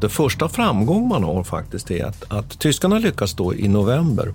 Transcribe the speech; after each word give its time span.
Den 0.00 0.10
första 0.10 0.48
framgång 0.48 1.08
man 1.08 1.24
har 1.24 1.44
faktiskt 1.44 1.90
är 1.90 2.04
att, 2.04 2.24
att 2.28 2.58
tyskarna 2.58 2.98
lyckas 2.98 3.34
då 3.34 3.54
i 3.54 3.68
november, 3.68 4.34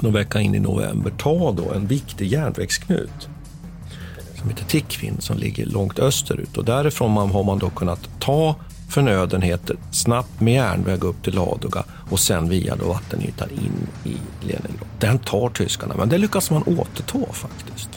någon 0.00 0.12
vecka 0.12 0.40
in 0.40 0.54
i 0.54 0.60
november, 0.60 1.12
ta 1.18 1.52
då 1.52 1.72
en 1.72 1.86
viktig 1.86 2.26
järnvägsknut 2.26 3.28
som 4.42 4.50
heter 4.50 4.64
Tickvin 4.64 5.16
som 5.18 5.38
ligger 5.38 5.66
långt 5.66 5.98
österut 5.98 6.56
och 6.56 6.64
därifrån 6.64 7.30
har 7.30 7.44
man 7.44 7.58
då 7.58 7.70
kunnat 7.70 8.08
ta 8.20 8.56
förnödenheter 8.88 9.76
snabbt 9.90 10.40
med 10.40 10.54
järnväg 10.54 11.04
upp 11.04 11.22
till 11.22 11.34
Ladoga 11.34 11.84
och 12.10 12.20
sen 12.20 12.48
via 12.48 12.76
då 12.76 12.88
vattenytan 12.88 13.50
in 13.50 13.88
i 14.12 14.16
Leningrad. 14.40 14.86
Den 14.98 15.18
tar 15.18 15.48
tyskarna, 15.48 15.94
men 15.96 16.08
det 16.08 16.18
lyckas 16.18 16.50
man 16.50 16.62
återta 16.62 17.32
faktiskt. 17.32 17.91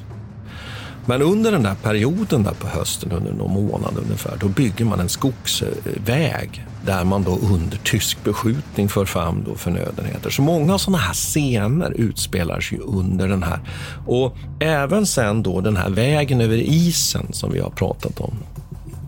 Men 1.05 1.21
under 1.21 1.51
den 1.51 1.63
där 1.63 1.75
perioden 1.75 2.43
där 2.43 2.53
på 2.53 2.67
hösten, 2.67 3.11
under 3.11 3.33
någon 3.33 3.53
månad 3.53 3.97
ungefär, 3.97 4.37
då 4.39 4.47
bygger 4.47 4.85
man 4.85 4.99
en 4.99 5.09
skogsväg 5.09 6.65
där 6.85 7.03
man 7.03 7.23
då 7.23 7.39
under 7.41 7.77
tysk 7.77 8.23
beskjutning 8.23 8.89
för 8.89 9.05
fram 9.05 9.43
då 9.43 9.55
förnödenheter. 9.55 10.29
Så 10.29 10.41
många 10.41 10.77
sådana 10.77 10.97
här 10.97 11.13
scener 11.13 11.91
utspelar 11.91 12.59
sig 12.59 12.79
under 12.79 13.27
den 13.27 13.43
här. 13.43 13.59
Och 14.07 14.37
även 14.59 15.05
sen 15.05 15.43
då 15.43 15.61
den 15.61 15.77
här 15.77 15.89
vägen 15.89 16.41
över 16.41 16.57
isen 16.57 17.33
som 17.33 17.51
vi 17.51 17.59
har 17.59 17.69
pratat 17.69 18.19
om. 18.19 18.33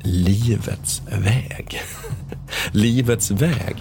Livets 0.04 1.02
väg. 1.12 1.82
Livets 2.72 3.32
väg 3.32 3.76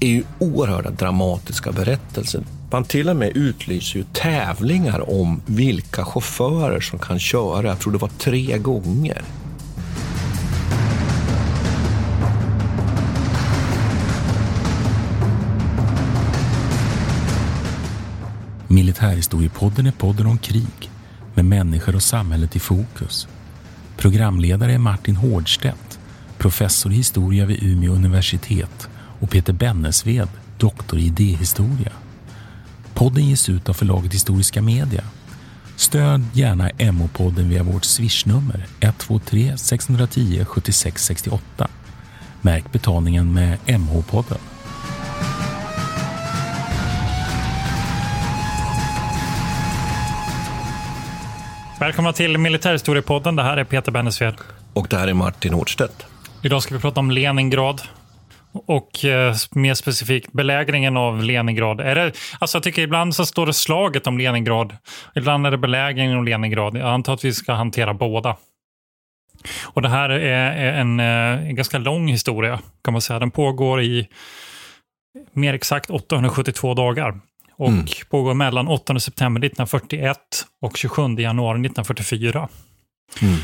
är 0.00 0.08
ju 0.08 0.22
oerhörda 0.38 0.90
dramatiska 0.90 1.72
berättelser. 1.72 2.42
Man 2.70 2.84
till 2.84 3.08
och 3.08 3.16
med 3.16 3.36
utlyser 3.36 3.98
ju 3.98 4.04
tävlingar 4.12 5.10
om 5.10 5.42
vilka 5.46 6.04
chaufförer 6.04 6.80
som 6.80 6.98
kan 6.98 7.18
köra. 7.18 7.66
Jag 7.66 7.78
tror 7.78 7.92
det 7.92 7.98
var 7.98 8.08
tre 8.08 8.58
gånger. 8.58 9.22
Militärhistoriepodden 18.68 19.86
är 19.86 19.92
podden 19.92 20.26
om 20.26 20.38
krig 20.38 20.90
med 21.34 21.44
människor 21.44 21.94
och 21.94 22.02
samhället 22.02 22.56
i 22.56 22.58
fokus. 22.58 23.28
Programledare 23.96 24.72
är 24.72 24.78
Martin 24.78 25.16
Hårdstedt, 25.16 25.98
professor 26.38 26.92
i 26.92 26.94
historia 26.94 27.46
vid 27.46 27.62
Umeå 27.62 27.92
universitet 27.92 28.88
och 29.20 29.30
Peter 29.30 29.52
Bennesved, 29.52 30.28
doktor 30.58 30.98
i 30.98 31.06
idéhistoria. 31.06 31.92
Podden 32.98 33.24
ges 33.28 33.48
ut 33.48 33.68
av 33.68 33.72
förlaget 33.72 34.14
Historiska 34.14 34.62
Media. 34.62 35.04
Stöd 35.76 36.24
gärna 36.32 36.70
MH-podden 36.70 37.48
via 37.48 37.62
vårt 37.62 37.84
swishnummer 37.84 38.66
123 38.80 39.58
610 39.58 40.44
76 40.44 41.04
68. 41.04 41.68
Märk 42.40 42.72
betalningen 42.72 43.34
med 43.34 43.58
MH-podden. 43.66 44.38
Välkomna 51.80 52.12
till 52.12 52.38
Militärhistoriepodden. 52.38 53.36
Det 53.36 53.42
här 53.42 53.56
är 53.56 53.64
Peter 53.64 53.92
Bennesved. 53.92 54.34
Och 54.72 54.86
det 54.90 54.96
här 54.96 55.08
är 55.08 55.14
Martin 55.14 55.54
Hårdstedt. 55.54 56.06
Idag 56.42 56.62
ska 56.62 56.74
vi 56.74 56.80
prata 56.80 57.00
om 57.00 57.10
Leningrad. 57.10 57.82
Och 58.52 59.04
eh, 59.04 59.34
mer 59.50 59.74
specifikt 59.74 60.32
belägringen 60.32 60.96
av 60.96 61.22
Leningrad. 61.22 61.80
Är 61.80 61.94
det, 61.94 62.12
alltså 62.38 62.56
jag 62.56 62.62
tycker 62.62 62.82
ibland 62.82 63.14
så 63.14 63.26
står 63.26 63.46
det 63.46 63.52
slaget 63.52 64.06
om 64.06 64.18
Leningrad. 64.18 64.76
Ibland 65.14 65.46
är 65.46 65.50
det 65.50 65.58
belägringen 65.58 66.18
av 66.18 66.24
Leningrad. 66.24 66.76
Jag 66.76 66.88
antar 66.88 67.14
att 67.14 67.24
vi 67.24 67.32
ska 67.32 67.52
hantera 67.52 67.94
båda. 67.94 68.36
Och 69.64 69.82
det 69.82 69.88
här 69.88 70.10
är 70.10 70.72
en, 70.72 71.00
eh, 71.00 71.48
en 71.48 71.54
ganska 71.54 71.78
lång 71.78 72.08
historia 72.08 72.60
kan 72.84 72.92
man 72.92 73.00
säga. 73.00 73.18
Den 73.18 73.30
pågår 73.30 73.82
i 73.82 74.08
mer 75.32 75.54
exakt 75.54 75.90
872 75.90 76.74
dagar 76.74 77.20
och 77.56 77.68
mm. 77.68 77.86
pågår 78.10 78.34
mellan 78.34 78.68
8 78.68 79.00
september 79.00 79.40
1941 79.40 80.18
och 80.62 80.76
27 80.76 81.02
januari 81.18 81.60
1944. 81.60 82.48
Mm. 83.22 83.36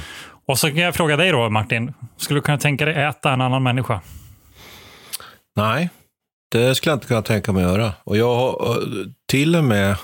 Och 0.47 0.59
så 0.59 0.69
kan 0.69 0.78
jag 0.78 0.94
fråga 0.94 1.16
dig 1.16 1.31
då, 1.31 1.50
Martin. 1.50 1.92
Skulle 2.16 2.38
du 2.38 2.42
kunna 2.42 2.59
tänka 2.59 2.84
dig 2.84 3.04
äta 3.04 3.32
en 3.32 3.41
annan 3.41 3.62
människa? 3.62 4.00
Nej, 5.56 5.88
det 6.50 6.75
skulle 6.75 6.91
jag 6.91 6.97
inte 6.97 7.06
kunna 7.06 7.22
tänka 7.22 7.53
mig 7.53 7.65
att 7.65 7.70
göra. 7.70 7.92
Och 8.04 8.16
jag 8.16 8.34
har 8.34 8.70
eh, 8.70 9.06
till 9.31 9.56
och 9.56 9.65
med 9.65 9.97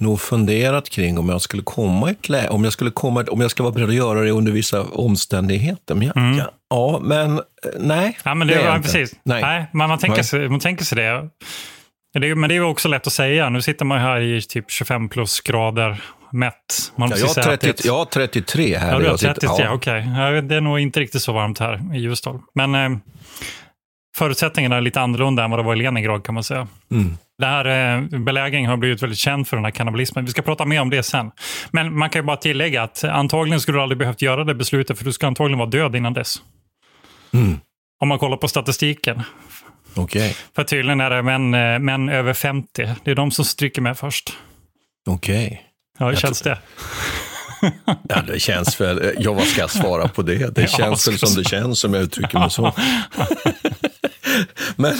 nog 0.00 0.20
funderat 0.20 0.90
kring 0.90 1.18
om 1.18 1.28
jag 1.28 1.40
skulle 1.40 1.62
komma 1.62 2.10
ett 2.10 2.28
läge, 2.28 2.48
om 2.48 2.64
jag 2.64 2.72
skulle 2.72 2.90
komma, 2.90 3.24
om 3.30 3.40
jag 3.40 3.50
ska 3.50 3.62
vara 3.62 3.72
beredd 3.72 3.88
att 3.88 3.94
göra 3.94 4.20
det 4.20 4.30
under 4.30 4.52
vissa 4.52 4.82
omständigheter. 4.82 5.94
Men 5.94 6.06
jag, 6.06 6.16
mm. 6.16 6.40
ja, 6.70 7.00
men 7.02 7.38
eh, 7.38 7.42
nej. 7.78 8.18
Ja, 8.24 8.34
men 8.34 8.48
det, 8.48 8.54
det 8.54 8.60
är 8.60 8.78
precis. 8.78 9.14
Nej. 9.22 9.42
nej. 9.42 9.66
men 9.72 9.88
man 9.88 9.98
tänker, 9.98 10.16
nej. 10.16 10.24
Sig, 10.24 10.48
man 10.48 10.60
tänker 10.60 10.84
sig 10.84 10.96
det. 10.96 11.30
Det 12.20 12.34
men 12.34 12.48
det 12.48 12.56
är 12.56 12.62
också 12.62 12.88
lätt 12.88 13.06
att 13.06 13.12
säga. 13.12 13.48
Nu 13.48 13.62
sitter 13.62 13.84
man 13.84 14.00
här 14.00 14.20
i 14.20 14.42
typ 14.42 14.70
25 14.70 15.08
plusgrader 15.08 16.02
mätt. 16.32 16.92
Man 16.96 17.10
ja, 17.10 17.16
jag, 17.16 17.26
har 17.26 17.56
30, 17.56 17.86
jag 17.86 17.94
har 17.94 18.04
33 18.04 18.78
här. 18.78 18.92
Ja, 18.92 18.98
du 18.98 19.08
har 19.08 19.16
33, 19.16 19.48
ja. 19.58 19.72
okej. 19.72 20.00
Okay. 20.00 20.40
Det 20.40 20.56
är 20.56 20.60
nog 20.60 20.80
inte 20.80 21.00
riktigt 21.00 21.22
så 21.22 21.32
varmt 21.32 21.58
här 21.58 21.94
i 21.94 21.98
Ljusdal. 21.98 22.40
Men 22.54 22.74
eh, 22.74 22.98
förutsättningarna 24.16 24.76
är 24.76 24.80
lite 24.80 25.00
annorlunda 25.00 25.44
än 25.44 25.50
vad 25.50 25.58
det 25.58 25.62
var 25.62 25.74
i 25.74 25.78
Leningrad 25.78 26.24
kan 26.24 26.34
man 26.34 26.44
säga. 26.44 26.68
Mm. 26.90 27.18
Det 27.38 27.46
här 27.46 27.96
eh, 27.96 28.18
belägringen 28.18 28.70
har 28.70 28.76
blivit 28.76 29.02
väldigt 29.02 29.18
känd 29.18 29.48
för 29.48 29.56
den 29.56 29.64
här 29.64 29.72
kannibalismen. 29.72 30.24
Vi 30.24 30.30
ska 30.30 30.42
prata 30.42 30.64
mer 30.64 30.80
om 30.80 30.90
det 30.90 31.02
sen. 31.02 31.30
Men 31.70 31.98
man 31.98 32.10
kan 32.10 32.22
ju 32.22 32.26
bara 32.26 32.36
tillägga 32.36 32.82
att 32.82 33.04
antagligen 33.04 33.60
skulle 33.60 33.78
du 33.78 33.82
aldrig 33.82 33.98
behövt 33.98 34.22
göra 34.22 34.44
det 34.44 34.54
beslutet 34.54 34.98
för 34.98 35.04
du 35.04 35.12
ska 35.12 35.26
antagligen 35.26 35.58
vara 35.58 35.68
död 35.68 35.96
innan 35.96 36.12
dess. 36.12 36.36
Mm. 37.32 37.60
Om 38.00 38.08
man 38.08 38.18
kollar 38.18 38.36
på 38.36 38.48
statistiken. 38.48 39.22
Okay. 39.96 40.32
För 40.56 40.64
tydligen 40.64 41.00
är 41.00 41.10
det 41.10 41.22
män, 41.22 41.54
eh, 41.54 41.78
män 41.78 42.08
över 42.08 42.34
50. 42.34 42.88
Det 43.04 43.10
är 43.10 43.14
de 43.14 43.30
som 43.30 43.44
stryker 43.44 43.82
med 43.82 43.98
först. 43.98 44.32
Okej. 45.06 45.46
Okay. 45.46 45.58
Ja, 45.98 46.08
hur 46.08 46.16
känns 46.16 46.42
det? 46.42 46.58
Ja, 48.08 48.22
det 48.26 48.40
känns 48.40 48.80
väl... 48.80 49.14
Ja, 49.18 49.32
vad 49.32 49.46
ska 49.46 49.60
jag 49.60 49.70
svara 49.70 50.08
på 50.08 50.22
det? 50.22 50.54
Det 50.54 50.70
känns 50.76 51.08
väl 51.08 51.18
som 51.18 51.34
det 51.42 51.48
känns 51.48 51.84
om 51.84 51.94
jag 51.94 52.02
uttrycker 52.02 52.38
mig 52.38 52.50
så. 52.50 52.72
men, 54.76 54.94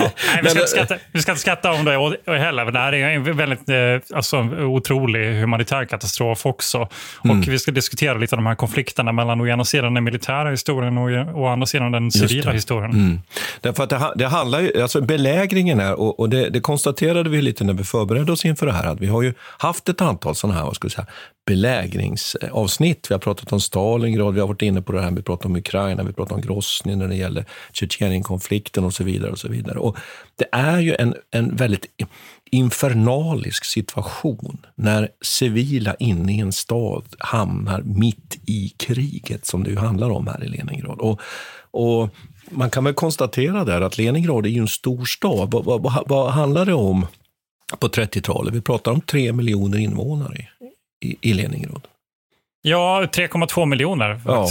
ja. 0.00 0.10
Nej, 0.34 0.40
vi, 0.42 0.48
ska 0.48 0.60
inte 0.60 0.70
skratta, 0.70 0.94
vi 1.12 1.22
ska 1.22 1.32
inte 1.32 1.40
skratta 1.40 1.72
om 1.72 1.84
det 1.84 2.38
heller. 2.38 2.64
Det 2.70 2.78
här 2.78 2.94
är 2.94 3.08
en 3.08 3.36
väldigt 3.36 3.68
eh, 3.68 4.16
alltså, 4.16 4.38
otrolig 4.58 5.40
humanitär 5.40 5.84
katastrof 5.84 6.46
också. 6.46 6.88
Och 7.18 7.24
mm. 7.24 7.40
vi 7.40 7.58
ska 7.58 7.72
diskutera 7.72 8.18
lite 8.18 8.34
av 8.34 8.38
de 8.38 8.46
här 8.46 8.54
konflikterna 8.54 9.12
mellan 9.12 9.40
å 9.40 9.46
ena 9.46 9.64
sidan 9.64 9.94
den 9.94 10.04
militära 10.04 10.50
historien 10.50 10.98
och 10.98 11.40
å 11.42 11.46
andra 11.46 11.66
sidan 11.66 11.92
den 11.92 12.10
civila 12.10 12.52
historien. 12.52 12.90
Mm. 12.90 13.20
Därför 13.60 13.82
att 13.82 13.90
det, 13.90 14.12
det 14.16 14.26
handlar 14.26 14.60
ju, 14.60 14.82
alltså 14.82 15.00
belägringen 15.00 15.80
är, 15.80 15.94
och, 15.94 16.20
och 16.20 16.28
det, 16.28 16.48
det, 16.48 16.60
konstaterade 16.60 17.30
vi 17.30 17.42
lite 17.42 17.64
när 17.64 17.74
vi 17.74 17.84
förberedde 17.84 18.32
oss 18.32 18.44
inför 18.44 18.66
det 18.66 18.72
här, 18.72 18.86
att 18.86 19.00
vi 19.00 19.06
har 19.06 19.22
ju 19.22 19.34
haft 19.58 19.88
ett 19.88 20.00
antal 20.00 20.34
sådana 20.34 20.58
här, 20.58 20.64
vad 20.64 20.76
ska 20.76 20.88
säga, 20.88 21.06
belägringsavsnitt. 21.48 23.10
Vi 23.10 23.14
har 23.14 23.20
pratat 23.20 23.52
om 23.52 23.60
Stalingrad, 23.60 24.34
vi 24.34 24.40
har 24.40 24.48
varit 24.48 24.62
inne 24.62 24.82
på 24.82 24.92
det 24.92 25.02
här, 25.02 25.10
vi 25.10 25.22
pratat 25.22 25.46
om 25.46 25.56
Ukraina, 25.56 26.02
vi 26.02 26.12
pratat 26.12 26.32
om 26.32 26.40
Grosny 26.40 26.96
när 26.96 27.08
det 27.08 27.16
gäller 27.16 27.44
Tjetjenienkonflikten 27.72 28.84
och 28.84 28.94
så 28.94 29.04
vidare. 29.04 29.30
och 29.30 29.38
så 29.38 29.48
vidare. 29.48 29.78
Och 29.78 29.96
det 30.36 30.48
är 30.52 30.80
ju 30.80 30.94
en, 30.98 31.14
en 31.30 31.56
väldigt 31.56 31.86
infernalisk 32.50 33.64
situation 33.64 34.66
när 34.74 35.08
civila 35.22 35.94
inne 35.94 36.32
i 36.32 36.40
en 36.40 36.52
stad 36.52 37.04
hamnar 37.18 37.82
mitt 37.82 38.38
i 38.46 38.68
kriget 38.68 39.46
som 39.46 39.64
det 39.64 39.70
ju 39.70 39.76
handlar 39.76 40.10
om 40.10 40.26
här 40.26 40.44
i 40.44 40.48
Leningrad. 40.48 40.98
Och, 40.98 41.20
och 41.70 42.08
man 42.50 42.70
kan 42.70 42.84
väl 42.84 42.94
konstatera 42.94 43.64
där 43.64 43.80
att 43.80 43.98
Leningrad 43.98 44.46
är 44.46 44.50
ju 44.50 44.60
en 44.60 44.68
stor 44.68 45.04
stad. 45.04 45.50
Vad, 45.50 45.64
vad, 45.64 46.08
vad 46.08 46.30
handlar 46.30 46.66
det 46.66 46.74
om 46.74 47.06
på 47.78 47.88
30-talet? 47.88 48.54
Vi 48.54 48.60
pratar 48.60 48.92
om 48.92 49.00
tre 49.00 49.32
miljoner 49.32 49.78
invånare 49.78 50.48
i, 51.00 51.32
Leningrad. 51.32 51.88
Ja, 52.62 53.02
3,2 53.02 53.66
miljoner. 53.66 54.20
Ja. 54.24 54.48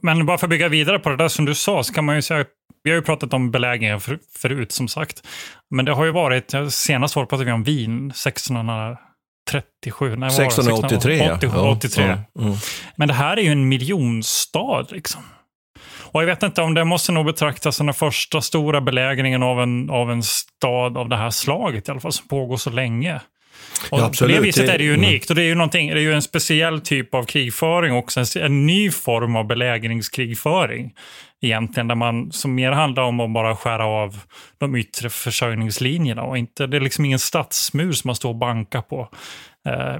Men 0.00 0.26
bara 0.26 0.38
för 0.38 0.46
att 0.46 0.50
bygga 0.50 0.68
vidare 0.68 0.98
på 0.98 1.08
det 1.08 1.16
där 1.16 1.28
som 1.28 1.44
du 1.44 1.54
sa, 1.54 1.82
så 1.82 1.92
kan 1.92 2.04
man 2.04 2.16
ju 2.16 2.22
säga 2.22 2.44
vi 2.86 2.90
har 2.90 2.96
ju 2.96 3.02
pratat 3.02 3.34
om 3.34 3.50
belägringen 3.50 4.00
för, 4.00 4.18
förut, 4.38 4.72
som 4.72 4.88
sagt. 4.88 5.26
Men 5.70 5.84
det 5.84 5.92
har 5.92 6.04
ju 6.04 6.10
varit, 6.10 6.54
senast 6.70 7.16
var 7.16 7.26
pratade 7.26 7.44
vi 7.44 7.52
om 7.52 7.62
Wien, 7.62 8.10
1637. 8.10 10.16
Nej, 10.16 10.28
1683, 10.28 11.32
80, 11.32 11.46
83. 11.46 12.04
Ja. 12.04 12.18
Mm. 12.42 12.56
Men 12.96 13.08
det 13.08 13.14
här 13.14 13.36
är 13.36 13.42
ju 13.42 13.52
en 13.52 13.68
miljonstad. 13.68 14.86
Liksom. 14.90 15.22
Och 15.98 16.22
jag 16.22 16.26
vet 16.26 16.42
inte 16.42 16.62
om 16.62 16.74
det 16.74 16.84
måste 16.84 17.12
nog 17.12 17.26
betraktas 17.26 17.76
som 17.76 17.86
den 17.86 17.94
första 17.94 18.40
stora 18.40 18.80
belägringen 18.80 19.42
av 19.42 19.60
en, 19.60 19.90
av 19.90 20.10
en 20.10 20.22
stad 20.22 20.96
av 20.96 21.08
det 21.08 21.16
här 21.16 21.30
slaget, 21.30 21.88
i 21.88 21.90
alla 21.90 22.00
fall 22.00 22.12
som 22.12 22.28
pågår 22.28 22.56
så 22.56 22.70
länge. 22.70 23.20
Och 23.90 24.00
Ja, 24.00 24.12
på 24.20 24.26
det 24.26 24.40
viset 24.40 24.68
är 24.68 24.78
det 24.78 24.84
ju 24.84 24.94
Mm. 24.94 25.04
unikt. 25.04 25.30
Och 25.30 25.36
det 25.36 25.42
är 25.42 25.46
ju, 25.46 25.54
någonting, 25.54 25.88
det 25.90 25.98
är 26.00 26.02
ju 26.02 26.12
en 26.12 26.22
speciell 26.22 26.80
typ 26.80 27.14
av 27.14 27.24
krigföring 27.24 27.92
också. 27.92 28.20
En, 28.20 28.26
en 28.42 28.66
ny 28.66 28.90
form 28.90 29.36
av 29.36 29.46
belägringskrigföring. 29.46 30.92
Egentligen, 31.42 31.88
där 31.88 31.94
man, 31.94 32.32
som 32.32 32.54
mer 32.54 32.72
handlar 32.72 33.02
om 33.02 33.20
att 33.20 33.30
bara 33.32 33.56
skära 33.56 33.84
av 33.86 34.20
de 34.58 34.76
yttre 34.76 35.10
försörjningslinjerna. 35.10 36.22
Och 36.22 36.38
inte, 36.38 36.66
det 36.66 36.76
är 36.76 36.80
liksom 36.80 37.04
ingen 37.04 37.18
stadsmur 37.18 37.92
som 37.92 38.08
man 38.08 38.14
står 38.16 38.28
och 38.28 38.36
bankar 38.36 38.80
på. 38.82 39.08
Eh, 39.68 39.96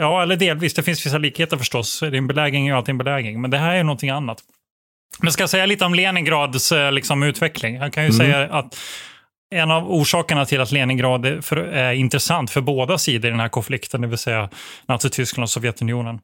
ja, 0.00 0.22
eller 0.22 0.36
delvis. 0.36 0.74
Det 0.74 0.82
finns 0.82 1.06
vissa 1.06 1.18
likheter 1.18 1.56
förstås. 1.56 2.00
Det 2.00 2.06
är 2.06 2.14
En 2.14 2.26
belägring 2.26 2.68
är 2.68 2.74
alltid 2.74 2.90
en 2.92 2.98
belägring. 2.98 3.40
Men 3.40 3.50
det 3.50 3.58
här 3.58 3.74
är 3.74 3.84
någonting 3.84 4.10
annat. 4.10 4.38
Men 5.22 5.32
ska 5.32 5.42
jag 5.42 5.50
säga 5.50 5.66
lite 5.66 5.84
om 5.84 5.94
Leningrads 5.94 6.72
eh, 6.72 6.92
liksom, 6.92 7.22
utveckling? 7.22 7.74
Jag 7.74 7.92
kan 7.92 8.04
ju 8.04 8.12
säga 8.12 8.48
att 8.50 8.78
en 9.52 9.70
av 9.70 9.92
orsakerna 9.92 10.44
till 10.44 10.60
att 10.60 10.72
Leningrad 10.72 11.26
är, 11.26 11.40
för, 11.40 11.56
är 11.56 11.92
intressant 11.92 12.50
för 12.50 12.60
båda 12.60 12.98
sidor 12.98 13.28
i 13.28 13.30
den 13.30 13.40
här 13.40 13.48
konflikten, 13.48 14.00
det 14.00 14.06
vill 14.06 14.18
säga 14.18 14.48
Nazityskland 14.86 15.42
och 15.42 15.50
Sovjetunionen, 15.50 16.20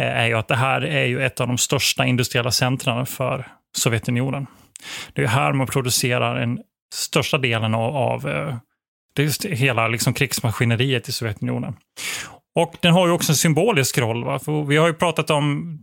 eh, 0.00 0.06
är 0.06 0.26
ju 0.26 0.34
att 0.34 0.48
det 0.48 0.56
här 0.56 0.84
är 0.84 1.04
ju 1.04 1.24
ett 1.24 1.40
av 1.40 1.48
de 1.48 1.58
största 1.58 2.06
industriella 2.06 2.50
centren 2.50 3.06
för 3.06 3.46
Sovjetunionen. 3.76 4.46
Det 5.12 5.22
är 5.22 5.26
här 5.26 5.52
man 5.52 5.66
producerar 5.66 6.40
den 6.40 6.58
största 6.94 7.38
delen 7.38 7.74
av, 7.74 7.96
av 7.96 8.28
eh, 8.28 8.56
det 9.14 9.22
är 9.22 9.26
just 9.26 9.44
hela 9.44 9.88
liksom 9.88 10.14
krigsmaskineriet 10.14 11.08
i 11.08 11.12
Sovjetunionen. 11.12 11.76
Och 12.54 12.74
den 12.80 12.92
har 12.92 13.06
ju 13.06 13.12
också 13.12 13.32
en 13.32 13.36
symbolisk 13.36 13.98
roll. 13.98 14.24
Va? 14.24 14.38
För 14.38 14.64
vi 14.64 14.76
har 14.76 14.86
ju 14.86 14.94
pratat 14.94 15.30
om 15.30 15.78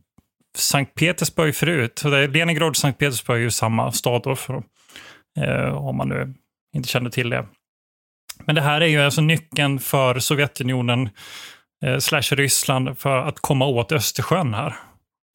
Sankt 0.57 0.95
Petersburg 0.95 1.55
förut. 1.55 2.03
Leningrad 2.29 2.69
och 2.69 2.77
Sankt 2.77 2.99
Petersburg 2.99 3.37
är 3.39 3.43
ju 3.43 3.51
samma 3.51 3.91
stad 3.91 4.21
då, 4.23 4.35
för, 4.35 4.63
eh, 5.39 5.87
om 5.87 5.97
man 5.97 6.09
nu 6.09 6.33
inte 6.75 6.89
känner 6.89 7.09
till 7.09 7.29
det. 7.29 7.45
Men 8.45 8.55
det 8.55 8.61
här 8.61 8.81
är 8.81 8.87
ju 8.87 9.01
alltså 9.01 9.21
nyckeln 9.21 9.79
för 9.79 10.19
Sovjetunionen 10.19 11.09
eh, 11.85 11.97
slash 11.97 12.21
Ryssland 12.21 12.99
för 12.99 13.17
att 13.17 13.39
komma 13.39 13.65
åt 13.65 13.91
Östersjön 13.91 14.53
här. 14.53 14.75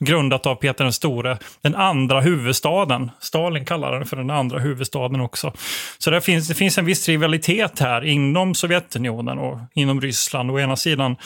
Grundat 0.04 0.46
av 0.46 0.54
Peter 0.54 0.84
den 0.84 0.92
store, 0.92 1.38
den 1.62 1.74
andra 1.74 2.20
huvudstaden. 2.20 3.10
Stalin 3.20 3.64
kallar 3.64 3.92
den 3.92 4.06
för 4.06 4.16
den 4.16 4.30
andra 4.30 4.58
huvudstaden 4.58 5.20
också. 5.20 5.52
Så 5.98 6.10
det 6.10 6.20
finns, 6.20 6.48
det 6.48 6.54
finns 6.54 6.78
en 6.78 6.84
viss 6.84 7.08
rivalitet 7.08 7.78
här 7.78 8.04
inom 8.04 8.54
Sovjetunionen 8.54 9.38
och 9.38 9.58
inom 9.74 10.00
Ryssland. 10.00 10.50
Å 10.50 10.58
ena 10.58 10.76
sidan 10.76 11.16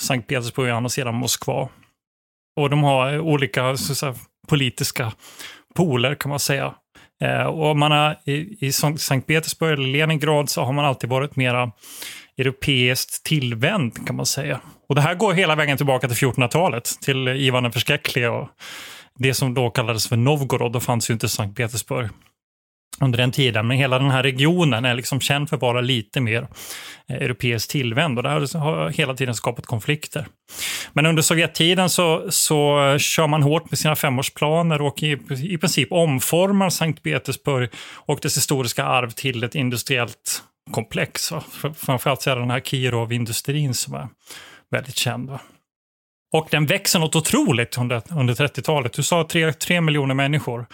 Sankt 0.00 0.28
Petersburg 0.28 0.68
och 0.68 0.74
å 0.74 0.76
andra 0.76 0.88
sidan 0.88 1.14
Moskva. 1.14 1.68
Och 2.60 2.70
de 2.70 2.82
har 2.82 3.18
olika 3.18 3.76
så 3.76 3.92
att 3.92 3.98
säga, 3.98 4.14
politiska 4.48 5.12
poler 5.74 6.14
kan 6.14 6.28
man 6.28 6.40
säga. 6.40 6.74
Eh, 7.20 7.46
och 7.46 7.76
man 7.76 7.92
har, 7.92 8.16
i, 8.24 8.66
I 8.66 8.72
Sankt 8.72 9.26
Petersburg 9.26 9.72
eller 9.72 9.88
Leningrad 9.88 10.50
så 10.50 10.62
har 10.62 10.72
man 10.72 10.84
alltid 10.84 11.10
varit 11.10 11.36
mera 11.36 11.72
europeiskt 12.38 13.22
tillvänd 13.22 14.06
kan 14.06 14.16
man 14.16 14.26
säga. 14.26 14.60
Och 14.88 14.94
det 14.94 15.00
här 15.00 15.14
går 15.14 15.32
hela 15.32 15.54
vägen 15.54 15.76
tillbaka 15.76 16.08
till 16.08 16.16
1400-talet, 16.16 16.90
till 17.00 17.28
Ivan 17.28 17.62
den 17.62 17.72
förskräcklige 17.72 18.28
och 18.28 18.48
det 19.18 19.34
som 19.34 19.54
då 19.54 19.70
kallades 19.70 20.08
för 20.08 20.16
Novgorod. 20.16 20.72
Då 20.72 20.80
fanns 20.80 21.10
ju 21.10 21.14
inte 21.14 21.28
Sankt 21.28 21.56
Petersburg 21.56 22.10
under 23.00 23.18
den 23.18 23.32
tiden. 23.32 23.66
Men 23.66 23.76
hela 23.76 23.98
den 23.98 24.10
här 24.10 24.22
regionen 24.22 24.84
är 24.84 24.94
liksom 24.94 25.20
känd 25.20 25.48
för 25.48 25.56
att 25.56 25.62
vara 25.62 25.80
lite 25.80 26.20
mer 26.20 26.46
eh, 27.08 27.16
europeiskt 27.16 27.70
tillvänd 27.70 28.18
och 28.18 28.22
det 28.22 28.58
har 28.58 28.90
hela 28.90 29.14
tiden 29.14 29.34
skapat 29.34 29.66
konflikter. 29.66 30.26
Men 30.92 31.06
under 31.06 31.22
Sovjettiden 31.22 31.90
så, 31.90 32.26
så 32.30 32.96
kör 32.98 33.26
man 33.26 33.42
hårt 33.42 33.70
med 33.70 33.78
sina 33.78 33.96
femårsplaner 33.96 34.82
och 34.82 35.02
i, 35.02 35.18
i 35.42 35.58
princip 35.58 35.92
omformar 35.92 36.70
Sankt 36.70 37.02
Petersburg 37.02 37.70
och 37.94 38.18
dess 38.22 38.36
historiska 38.36 38.84
arv 38.84 39.10
till 39.10 39.44
ett 39.44 39.54
industriellt 39.54 40.42
komplex. 40.70 41.32
Framförallt 41.76 42.22
så 42.22 42.30
är 42.30 42.34
det 42.34 42.42
den 42.42 42.50
här 42.50 42.60
Kirov-industrin 42.60 43.74
som 43.74 43.94
är 43.94 44.08
väldigt 44.70 44.96
känd. 44.96 45.30
Va? 45.30 45.40
Och 46.32 46.48
den 46.50 46.66
växer 46.66 46.98
något 46.98 47.16
otroligt 47.16 47.78
under, 47.78 48.02
under 48.10 48.34
30-talet. 48.34 48.92
Du 48.92 49.02
sa 49.02 49.26
tre, 49.30 49.52
tre 49.52 49.80
miljoner 49.80 50.14
människor. 50.14 50.66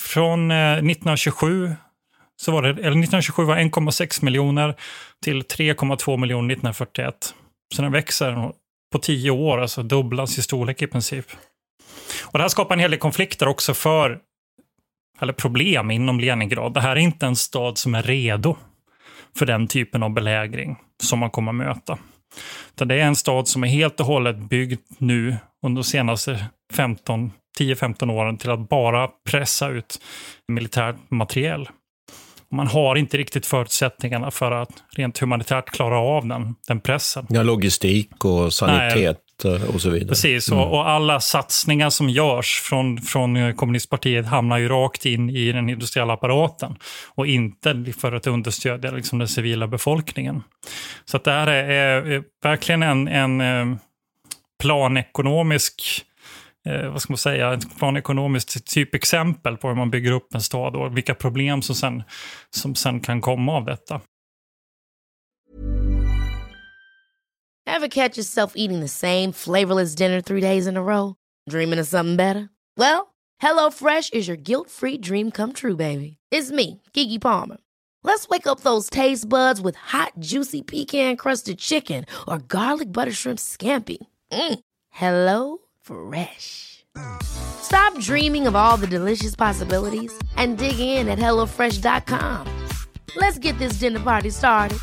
Från 0.00 0.50
eh, 0.50 0.72
1927 0.72 1.74
så 2.36 2.52
var 2.52 2.62
det, 2.62 2.68
eller 2.68 2.80
1927 2.80 3.44
var 3.44 3.56
1,6 3.56 4.24
miljoner 4.24 4.74
till 5.24 5.42
3,2 5.42 6.16
miljoner 6.16 6.54
1941. 6.54 7.34
Så 7.74 7.82
den 7.82 7.92
växer 7.92 8.52
på 8.92 8.98
tio 8.98 9.30
år, 9.30 9.58
alltså 9.58 9.82
dubblas 9.82 10.38
i 10.38 10.42
storlek 10.42 10.82
i 10.82 10.86
princip. 10.86 11.26
Och 12.22 12.38
det 12.38 12.42
här 12.42 12.48
skapar 12.48 12.74
en 12.74 12.80
hel 12.80 12.90
del 12.90 13.00
konflikter 13.00 13.48
också 13.48 13.74
för, 13.74 14.18
eller 15.20 15.32
problem 15.32 15.90
inom 15.90 16.20
Leningrad. 16.20 16.74
Det 16.74 16.80
här 16.80 16.96
är 16.96 17.00
inte 17.00 17.26
en 17.26 17.36
stad 17.36 17.78
som 17.78 17.94
är 17.94 18.02
redo 18.02 18.56
för 19.38 19.46
den 19.46 19.66
typen 19.66 20.02
av 20.02 20.10
belägring 20.10 20.76
som 21.02 21.18
man 21.18 21.30
kommer 21.30 21.52
möta. 21.52 21.98
Utan 22.74 22.88
det 22.88 22.94
är 22.94 23.04
en 23.04 23.16
stad 23.16 23.48
som 23.48 23.64
är 23.64 23.68
helt 23.68 24.00
och 24.00 24.06
hållet 24.06 24.36
byggd 24.36 24.80
nu 24.98 25.36
under 25.62 25.82
de 25.82 25.84
senaste 25.84 26.46
15 26.72 27.32
10-15 27.58 28.10
åren 28.10 28.38
till 28.38 28.50
att 28.50 28.68
bara 28.68 29.08
pressa 29.30 29.68
ut 29.68 30.00
militär 30.48 30.94
materiel. 31.08 31.68
Man 32.50 32.66
har 32.66 32.96
inte 32.96 33.16
riktigt 33.16 33.46
förutsättningarna 33.46 34.30
för 34.30 34.52
att 34.52 34.70
rent 34.90 35.18
humanitärt 35.18 35.70
klara 35.70 35.98
av 35.98 36.26
den, 36.26 36.54
den 36.68 36.80
pressen. 36.80 37.26
Ja, 37.28 37.42
logistik 37.42 38.24
och 38.24 38.52
sanitet 38.52 39.18
eh, 39.44 39.74
och 39.74 39.80
så 39.80 39.90
vidare. 39.90 40.08
Precis, 40.08 40.52
och, 40.52 40.72
och 40.72 40.88
alla 40.88 41.20
satsningar 41.20 41.90
som 41.90 42.08
görs 42.08 42.60
från, 42.64 42.98
från 42.98 43.54
kommunistpartiet 43.54 44.26
hamnar 44.26 44.58
ju 44.58 44.68
rakt 44.68 45.06
in 45.06 45.30
i 45.30 45.52
den 45.52 45.70
industriella 45.70 46.12
apparaten 46.12 46.76
och 47.14 47.26
inte 47.26 47.84
för 47.98 48.12
att 48.12 48.26
understödja 48.26 48.90
liksom, 48.90 49.18
den 49.18 49.28
civila 49.28 49.66
befolkningen. 49.66 50.42
Så 51.04 51.16
att 51.16 51.24
det 51.24 51.32
här 51.32 51.46
är, 51.46 51.64
är, 51.64 52.10
är 52.10 52.22
verkligen 52.42 52.82
en, 52.82 53.08
en 53.08 53.40
eh, 53.40 53.76
planekonomisk 54.62 56.04
eh, 56.64 56.88
vad 56.88 57.02
ska 57.02 57.12
man 57.12 57.18
säga, 57.18 57.52
ett 57.52 57.78
planekonomiskt 57.78 58.66
typexempel 58.66 59.56
på 59.56 59.68
hur 59.68 59.74
man 59.74 59.90
bygger 59.90 60.12
upp 60.12 60.34
en 60.34 60.40
stad 60.40 60.76
och 60.76 60.96
vilka 60.96 61.14
problem 61.14 61.62
som 61.62 61.74
sen, 61.74 62.02
som 62.50 62.74
sen 62.74 63.00
kan 63.00 63.20
komma 63.20 63.52
av 63.52 63.64
detta. 63.64 64.00
Have 67.66 67.88
catch 67.88 68.18
yourself 68.18 68.52
eating 68.56 68.80
the 68.80 68.88
same 68.88 69.32
flavorless 69.32 69.94
dinner 69.94 70.20
three 70.20 70.40
days 70.40 70.66
in 70.66 70.76
a 70.76 70.82
row? 70.82 71.14
Dreaming 71.50 71.80
of 71.80 71.86
something 71.86 72.16
better? 72.16 72.48
Well, 72.76 73.06
Hello 73.38 73.70
Fresh 73.70 74.12
is 74.12 74.28
your 74.28 74.36
guilt-free 74.36 74.98
dream 74.98 75.30
come 75.30 75.52
true, 75.52 75.76
baby. 75.76 76.18
It's 76.30 76.50
me, 76.50 76.82
Gigi 76.92 77.18
Palmer. 77.18 77.56
Let's 78.02 78.28
wake 78.28 78.46
up 78.46 78.60
those 78.60 78.90
taste 78.90 79.28
buds 79.28 79.60
with 79.60 79.76
hot, 79.76 80.12
juicy 80.18 80.62
pecan-crusted 80.62 81.58
chicken 81.58 82.04
or 82.28 82.38
garlic 82.38 82.92
butter 82.92 83.12
shrimp 83.12 83.38
scampi. 83.38 83.98
Mm. 84.30 84.60
Hello 84.90 85.63
Fresh. 85.84 86.84
Stop 87.22 87.98
dreaming 88.00 88.46
of 88.46 88.56
all 88.56 88.78
the 88.78 88.86
delicious 88.86 89.36
possibilities 89.36 90.12
and 90.36 90.56
dig 90.56 90.78
in 90.78 91.08
at 91.08 91.18
HelloFresh.com. 91.18 92.48
Let's 93.16 93.38
get 93.38 93.58
this 93.58 93.74
dinner 93.74 94.00
party 94.00 94.30
started. 94.30 94.78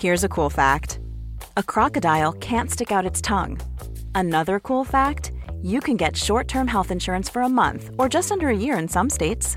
Here's 0.00 0.24
a 0.24 0.28
cool 0.28 0.50
fact 0.50 0.98
a 1.56 1.62
crocodile 1.62 2.32
can't 2.32 2.70
stick 2.70 2.90
out 2.90 3.06
its 3.06 3.20
tongue. 3.20 3.60
Another 4.14 4.58
cool 4.58 4.84
fact 4.84 5.32
you 5.62 5.80
can 5.80 5.96
get 5.96 6.16
short 6.16 6.48
term 6.48 6.66
health 6.66 6.90
insurance 6.90 7.28
for 7.28 7.42
a 7.42 7.48
month 7.48 7.90
or 7.98 8.08
just 8.08 8.32
under 8.32 8.48
a 8.48 8.56
year 8.56 8.78
in 8.78 8.88
some 8.88 9.10
states. 9.10 9.56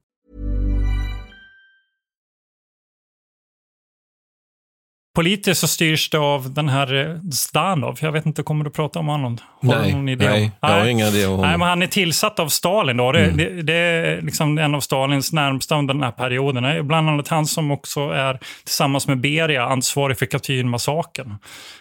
Politiskt 5.15 5.61
så 5.61 5.67
styrs 5.67 6.09
det 6.09 6.17
av 6.17 6.53
den 6.53 6.69
här 6.69 6.93
eh, 7.09 7.15
Stanov. 7.31 7.97
Jag 8.01 8.11
vet 8.11 8.25
inte, 8.25 8.43
kommer 8.43 8.65
du 8.65 8.71
prata 8.71 8.99
om 8.99 9.07
honom? 9.07 9.37
Har 9.61 9.75
Nej, 9.79 9.93
någon 9.93 10.09
idé 10.09 10.29
nej, 10.29 10.51
jag 10.61 10.69
har 10.69 10.85
ingen 10.85 11.07
idé 11.07 11.25
om 11.25 11.31
honom. 11.31 11.47
Nej, 11.49 11.57
men 11.57 11.67
han 11.67 11.81
är 11.81 11.87
tillsatt 11.87 12.39
av 12.39 12.47
Stalin. 12.47 12.97
Då. 12.97 13.11
Det, 13.11 13.21
Mm. 13.25 13.37
det, 13.37 13.61
det 13.61 13.73
är 13.73 14.21
liksom 14.21 14.57
en 14.57 14.75
av 14.75 14.79
Stalins 14.79 15.33
närmsta 15.33 15.75
under 15.77 15.93
den 15.93 16.03
här 16.03 16.11
perioden. 16.11 16.63
Det 16.63 16.69
är 16.69 16.81
bland 16.81 17.09
annat 17.09 17.27
han 17.27 17.45
som 17.45 17.71
också 17.71 17.99
är 18.09 18.39
tillsammans 18.63 19.07
med 19.07 19.21
Beria 19.21 19.63
ansvarig 19.65 20.17
för 20.19 20.25
Katynmassakern. 20.25 21.35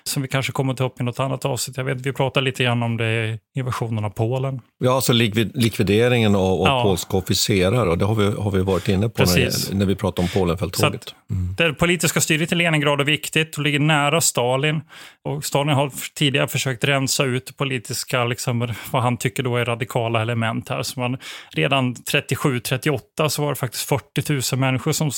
Som 0.05 0.23
vi 0.23 0.29
kanske 0.29 0.53
kommer 0.53 0.75
ta 0.75 0.85
upp 0.85 1.01
i 1.01 1.05
något 1.05 1.21
annat 1.21 1.45
avsnitt. 1.45 1.77
Jag 1.77 1.85
vet, 1.85 2.07
vi 2.07 2.13
pratade 2.13 2.45
lite 2.45 2.65
grann 2.65 2.83
om 2.83 2.97
det 2.97 3.05
i 3.05 3.39
invasionen 3.57 4.05
av 4.05 4.11
Polen. 4.11 4.61
Ja, 4.79 4.95
alltså 4.95 5.13
likvid, 5.13 5.51
likvideringen 5.55 6.35
av, 6.35 6.43
av 6.61 6.67
Ja. 6.67 6.83
polska 6.83 7.17
officerare, 7.17 7.89
och 7.91 7.99
det 7.99 8.05
har 8.05 8.15
vi, 8.15 8.43
har 8.43 8.51
vi 8.51 8.61
varit 8.63 8.89
inne 8.89 9.09
på 9.09 9.23
när, 9.23 9.75
när 9.75 9.87
vi 9.87 9.95
pratar 9.95 10.23
om 10.23 10.29
Polenfälttåget. 10.29 11.03
att 11.05 11.57
Det 11.59 11.73
politiska 11.75 12.21
styret 12.21 12.53
i 12.53 12.55
Leningrad 12.55 13.01
är 13.01 13.05
viktigt 13.21 13.57
och 13.59 13.65
ligger 13.65 13.79
nära 13.79 14.21
Stalin. 14.21 14.81
Och 15.25 15.45
Stalin 15.45 15.75
har 15.75 15.93
tidigare 16.15 16.49
försökt 16.49 16.85
rensa 16.85 17.25
ut 17.25 17.57
politiska, 17.57 18.25
liksom, 18.25 18.75
vad 18.91 19.03
han 19.03 19.17
tycker 19.17 19.43
då 19.43 19.57
är 19.57 19.65
radikala 19.65 20.23
element 20.23 20.69
här. 20.69 20.83
Så 20.83 21.01
man, 21.01 21.19
redan 21.51 21.95
37-38 21.95 23.29
så 23.29 23.43
var 23.43 23.49
det 23.49 23.57
faktiskt 23.57 23.89
40 23.89 24.55
000 24.57 24.61
människor 24.61 24.93
som, 24.93 25.11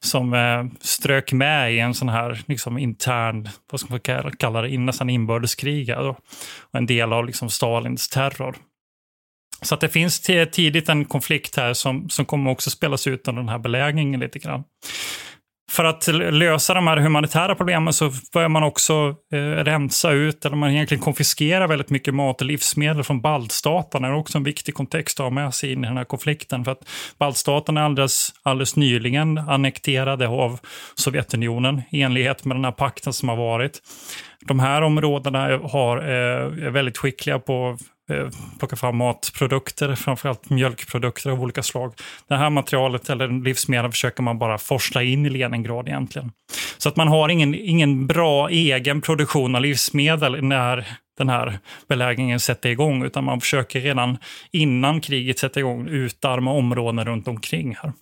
som 0.00 0.34
eh, 0.34 0.64
strök 0.80 1.32
med 1.32 1.74
i 1.74 1.78
en 1.78 1.94
sån 1.94 2.08
här 2.08 2.40
liksom, 2.46 2.78
intern, 2.78 3.48
vad 3.70 3.80
ska 3.80 3.90
man 3.90 4.00
kalla- 4.38 4.62
det, 4.62 4.78
nästan 4.78 5.10
inbördeskrig. 5.10 5.88
här 5.88 6.08
Och 6.08 6.18
en 6.72 6.86
del 6.86 7.12
av 7.12 7.26
liksom, 7.26 7.50
Stalins 7.50 8.08
terror. 8.08 8.56
Så 9.62 9.74
att 9.74 9.80
det 9.80 9.88
finns 9.88 10.20
tidigt 10.52 10.88
en 10.88 11.04
konflikt 11.04 11.56
här 11.56 11.74
som, 11.74 12.08
som 12.08 12.24
kommer 12.24 12.50
också 12.50 12.70
spelas 12.70 13.06
ut 13.06 13.28
under 13.28 13.42
den 13.42 13.48
här 13.48 13.58
belägringen 13.58 14.20
lite 14.20 14.38
grann. 14.38 14.64
För 15.72 15.84
att 15.84 16.08
lösa 16.32 16.74
de 16.74 16.86
här 16.86 16.96
humanitära 16.96 17.54
problemen 17.54 17.92
så 17.92 18.12
börjar 18.32 18.48
man 18.48 18.62
också 18.62 19.16
eh, 19.32 19.38
rensa 19.38 20.10
ut, 20.10 20.44
eller 20.44 20.56
man 20.56 20.70
egentligen 20.70 21.02
konfiskerar 21.02 21.68
väldigt 21.68 21.90
mycket 21.90 22.14
mat 22.14 22.40
och 22.40 22.46
livsmedel 22.46 23.02
från 23.02 23.20
baltstaterna. 23.20 24.08
Det 24.08 24.14
är 24.14 24.18
också 24.18 24.38
en 24.38 24.44
viktig 24.44 24.74
kontext 24.74 25.20
att 25.20 25.24
ha 25.24 25.30
med 25.30 25.54
sig 25.54 25.72
in 25.72 25.84
i 25.84 25.86
den 25.86 25.96
här 25.96 26.04
konflikten. 26.04 26.64
För 26.64 26.72
att 26.72 26.88
baltstaterna 27.18 27.80
är 27.80 27.84
alldeles, 27.84 28.34
alldeles 28.42 28.76
nyligen 28.76 29.38
annekterade 29.38 30.28
av 30.28 30.58
Sovjetunionen 30.94 31.82
i 31.90 32.02
enlighet 32.02 32.44
med 32.44 32.56
den 32.56 32.64
här 32.64 32.72
pakten 32.72 33.12
som 33.12 33.28
har 33.28 33.36
varit. 33.36 33.82
De 34.40 34.60
här 34.60 34.82
områdena 34.82 35.58
har, 35.58 35.96
eh, 35.98 36.66
är 36.66 36.70
väldigt 36.70 36.98
skickliga 36.98 37.38
på 37.38 37.78
plocka 38.58 38.76
fram 38.76 38.96
matprodukter, 38.96 39.94
framförallt 39.94 40.50
mjölkprodukter 40.50 41.30
av 41.30 41.42
olika 41.42 41.62
slag. 41.62 41.92
Det 42.28 42.36
här 42.36 42.50
materialet, 42.50 43.10
eller 43.10 43.44
livsmedel, 43.44 43.90
försöker 43.90 44.22
man 44.22 44.38
bara 44.38 44.58
forsla 44.58 45.02
in 45.02 45.26
i 45.26 45.30
Leningrad 45.30 45.88
egentligen. 45.88 46.32
Så 46.78 46.88
att 46.88 46.96
man 46.96 47.08
har 47.08 47.28
ingen, 47.28 47.54
ingen 47.54 48.06
bra 48.06 48.48
egen 48.48 49.00
produktion 49.00 49.54
av 49.54 49.62
livsmedel 49.62 50.44
när 50.44 50.86
den 51.18 51.28
här 51.28 51.58
belägringen 51.88 52.40
sätter 52.40 52.70
igång, 52.70 53.04
utan 53.04 53.24
man 53.24 53.40
försöker 53.40 53.80
redan 53.80 54.18
innan 54.50 55.00
kriget 55.00 55.38
sätter 55.38 55.60
igång 55.60 55.88
utarma 55.88 56.52
områden 56.52 57.04
runt 57.04 57.28
omkring 57.28 57.76
här. 57.82 57.92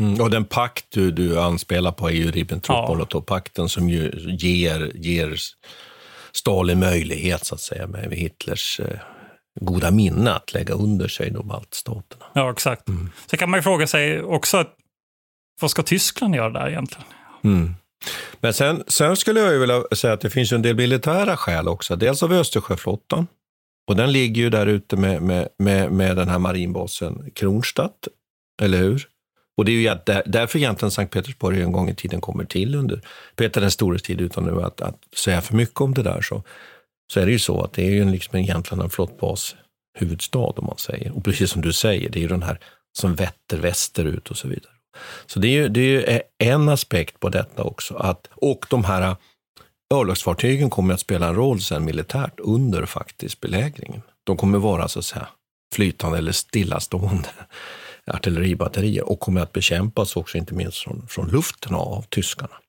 Mm, 0.00 0.20
och 0.20 0.30
den 0.30 0.44
pakt 0.44 0.84
du, 0.88 1.10
du 1.10 1.40
anspelar 1.40 1.92
på 1.92 2.08
är 2.08 2.12
ju 2.12 2.30
Ribbentrop-Molotov-pakten 2.30 3.68
som 3.68 3.88
ju 3.88 4.10
ger, 4.38 4.92
ger 4.94 5.36
Stalin 6.32 6.78
möjlighet, 6.80 7.46
så 7.46 7.54
att 7.54 7.60
säga, 7.60 7.86
med 7.86 8.12
Hitlers 8.12 8.80
eh, 8.80 8.98
goda 9.60 9.90
minne 9.90 10.32
att 10.32 10.54
lägga 10.54 10.74
under 10.74 11.08
sig 11.08 11.30
då 11.30 11.42
baltstaterna. 11.42 12.24
Ja, 12.34 12.52
exakt. 12.52 12.82
Sen 13.26 13.38
kan 13.38 13.50
man 13.50 13.58
ju 13.58 13.62
fråga 13.62 13.86
sig 13.86 14.22
också, 14.22 14.56
att, 14.56 14.76
vad 15.60 15.70
ska 15.70 15.82
Tyskland 15.82 16.34
göra 16.34 16.50
där 16.50 16.68
egentligen? 16.68 17.06
Mm. 17.44 17.74
Men 18.40 18.54
sen, 18.54 18.84
sen 18.86 19.16
skulle 19.16 19.40
jag 19.40 19.52
ju 19.52 19.58
vilja 19.58 19.82
säga 19.94 20.12
att 20.12 20.20
det 20.20 20.30
finns 20.30 20.52
en 20.52 20.62
del 20.62 20.76
militära 20.76 21.36
skäl 21.36 21.68
också. 21.68 21.96
Dels 21.96 22.22
vi 22.22 22.36
Östersjöflottan. 22.36 23.26
Och 23.88 23.96
den 23.96 24.12
ligger 24.12 24.42
ju 24.42 24.50
där 24.50 24.66
ute 24.66 24.96
med, 24.96 25.22
med, 25.22 25.48
med, 25.58 25.92
med 25.92 26.16
den 26.16 26.28
här 26.28 26.38
marinbasen 26.38 27.30
Kronstadt, 27.34 28.08
eller 28.62 28.78
hur? 28.78 29.08
Och 29.56 29.64
det 29.64 29.72
är 29.72 29.76
ju 29.76 29.98
där, 30.06 30.22
därför 30.26 30.58
egentligen 30.58 30.90
Sankt 30.90 31.12
Petersburg 31.12 31.60
en 31.60 31.72
gång 31.72 31.88
i 31.90 31.94
tiden 31.94 32.20
kommer 32.20 32.44
till 32.44 32.74
under 32.74 33.00
Peter 33.36 33.60
den 33.60 33.70
stores 33.70 34.02
tid, 34.02 34.20
utan 34.20 34.44
nu 34.44 34.62
att, 34.62 34.80
att 34.80 34.98
säga 35.16 35.40
för 35.40 35.54
mycket 35.54 35.80
om 35.80 35.94
det 35.94 36.02
där 36.02 36.20
så, 36.20 36.42
så 37.12 37.20
är 37.20 37.26
det 37.26 37.32
ju 37.32 37.38
så 37.38 37.62
att 37.64 37.72
det 37.72 37.82
är 37.82 37.90
ju 37.90 38.04
liksom 38.04 38.38
egentligen 38.38 38.84
en 38.84 38.90
flottbas 38.90 39.56
huvudstad 39.98 40.38
om 40.38 40.66
man 40.66 40.78
säger. 40.78 41.16
Och 41.16 41.24
precis 41.24 41.50
som 41.50 41.62
du 41.62 41.72
säger, 41.72 42.10
det 42.10 42.18
är 42.18 42.20
ju 42.20 42.28
den 42.28 42.42
här 42.42 42.58
som 42.98 43.14
vetter 43.14 43.58
västerut 43.58 44.30
och 44.30 44.36
så 44.36 44.48
vidare. 44.48 44.72
Så 45.26 45.38
det 45.38 45.48
är 45.48 45.50
ju, 45.50 45.68
det 45.68 45.80
är 45.80 45.84
ju 45.84 46.20
en 46.38 46.68
aspekt 46.68 47.20
på 47.20 47.28
detta 47.28 47.62
också. 47.62 47.94
Att, 47.94 48.28
och 48.34 48.66
de 48.70 48.84
här 48.84 49.16
örlogsfartygen 49.94 50.70
kommer 50.70 50.94
att 50.94 51.00
spela 51.00 51.28
en 51.28 51.34
roll 51.34 51.60
sen 51.60 51.84
militärt 51.84 52.40
under 52.40 52.86
faktiskt 52.86 53.40
belägringen. 53.40 54.02
De 54.24 54.36
kommer 54.36 54.58
vara 54.58 54.88
så 54.88 54.98
att 54.98 55.04
säga 55.04 55.28
flytande 55.74 56.18
eller 56.18 56.32
stillastående 56.32 57.28
artilleribatterier 58.06 59.08
och 59.08 59.20
kommer 59.20 59.40
att 59.40 59.52
bekämpas 59.52 60.16
också 60.16 60.38
inte 60.38 60.54
minst 60.54 60.78
från, 60.78 61.06
från 61.08 61.28
luften 61.28 61.74
av 61.74 62.04
tyskarna. 62.08 62.61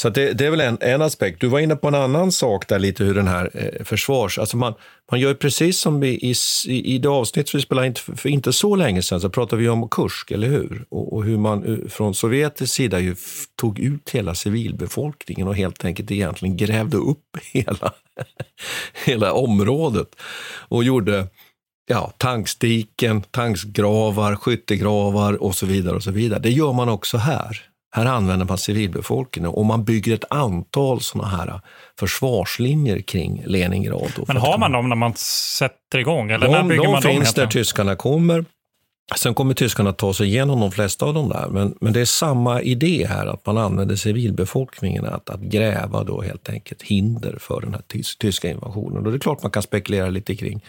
Så 0.00 0.08
det, 0.08 0.32
det 0.32 0.46
är 0.46 0.50
väl 0.50 0.60
en, 0.60 0.78
en 0.80 1.02
aspekt. 1.02 1.40
Du 1.40 1.46
var 1.46 1.60
inne 1.60 1.76
på 1.76 1.88
en 1.88 1.94
annan 1.94 2.32
sak 2.32 2.68
där 2.68 2.78
lite 2.78 3.04
hur 3.04 3.14
den 3.14 3.28
här 3.28 3.50
eh, 3.54 3.84
försvars... 3.84 4.38
Alltså 4.38 4.56
man, 4.56 4.74
man 5.10 5.20
gör 5.20 5.34
precis 5.34 5.78
som 5.78 6.02
i, 6.02 6.34
i, 6.66 6.94
i 6.94 6.98
det 6.98 7.08
avsnitt 7.08 7.54
vi 7.54 7.60
spelade 7.60 7.86
in 7.86 7.94
för, 7.94 8.28
inte 8.28 8.52
så 8.52 8.76
länge 8.76 9.02
sedan 9.02 9.20
så 9.20 9.30
pratade 9.30 9.62
vi 9.62 9.68
om 9.68 9.88
Kursk, 9.88 10.30
eller 10.30 10.48
hur? 10.48 10.84
Och, 10.88 11.12
och 11.12 11.24
hur 11.24 11.38
man 11.38 11.64
eh, 11.64 11.88
från 11.88 12.14
sovjetisk 12.14 12.74
sida 12.74 13.00
ju 13.00 13.16
tog 13.60 13.78
ut 13.78 14.10
hela 14.10 14.34
civilbefolkningen 14.34 15.48
och 15.48 15.56
helt 15.56 15.84
enkelt 15.84 16.10
egentligen 16.10 16.56
grävde 16.56 16.96
upp 16.96 17.36
hela, 17.52 17.92
hela 19.04 19.32
området 19.32 20.08
och 20.68 20.84
gjorde 20.84 21.26
ja, 21.86 22.12
tankstiken, 22.16 23.22
tanksgravar, 23.22 24.36
skyttegravar 24.36 25.42
och 25.42 25.54
så 25.54 25.66
vidare. 25.66 25.96
och 25.96 26.02
så 26.02 26.10
vidare. 26.10 26.40
Det 26.40 26.50
gör 26.50 26.72
man 26.72 26.88
också 26.88 27.16
här. 27.18 27.71
Här 27.94 28.06
använder 28.06 28.46
man 28.46 28.58
civilbefolkningen 28.58 29.50
och 29.50 29.66
man 29.66 29.84
bygger 29.84 30.14
ett 30.14 30.24
antal 30.30 31.00
såna 31.00 31.26
här 31.26 31.60
försvarslinjer 31.98 33.00
kring 33.00 33.42
Leningrad. 33.46 34.12
Men 34.26 34.36
har 34.36 34.58
man 34.58 34.72
dem 34.72 34.88
när 34.88 34.96
man 34.96 35.14
sätter 35.16 35.98
igång? 35.98 36.30
Eller 36.30 36.48
när 36.48 36.58
de, 36.58 36.68
bygger 36.68 36.82
de 36.82 36.92
man 36.92 37.02
dem 37.02 37.12
finns 37.12 37.34
där 37.34 37.42
egentligen? 37.42 37.64
tyskarna 37.64 37.96
kommer. 37.96 38.44
Sen 39.16 39.34
kommer 39.34 39.54
tyskarna 39.54 39.92
ta 39.92 40.14
sig 40.14 40.26
igenom 40.26 40.60
de 40.60 40.72
flesta 40.72 41.04
av 41.06 41.14
dem 41.14 41.28
där. 41.28 41.48
Men, 41.48 41.74
men 41.80 41.92
det 41.92 42.00
är 42.00 42.04
samma 42.04 42.62
idé 42.62 43.06
här, 43.08 43.26
att 43.26 43.46
man 43.46 43.58
använder 43.58 43.96
civilbefolkningen 43.96 45.04
att, 45.06 45.30
att 45.30 45.40
gräva 45.40 46.04
då 46.04 46.22
helt 46.22 46.48
enkelt 46.48 46.82
hinder 46.82 47.36
för 47.40 47.60
den 47.60 47.74
här 47.74 47.82
tys, 47.82 48.16
tyska 48.16 48.50
invasionen. 48.50 49.06
Och 49.06 49.12
det 49.12 49.16
är 49.16 49.20
klart 49.20 49.42
man 49.42 49.50
kan 49.50 49.62
spekulera 49.62 50.10
lite 50.10 50.36
kring 50.36 50.64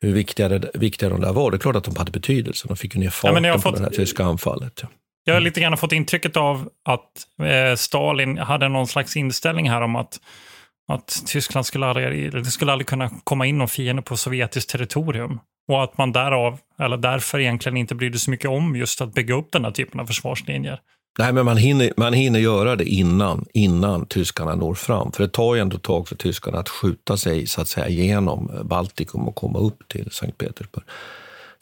hur 0.00 0.12
viktiga, 0.12 0.48
det, 0.48 0.70
viktiga 0.74 1.08
de 1.08 1.20
där 1.20 1.32
var. 1.32 1.50
Det 1.50 1.56
är 1.56 1.58
klart 1.58 1.76
att 1.76 1.84
de 1.84 1.96
hade 1.96 2.10
betydelse. 2.10 2.68
De 2.68 2.76
fick 2.76 2.94
ju 2.94 3.00
ner 3.00 3.10
farten 3.10 3.44
har 3.44 3.52
på 3.54 3.60
fått- 3.60 3.76
det 3.76 3.82
här 3.82 3.90
tyska 3.90 4.24
anfallet. 4.24 4.82
Jag 5.24 5.34
har 5.34 5.40
lite 5.40 5.60
grann 5.60 5.76
fått 5.76 5.92
intrycket 5.92 6.36
av 6.36 6.68
att 6.84 7.10
eh, 7.42 7.76
Stalin 7.76 8.38
hade 8.38 8.68
någon 8.68 8.86
slags 8.86 9.16
inställning 9.16 9.70
här 9.70 9.80
om 9.80 9.96
att, 9.96 10.20
att 10.92 11.22
Tyskland 11.26 11.66
skulle 11.66 11.86
aldrig, 11.86 12.32
det 12.32 12.44
skulle 12.44 12.72
aldrig 12.72 12.86
kunna 12.86 13.10
komma 13.24 13.46
in 13.46 13.58
någon 13.58 13.68
fiende 13.68 14.02
på 14.02 14.16
sovjetiskt 14.16 14.70
territorium. 14.70 15.40
Och 15.68 15.84
att 15.84 15.98
man 15.98 16.12
därav, 16.12 16.58
eller 16.78 16.96
därför 16.96 17.40
egentligen 17.40 17.76
inte 17.76 17.94
brydde 17.94 18.18
sig 18.18 18.30
mycket 18.30 18.50
om 18.50 18.76
just 18.76 19.00
att 19.00 19.14
bygga 19.14 19.34
upp 19.34 19.52
den 19.52 19.64
här 19.64 19.72
typen 19.72 20.00
av 20.00 20.06
försvarslinjer. 20.06 20.80
Nej, 21.18 21.32
men 21.32 21.44
man 21.44 21.56
hinner, 21.56 21.92
man 21.96 22.12
hinner 22.12 22.40
göra 22.40 22.76
det 22.76 22.84
innan, 22.84 23.46
innan 23.54 24.06
tyskarna 24.06 24.54
når 24.54 24.74
fram. 24.74 25.12
För 25.12 25.22
det 25.22 25.28
tar 25.28 25.54
ju 25.54 25.60
ändå 25.60 25.76
ett 25.76 25.82
tag 25.82 26.08
för 26.08 26.16
tyskarna 26.16 26.58
att 26.58 26.68
skjuta 26.68 27.16
sig 27.16 27.46
så 27.46 27.60
att 27.60 27.68
säga, 27.68 27.88
genom 27.88 28.50
Baltikum 28.64 29.28
och 29.28 29.34
komma 29.34 29.58
upp 29.58 29.88
till 29.88 30.10
Sankt 30.10 30.38
Petersburg. 30.38 30.84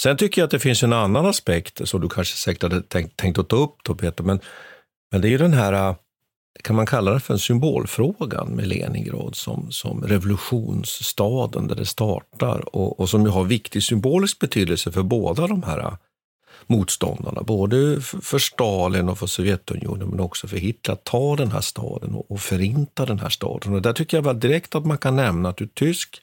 Sen 0.03 0.17
tycker 0.17 0.41
jag 0.41 0.47
att 0.47 0.51
det 0.51 0.59
finns 0.59 0.83
en 0.83 0.93
annan 0.93 1.27
aspekt 1.27 1.89
som 1.89 2.01
du 2.01 2.09
kanske 2.09 2.37
säkert 2.37 2.63
hade 2.63 2.83
tänkt, 2.83 3.17
tänkt 3.17 3.39
att 3.39 3.49
ta 3.49 3.57
upp 3.57 3.77
då, 3.85 3.95
Peter. 3.95 4.25
Men, 4.25 4.41
men 5.13 5.21
det 5.21 5.29
är 5.29 5.31
ju 5.31 5.39
den 5.39 5.53
här, 5.53 5.95
kan 6.63 6.77
man 6.77 6.87
kalla 6.87 7.11
det 7.11 7.21
för 7.21 7.35
en 7.35 7.41
symbolfrågan 7.41 8.49
med 8.49 8.67
Leningrad 8.67 9.35
som, 9.37 9.73
som 9.73 10.05
revolutionsstaden 10.05 11.67
där 11.67 11.75
det 11.75 11.87
startar 11.87 12.77
och, 12.77 13.01
och 13.01 13.09
som 13.09 13.23
ju 13.23 13.29
har 13.29 13.45
viktig 13.45 13.83
symbolisk 13.83 14.39
betydelse 14.39 14.93
för 14.93 15.03
båda 15.03 15.47
de 15.47 15.63
här 15.63 15.97
motståndarna, 16.67 17.43
både 17.43 18.01
för 18.01 18.39
Stalin 18.39 19.09
och 19.09 19.19
för 19.19 19.27
Sovjetunionen, 19.27 20.09
men 20.09 20.21
också 20.21 20.49
för 20.49 20.57
Hitler, 20.57 20.95
att 20.95 21.05
ta 21.05 21.37
den 21.37 21.53
här 21.53 21.61
staden 21.61 22.15
och, 22.15 22.31
och 22.31 22.41
förinta 22.41 23.07
den 23.07 23.19
här 23.19 23.29
staden. 23.29 23.75
Och 23.75 23.83
där 23.83 23.93
tycker 23.93 24.17
jag 24.17 24.23
väl 24.23 24.41
direkt 24.41 24.75
att 24.75 24.87
man 24.87 24.99
kan 24.99 25.17
nämna 25.17 25.49
att 25.49 25.63
ur 25.63 25.69
tysk 25.75 26.23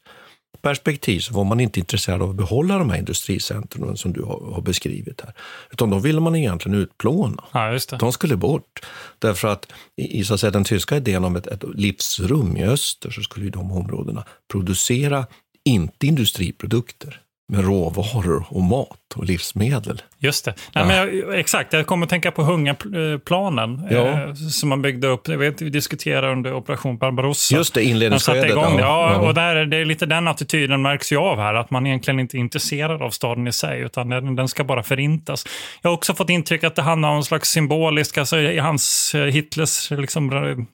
perspektiv 0.61 1.19
så 1.19 1.33
var 1.33 1.43
man 1.43 1.59
inte 1.59 1.79
intresserad 1.79 2.21
av 2.21 2.29
att 2.29 2.35
behålla 2.35 2.77
de 2.77 2.89
här 2.89 2.97
industricentren 2.97 3.97
som 3.97 4.13
du 4.13 4.21
har, 4.21 4.61
beskrivit 4.61 5.21
här. 5.21 5.33
Utan 5.71 5.89
de 5.89 6.01
ville 6.01 6.19
man 6.19 6.35
egentligen 6.35 6.77
utplåna. 6.77 7.43
Ja. 7.51 7.79
De 7.99 8.11
skulle 8.11 8.35
bort. 8.35 8.85
Därför 9.19 9.47
att 9.47 9.73
i, 9.95 10.23
så 10.23 10.33
att 10.33 10.39
säga, 10.39 10.51
den 10.51 10.63
tyska 10.63 10.97
idén 10.97 11.23
om 11.23 11.35
ett, 11.35 11.47
ett 11.47 11.63
livsrum 11.75 12.57
i 12.57 12.63
öster 12.63 13.09
så 13.09 13.21
skulle 13.21 13.49
de 13.49 13.71
områdena 13.71 14.25
producera 14.51 15.25
inte 15.65 16.07
industriprodukter 16.07 17.21
med 17.49 17.65
råvaror 17.65 18.45
och 18.49 18.61
mat 18.61 18.97
och 19.15 19.25
livsmedel. 19.25 20.01
Just 20.19 20.45
det. 20.45 20.53
Nej, 20.75 20.85
men 20.85 20.95
jag, 21.17 21.39
exakt, 21.39 21.73
jag 21.73 21.87
kommer 21.87 22.05
att 22.05 22.09
tänka 22.09 22.31
på 22.31 22.43
hungerplanen 22.43 23.87
Ja. 23.89 23.97
eh, 24.07 24.33
som 24.33 24.69
man 24.69 24.81
byggde 24.81 25.07
upp. 25.07 25.27
Jag 25.27 25.37
vet, 25.37 25.61
vi 25.61 25.69
diskuterade 25.69 26.31
under 26.31 26.53
Operation 26.53 26.97
Barbarossa. 26.97 27.55
Just 27.55 27.73
det, 27.73 27.83
inledningsskedet. 27.83 28.49
Ja, 28.49 28.79
ja. 28.79 29.15
och 29.17 29.33
där, 29.33 29.55
är 29.55 29.65
det 29.65 29.77
är 29.77 29.85
lite 29.85 30.05
den 30.05 30.27
attityden 30.27 30.81
märks 30.81 31.11
ju 31.11 31.17
av 31.17 31.37
här. 31.37 31.53
Att 31.53 31.71
man 31.71 31.87
egentligen 31.87 32.19
inte 32.19 32.37
är 32.37 32.39
intresserad 32.39 33.01
av 33.01 33.09
staden 33.09 33.47
i 33.47 33.51
sig, 33.51 33.81
utan 33.81 34.09
den, 34.09 34.35
den 34.35 34.47
ska 34.47 34.63
bara 34.63 34.83
förintas. 34.83 35.45
Jag 35.81 35.89
har 35.89 35.95
också 35.95 36.13
fått 36.13 36.29
intryck 36.29 36.63
att 36.63 36.75
det 36.75 36.81
handlar 36.81 37.09
om 37.09 37.15
en 37.17 37.23
slags 37.23 37.49
symbolisk, 37.49 38.17
alltså 38.17 38.37
i 38.39 38.59
hans, 38.59 39.15
eh, 39.15 39.23
Hitlers 39.23 39.91
liksom, 39.91 40.31
ra- 40.31 40.65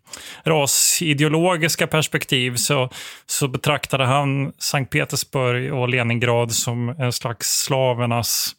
rasideologiska 0.45 1.87
perspektiv 1.87 2.55
så, 2.55 2.89
så 3.25 3.47
betraktade 3.47 4.05
han 4.05 4.51
Sankt 4.57 4.91
Petersburg 4.91 5.73
och 5.73 5.89
Leningrad 5.89 6.51
som 6.63 6.89
en 6.89 7.11
slags 7.13 7.63
slavernas 7.63 8.51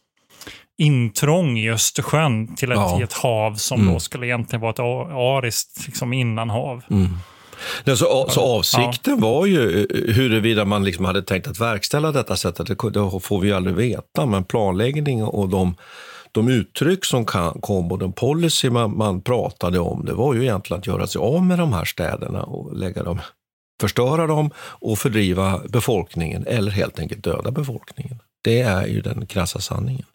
intrång 0.77 1.57
i 1.59 1.71
Östersjön 1.71 2.55
till 2.55 2.71
ett, 2.71 2.77
Ja. 2.77 3.03
ett 3.03 3.13
hav 3.13 3.55
som 3.55 3.81
Mm. 3.81 3.93
då 3.93 3.99
skulle 3.99 4.27
egentligen 4.27 4.61
vara 4.61 4.71
ett 4.71 4.79
ariskt 5.39 5.85
liksom 5.85 6.13
innanhav. 6.13 6.81
Nej, 7.83 7.97
så, 7.97 8.25
så 8.29 8.41
avsikten 8.41 9.19
var 9.21 9.45
ju 9.45 9.79
eh, 9.81 10.13
huruvida 10.15 10.65
man 10.65 10.83
liksom 10.83 11.05
hade 11.05 11.21
tänkt 11.21 11.47
att 11.47 11.59
verkställa 11.61 12.11
detta 12.11 12.35
sättet, 12.35 12.67
det, 12.67 12.89
det 12.89 13.19
får 13.19 13.39
vi 13.39 13.47
ju 13.47 13.53
aldrig 13.53 13.75
veta, 13.75 14.25
men 14.25 14.43
planläggning 14.43 15.23
och 15.23 15.49
de, 15.49 15.75
de 16.31 16.47
uttryck 16.47 17.05
som 17.05 17.25
kan, 17.25 17.61
kom 17.61 17.91
och 17.91 17.99
den 17.99 18.13
policy 18.13 18.69
man, 18.69 18.97
man 18.97 19.21
pratade 19.21 19.79
om, 19.79 20.05
det 20.05 20.13
var 20.13 20.33
ju 20.33 20.41
egentligen 20.41 20.79
att 20.79 20.87
göra 20.87 21.07
sig 21.07 21.19
av 21.19 21.43
med 21.43 21.59
de 21.59 21.73
här 21.73 21.85
städerna 21.85 22.43
och 22.43 22.77
lägga 22.77 23.03
dem, 23.03 23.19
förstöra 23.81 24.27
dem 24.27 24.51
och 24.57 24.99
fördriva 24.99 25.61
befolkningen 25.69 26.47
eller 26.47 26.71
helt 26.71 26.99
enkelt 26.99 27.23
döda 27.23 27.51
befolkningen. 27.51 28.19
Det 28.41 28.61
är 28.61 28.87
ju 28.87 29.01
den 29.01 29.25
krassa 29.25 29.59
sanningen. 29.59 30.05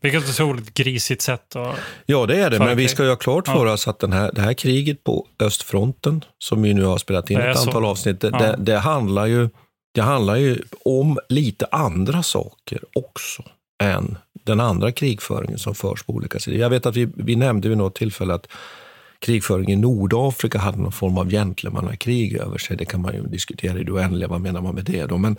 Vilket 0.00 0.28
otroligt 0.28 0.74
grisigt 0.74 1.22
sätt 1.22 1.56
att... 1.56 1.78
Ja, 2.06 2.26
det 2.26 2.40
är 2.40 2.50
det, 2.50 2.58
men 2.58 2.76
vi 2.76 2.88
ska 2.88 3.02
ju 3.02 3.08
ha 3.08 3.16
klart 3.16 3.46
för 3.46 3.66
oss 3.66 3.88
att 3.88 3.98
den 3.98 4.12
här, 4.12 4.30
det 4.34 4.40
här 4.40 4.54
kriget 4.54 5.04
på 5.04 5.26
östfronten, 5.38 6.24
som 6.38 6.62
vi 6.62 6.74
nu 6.74 6.84
har 6.84 6.98
spelat 6.98 7.30
in 7.30 7.38
ett 7.38 7.58
så. 7.58 7.68
antal 7.68 7.84
avsnitt, 7.84 8.20
det, 8.20 8.28
Ja. 8.32 8.38
det, 8.38 8.56
det, 8.58 8.78
handlar 8.78 9.26
ju, 9.26 9.48
det 9.94 10.02
handlar 10.02 10.36
ju 10.36 10.62
om 10.84 11.18
lite 11.28 11.66
andra 11.70 12.22
saker 12.22 12.80
också 12.94 13.42
än 13.82 14.18
den 14.32 14.60
andra 14.60 14.92
krigföringen 14.92 15.58
som 15.58 15.74
förs 15.74 16.02
på 16.02 16.12
olika 16.12 16.38
sidor. 16.38 16.60
Jag 16.60 16.70
vet 16.70 16.86
att 16.86 16.96
vi, 16.96 17.08
vi 17.14 17.36
nämnde 17.36 17.68
vid 17.68 17.78
något 17.78 17.94
tillfälle 17.94 18.34
att 18.34 18.48
krigföring 19.20 19.72
i 19.72 19.76
Nordafrika 19.76 20.58
hade 20.58 20.78
någon 20.78 20.92
form 20.92 21.18
av 21.18 21.30
gentlemannakrig 21.30 22.36
över 22.36 22.58
sig. 22.58 22.76
Det 22.76 22.84
kan 22.84 23.00
man 23.00 23.14
ju 23.14 23.22
diskutera 23.22 23.78
i 23.78 23.84
det 23.84 23.92
oändliga, 23.92 24.28
vad 24.28 24.40
menar 24.40 24.60
man 24.60 24.74
med 24.74 24.84
det 24.84 25.06
då? 25.06 25.18
Men, 25.18 25.36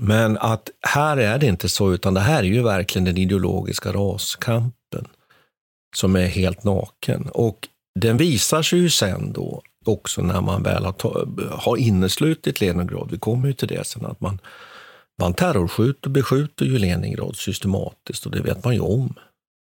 men 0.00 0.38
att 0.38 0.70
här 0.80 1.16
är 1.16 1.38
det 1.38 1.46
inte 1.46 1.68
så, 1.68 1.92
utan 1.92 2.14
det 2.14 2.20
här 2.20 2.38
är 2.38 2.42
ju 2.42 2.62
verkligen 2.62 3.04
den 3.04 3.18
ideologiska 3.18 3.92
raskampen 3.92 5.06
som 5.96 6.16
är 6.16 6.26
helt 6.26 6.64
naken. 6.64 7.28
Och 7.32 7.68
den 8.00 8.16
visar 8.16 8.62
sig 8.62 8.78
ju 8.78 8.90
sen 8.90 9.32
då 9.32 9.62
också 9.84 10.22
när 10.22 10.40
man 10.40 10.62
väl 10.62 10.84
har, 10.84 10.92
ta, 10.92 11.26
har 11.50 11.76
inneslutit 11.76 12.60
Leningrad, 12.60 13.08
vi 13.10 13.18
kommer 13.18 13.46
ju 13.46 13.52
till 13.52 13.68
det 13.68 13.86
sen, 13.86 14.06
att 14.06 14.20
man, 14.20 14.38
man 15.20 15.34
terrorskjuter, 15.34 16.08
och 16.08 16.10
beskjuter 16.10 16.64
ju 16.64 16.78
Leningrad 16.78 17.36
systematiskt 17.36 18.26
och 18.26 18.32
det 18.32 18.40
vet 18.40 18.64
man 18.64 18.74
ju 18.74 18.80
om 18.80 19.14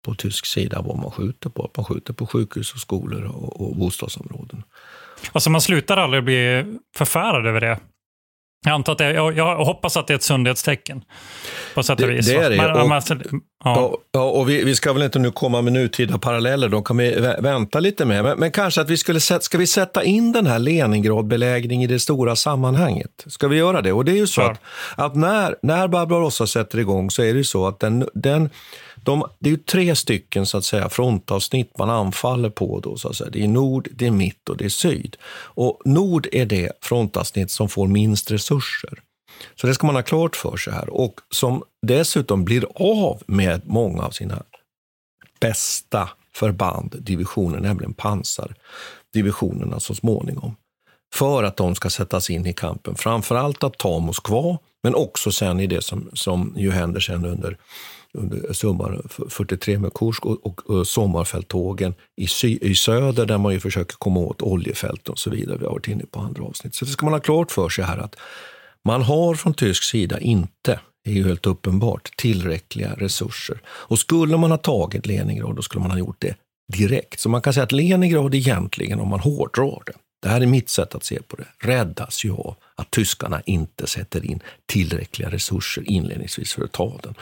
på 0.06 0.14
tysk 0.14 0.46
sida 0.46 0.82
vad 0.82 0.96
man 0.98 1.10
skjuter 1.10 1.50
på. 1.50 1.70
Man 1.76 1.84
skjuter 1.84 2.12
på 2.12 2.26
sjukhus 2.26 2.72
och 2.74 2.80
skolor 2.80 3.24
och, 3.24 3.60
och 3.60 3.76
bostadsområden. 3.76 4.62
Alltså 5.32 5.50
man 5.50 5.60
slutar 5.60 5.96
aldrig 5.96 6.24
bli 6.24 6.64
förfärad 6.96 7.46
över 7.46 7.60
det. 7.60 7.78
Jag, 8.64 8.72
antar 8.72 8.92
att 8.92 8.98
det, 8.98 9.12
jag, 9.12 9.36
jag 9.36 9.64
hoppas 9.64 9.96
att 9.96 10.06
det 10.06 10.12
är 10.12 10.14
ett 10.14 10.22
sundhetstecken. 10.22 11.04
På 11.74 11.82
sätt 11.82 12.00
och 12.00 12.06
Det- 12.08 12.14
vis. 12.14 12.26
det 12.26 12.36
är 12.36 12.50
det, 12.50 12.56
Men, 12.56 12.70
och- 12.70 12.76
men, 12.88 12.92
alltså, 12.92 13.14
ja. 13.14 13.20
Ja, 13.64 13.96
ja, 14.12 14.20
och 14.22 14.48
vi, 14.48 14.64
vi 14.64 14.74
ska 14.74 14.92
väl 14.92 15.02
inte 15.02 15.18
nu 15.18 15.30
komma 15.30 15.62
med 15.62 15.72
nutida 15.72 16.18
paralleller, 16.18 16.68
de 16.68 16.84
kan 16.84 16.96
vi 16.96 17.14
vä- 17.14 17.42
vänta 17.42 17.80
lite 17.80 18.04
med. 18.04 18.24
Men, 18.24 18.38
men 18.38 18.50
kanske 18.50 18.80
att 18.80 18.90
vi 18.90 18.96
skulle 18.96 19.20
sätta, 19.20 19.40
ska 19.40 19.58
vi 19.58 19.66
sätta 19.66 20.04
in 20.04 20.32
den 20.32 20.46
här 20.46 20.58
Leningrad-belägring 20.58 21.82
i 21.84 21.86
det 21.86 21.98
stora 22.00 22.36
sammanhanget? 22.36 23.24
Ska 23.26 23.48
vi 23.48 23.56
göra 23.56 23.82
det? 23.82 23.92
Och 23.92 24.04
det 24.04 24.12
är 24.12 24.16
ju 24.16 24.26
så 24.26 24.40
Klar. 24.40 24.50
att, 24.50 24.58
att 25.06 25.16
när, 25.16 25.56
när 25.62 25.88
Barbarossa 25.88 26.46
sätter 26.46 26.78
igång 26.78 27.10
så 27.10 27.22
är 27.22 27.32
det 27.32 27.38
ju 27.38 27.44
så 27.44 27.66
att 27.68 27.80
den, 27.80 28.08
den, 28.14 28.50
de, 29.06 29.24
det 29.38 29.48
är 29.48 29.50
ju 29.50 29.56
tre 29.56 29.96
stycken 29.96 30.46
så 30.46 30.58
att 30.58 30.64
säga 30.64 30.88
frontavsnitt 30.88 31.78
man 31.78 31.90
anfaller 31.90 32.50
på. 32.50 32.80
Då, 32.80 32.96
så 32.96 33.08
att 33.08 33.16
säga. 33.16 33.30
Det 33.30 33.44
är 33.44 33.48
nord, 33.48 33.88
det 33.92 34.06
är 34.06 34.10
mitt 34.10 34.48
och 34.48 34.56
det 34.56 34.64
är 34.64 34.68
syd. 34.68 35.16
Och 35.32 35.82
nord 35.84 36.28
är 36.32 36.46
det 36.46 36.72
frontavsnitt 36.80 37.50
som 37.50 37.68
får 37.68 37.86
minst 37.86 38.30
resurser. 38.30 39.02
Så 39.60 39.66
det 39.66 39.74
ska 39.74 39.86
man 39.86 39.96
ha 39.96 40.02
klart 40.02 40.36
för 40.36 40.56
sig 40.56 40.72
här. 40.72 40.90
Och 40.90 41.20
som 41.30 41.62
dessutom 41.86 42.44
blir 42.44 42.66
av 42.74 43.22
med 43.26 43.62
många 43.64 44.02
av 44.02 44.10
sina 44.10 44.42
bästa 45.40 46.08
förband, 46.34 46.96
divisioner, 46.98 47.60
nämligen 47.60 47.94
pansardivisionerna 47.94 49.80
så 49.80 49.94
småningom. 49.94 50.56
För 51.14 51.44
att 51.44 51.56
de 51.56 51.74
ska 51.74 51.90
sättas 51.90 52.30
in 52.30 52.46
i 52.46 52.52
kampen. 52.52 52.94
Framförallt 52.94 53.64
att 53.64 53.78
ta 53.78 53.98
Moskva, 53.98 54.58
men 54.82 54.94
också 54.94 55.32
sen 55.32 55.60
i 55.60 55.66
det 55.66 55.84
som, 55.84 56.10
som 56.12 56.54
ju 56.56 56.70
händer 56.70 57.00
sen 57.00 57.24
under, 57.24 57.56
under 58.16 58.52
sommar 58.52 59.02
43 59.28 59.78
med 59.78 59.94
Kursk 59.94 60.26
och, 60.26 60.46
och, 60.46 60.70
och 60.70 60.86
sommarfälttågen 60.86 61.94
i, 62.16 62.26
sy, 62.26 62.58
i 62.62 62.74
söder 62.74 63.26
där 63.26 63.38
man 63.38 63.52
ju 63.52 63.60
försöker 63.60 63.96
komma 63.96 64.20
åt 64.20 64.42
oljefält 64.42 65.08
och 65.08 65.18
så 65.18 65.30
vidare. 65.30 65.58
Vi 65.58 65.64
har 65.64 65.72
varit 65.72 65.88
inne 65.88 66.04
på 66.10 66.20
andra 66.20 66.42
avsnitt. 66.42 66.74
Så 66.74 66.84
det 66.84 66.90
ska 66.90 67.06
man 67.06 67.12
ha 67.12 67.20
klart 67.20 67.50
för 67.50 67.68
sig 67.68 67.84
här 67.84 67.98
att 67.98 68.16
man 68.84 69.02
har 69.02 69.34
från 69.34 69.54
tysk 69.54 69.82
sida 69.82 70.20
inte, 70.20 70.80
det 71.04 71.10
är 71.10 71.14
ju 71.14 71.26
helt 71.26 71.46
uppenbart, 71.46 72.16
tillräckliga 72.16 72.94
resurser. 72.94 73.60
Och 73.66 73.98
skulle 73.98 74.36
man 74.36 74.50
ha 74.50 74.58
tagit 74.58 75.06
Leningrad, 75.06 75.56
då 75.56 75.62
skulle 75.62 75.82
man 75.82 75.90
ha 75.90 75.98
gjort 75.98 76.20
det 76.20 76.34
direkt. 76.72 77.20
Så 77.20 77.28
man 77.28 77.42
kan 77.42 77.52
säga 77.52 77.64
att 77.64 77.72
Leningrad 77.72 78.34
egentligen, 78.34 79.00
om 79.00 79.08
man 79.08 79.20
hårdrar 79.20 79.82
det, 79.86 79.92
det 80.26 80.30
här 80.30 80.40
är 80.40 80.46
mitt 80.46 80.68
sätt 80.68 80.94
att 80.94 81.04
se 81.04 81.22
på 81.22 81.36
det, 81.36 81.46
räddas 81.58 82.24
ju 82.24 82.32
av 82.32 82.56
att 82.74 82.90
tyskarna 82.90 83.42
inte 83.46 83.86
sätter 83.86 84.24
in 84.24 84.40
tillräckliga 84.66 85.30
resurser 85.30 85.90
inledningsvis 85.90 86.52
för 86.52 86.64
att 86.64 86.72
ta 86.72 86.98
den. 87.02 87.14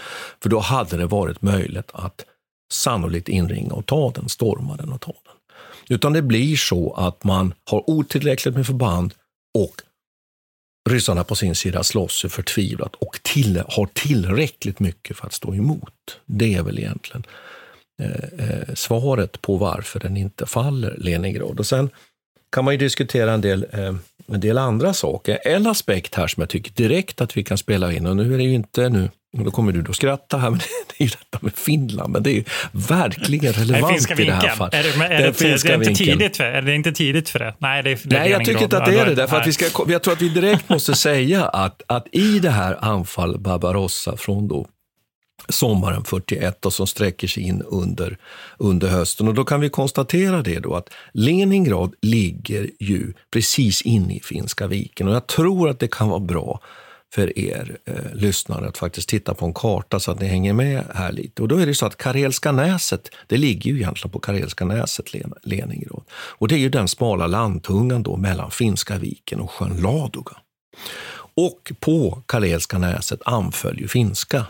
För 0.42 0.48
då 0.48 0.58
hade 0.58 0.96
det 0.96 1.06
varit 1.06 1.42
möjligt 1.42 1.90
att 1.92 2.24
sannolikt 2.72 3.28
inringa 3.28 3.72
och 3.72 3.86
ta 3.86 4.10
den, 4.10 4.28
storma 4.28 4.76
den 4.76 4.92
och 4.92 5.00
ta 5.00 5.12
den. 5.12 5.34
Utan 5.96 6.12
det 6.12 6.22
blir 6.22 6.56
så 6.56 6.92
att 6.92 7.24
man 7.24 7.54
har 7.70 7.90
otillräckligt 7.90 8.54
med 8.54 8.66
förband 8.66 9.14
och 9.58 9.74
ryssarna 10.90 11.24
på 11.24 11.34
sin 11.34 11.54
sida 11.54 11.82
slåss 11.82 12.24
ju 12.24 12.28
förtvivlat 12.28 12.94
och 12.94 13.20
till, 13.22 13.62
har 13.68 13.86
tillräckligt 13.86 14.80
mycket 14.80 15.16
för 15.16 15.26
att 15.26 15.32
stå 15.32 15.54
emot. 15.54 16.20
Det 16.26 16.54
är 16.54 16.62
väl 16.62 16.78
egentligen 16.78 17.24
eh, 18.02 18.48
eh, 18.48 18.74
svaret 18.74 19.42
på 19.42 19.56
varför 19.56 20.00
den 20.00 20.16
inte 20.16 20.46
faller, 20.46 20.96
Leningrad. 20.98 21.58
Och 21.58 21.66
sen 21.66 21.90
kan 22.54 22.64
man 22.64 22.74
ju 22.74 22.78
diskutera 22.78 23.32
en 23.32 23.40
del, 23.40 23.66
eh, 23.72 23.94
en 24.32 24.40
del 24.40 24.58
andra 24.58 24.94
saker. 24.94 25.38
En 25.44 25.66
aspekt 25.66 26.14
här 26.14 26.26
som 26.26 26.40
jag 26.40 26.50
tycker 26.50 26.72
direkt 26.72 27.20
att 27.20 27.36
vi 27.36 27.44
kan 27.44 27.58
spela 27.58 27.92
in, 27.92 28.06
och 28.06 28.16
nu 28.16 28.34
är 28.34 28.38
det 28.38 28.44
ju 28.44 28.54
inte 28.54 28.88
nu, 28.88 29.10
då 29.32 29.50
kommer 29.50 29.72
du 29.72 29.82
då 29.82 29.92
skratta 29.92 30.38
här, 30.38 30.50
men 30.50 30.58
det 30.58 31.04
är 31.04 31.04
ju 31.04 31.10
detta 31.10 31.38
med 31.40 31.52
Finland, 31.54 32.12
men 32.12 32.22
det 32.22 32.30
är 32.30 32.34
ju 32.34 32.44
verkligen 32.72 33.52
relevant 33.52 34.10
i 34.10 34.24
det 34.24 34.32
här 34.32 34.48
fallet. 34.48 34.74
Är 34.74 35.08
det, 35.08 35.22
Den 35.22 35.34
finska 35.34 35.78
det, 35.78 35.84
är 35.84 35.88
inte 35.88 36.04
tidigt 36.04 36.36
för, 36.36 36.44
är 36.44 36.62
det 36.62 36.74
inte 36.74 36.92
tidigt 36.92 37.28
för 37.28 37.38
det? 37.38 37.54
Nej, 37.58 37.82
det, 37.82 38.04
det 38.04 38.18
Nej, 38.18 38.30
jag 38.30 38.44
tycker 38.44 38.62
inte 38.62 38.78
att 38.78 38.84
det 38.84 38.98
är 38.98 39.06
det. 39.06 39.14
Därför 39.14 39.40
att 39.40 39.46
vi 39.46 39.52
ska, 39.52 39.64
jag 39.88 40.02
tror 40.02 40.14
att 40.14 40.22
vi 40.22 40.28
direkt 40.28 40.68
måste 40.68 40.94
säga 40.94 41.44
att, 41.44 41.82
att 41.86 42.06
i 42.12 42.38
det 42.38 42.50
här 42.50 42.78
anfall 42.80 43.38
Barbarossa 43.38 44.16
från 44.16 44.48
då 44.48 44.66
sommaren 45.48 46.04
41 46.04 46.66
och 46.66 46.72
som 46.72 46.86
sträcker 46.86 47.28
sig 47.28 47.42
in 47.42 47.62
under, 47.62 48.18
under 48.58 48.88
hösten. 48.88 49.28
Och 49.28 49.34
då 49.34 49.44
kan 49.44 49.60
vi 49.60 49.70
konstatera 49.70 50.42
det 50.42 50.58
då 50.58 50.74
att 50.74 50.88
Leningrad 51.12 51.94
ligger 52.02 52.70
ju 52.80 53.12
precis 53.30 53.82
inne 53.82 54.16
i 54.16 54.20
Finska 54.20 54.66
viken 54.66 55.08
och 55.08 55.14
jag 55.14 55.26
tror 55.26 55.68
att 55.68 55.80
det 55.80 55.88
kan 55.88 56.08
vara 56.08 56.20
bra 56.20 56.60
för 57.14 57.38
er 57.38 57.78
eh, 57.84 57.94
lyssnare 58.14 58.68
att 58.68 58.78
faktiskt 58.78 59.08
titta 59.08 59.34
på 59.34 59.46
en 59.46 59.54
karta 59.54 60.00
så 60.00 60.10
att 60.10 60.20
ni 60.20 60.26
hänger 60.26 60.52
med 60.52 60.84
här 60.94 61.12
lite. 61.12 61.42
Och 61.42 61.48
då 61.48 61.56
är 61.56 61.66
det 61.66 61.74
så 61.74 61.86
att 61.86 61.96
Karelska 61.96 62.52
näset, 62.52 63.10
det 63.26 63.36
ligger 63.36 63.70
ju 63.70 63.76
egentligen 63.76 64.12
på 64.12 64.18
Karelska 64.18 64.64
näset, 64.64 65.06
Leningrad. 65.42 66.02
Och 66.10 66.48
det 66.48 66.54
är 66.54 66.58
ju 66.58 66.68
den 66.68 66.88
smala 66.88 67.26
landtungan 67.26 68.02
då 68.02 68.16
mellan 68.16 68.50
Finska 68.50 68.98
viken 68.98 69.40
och 69.40 69.50
sjön 69.50 69.76
Ladoga. 69.76 70.36
Och 71.36 71.72
på 71.80 72.22
Karelska 72.26 72.78
näset 72.78 73.20
anföll 73.24 73.80
ju 73.80 73.88
finska 73.88 74.46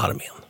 armén. 0.00 0.42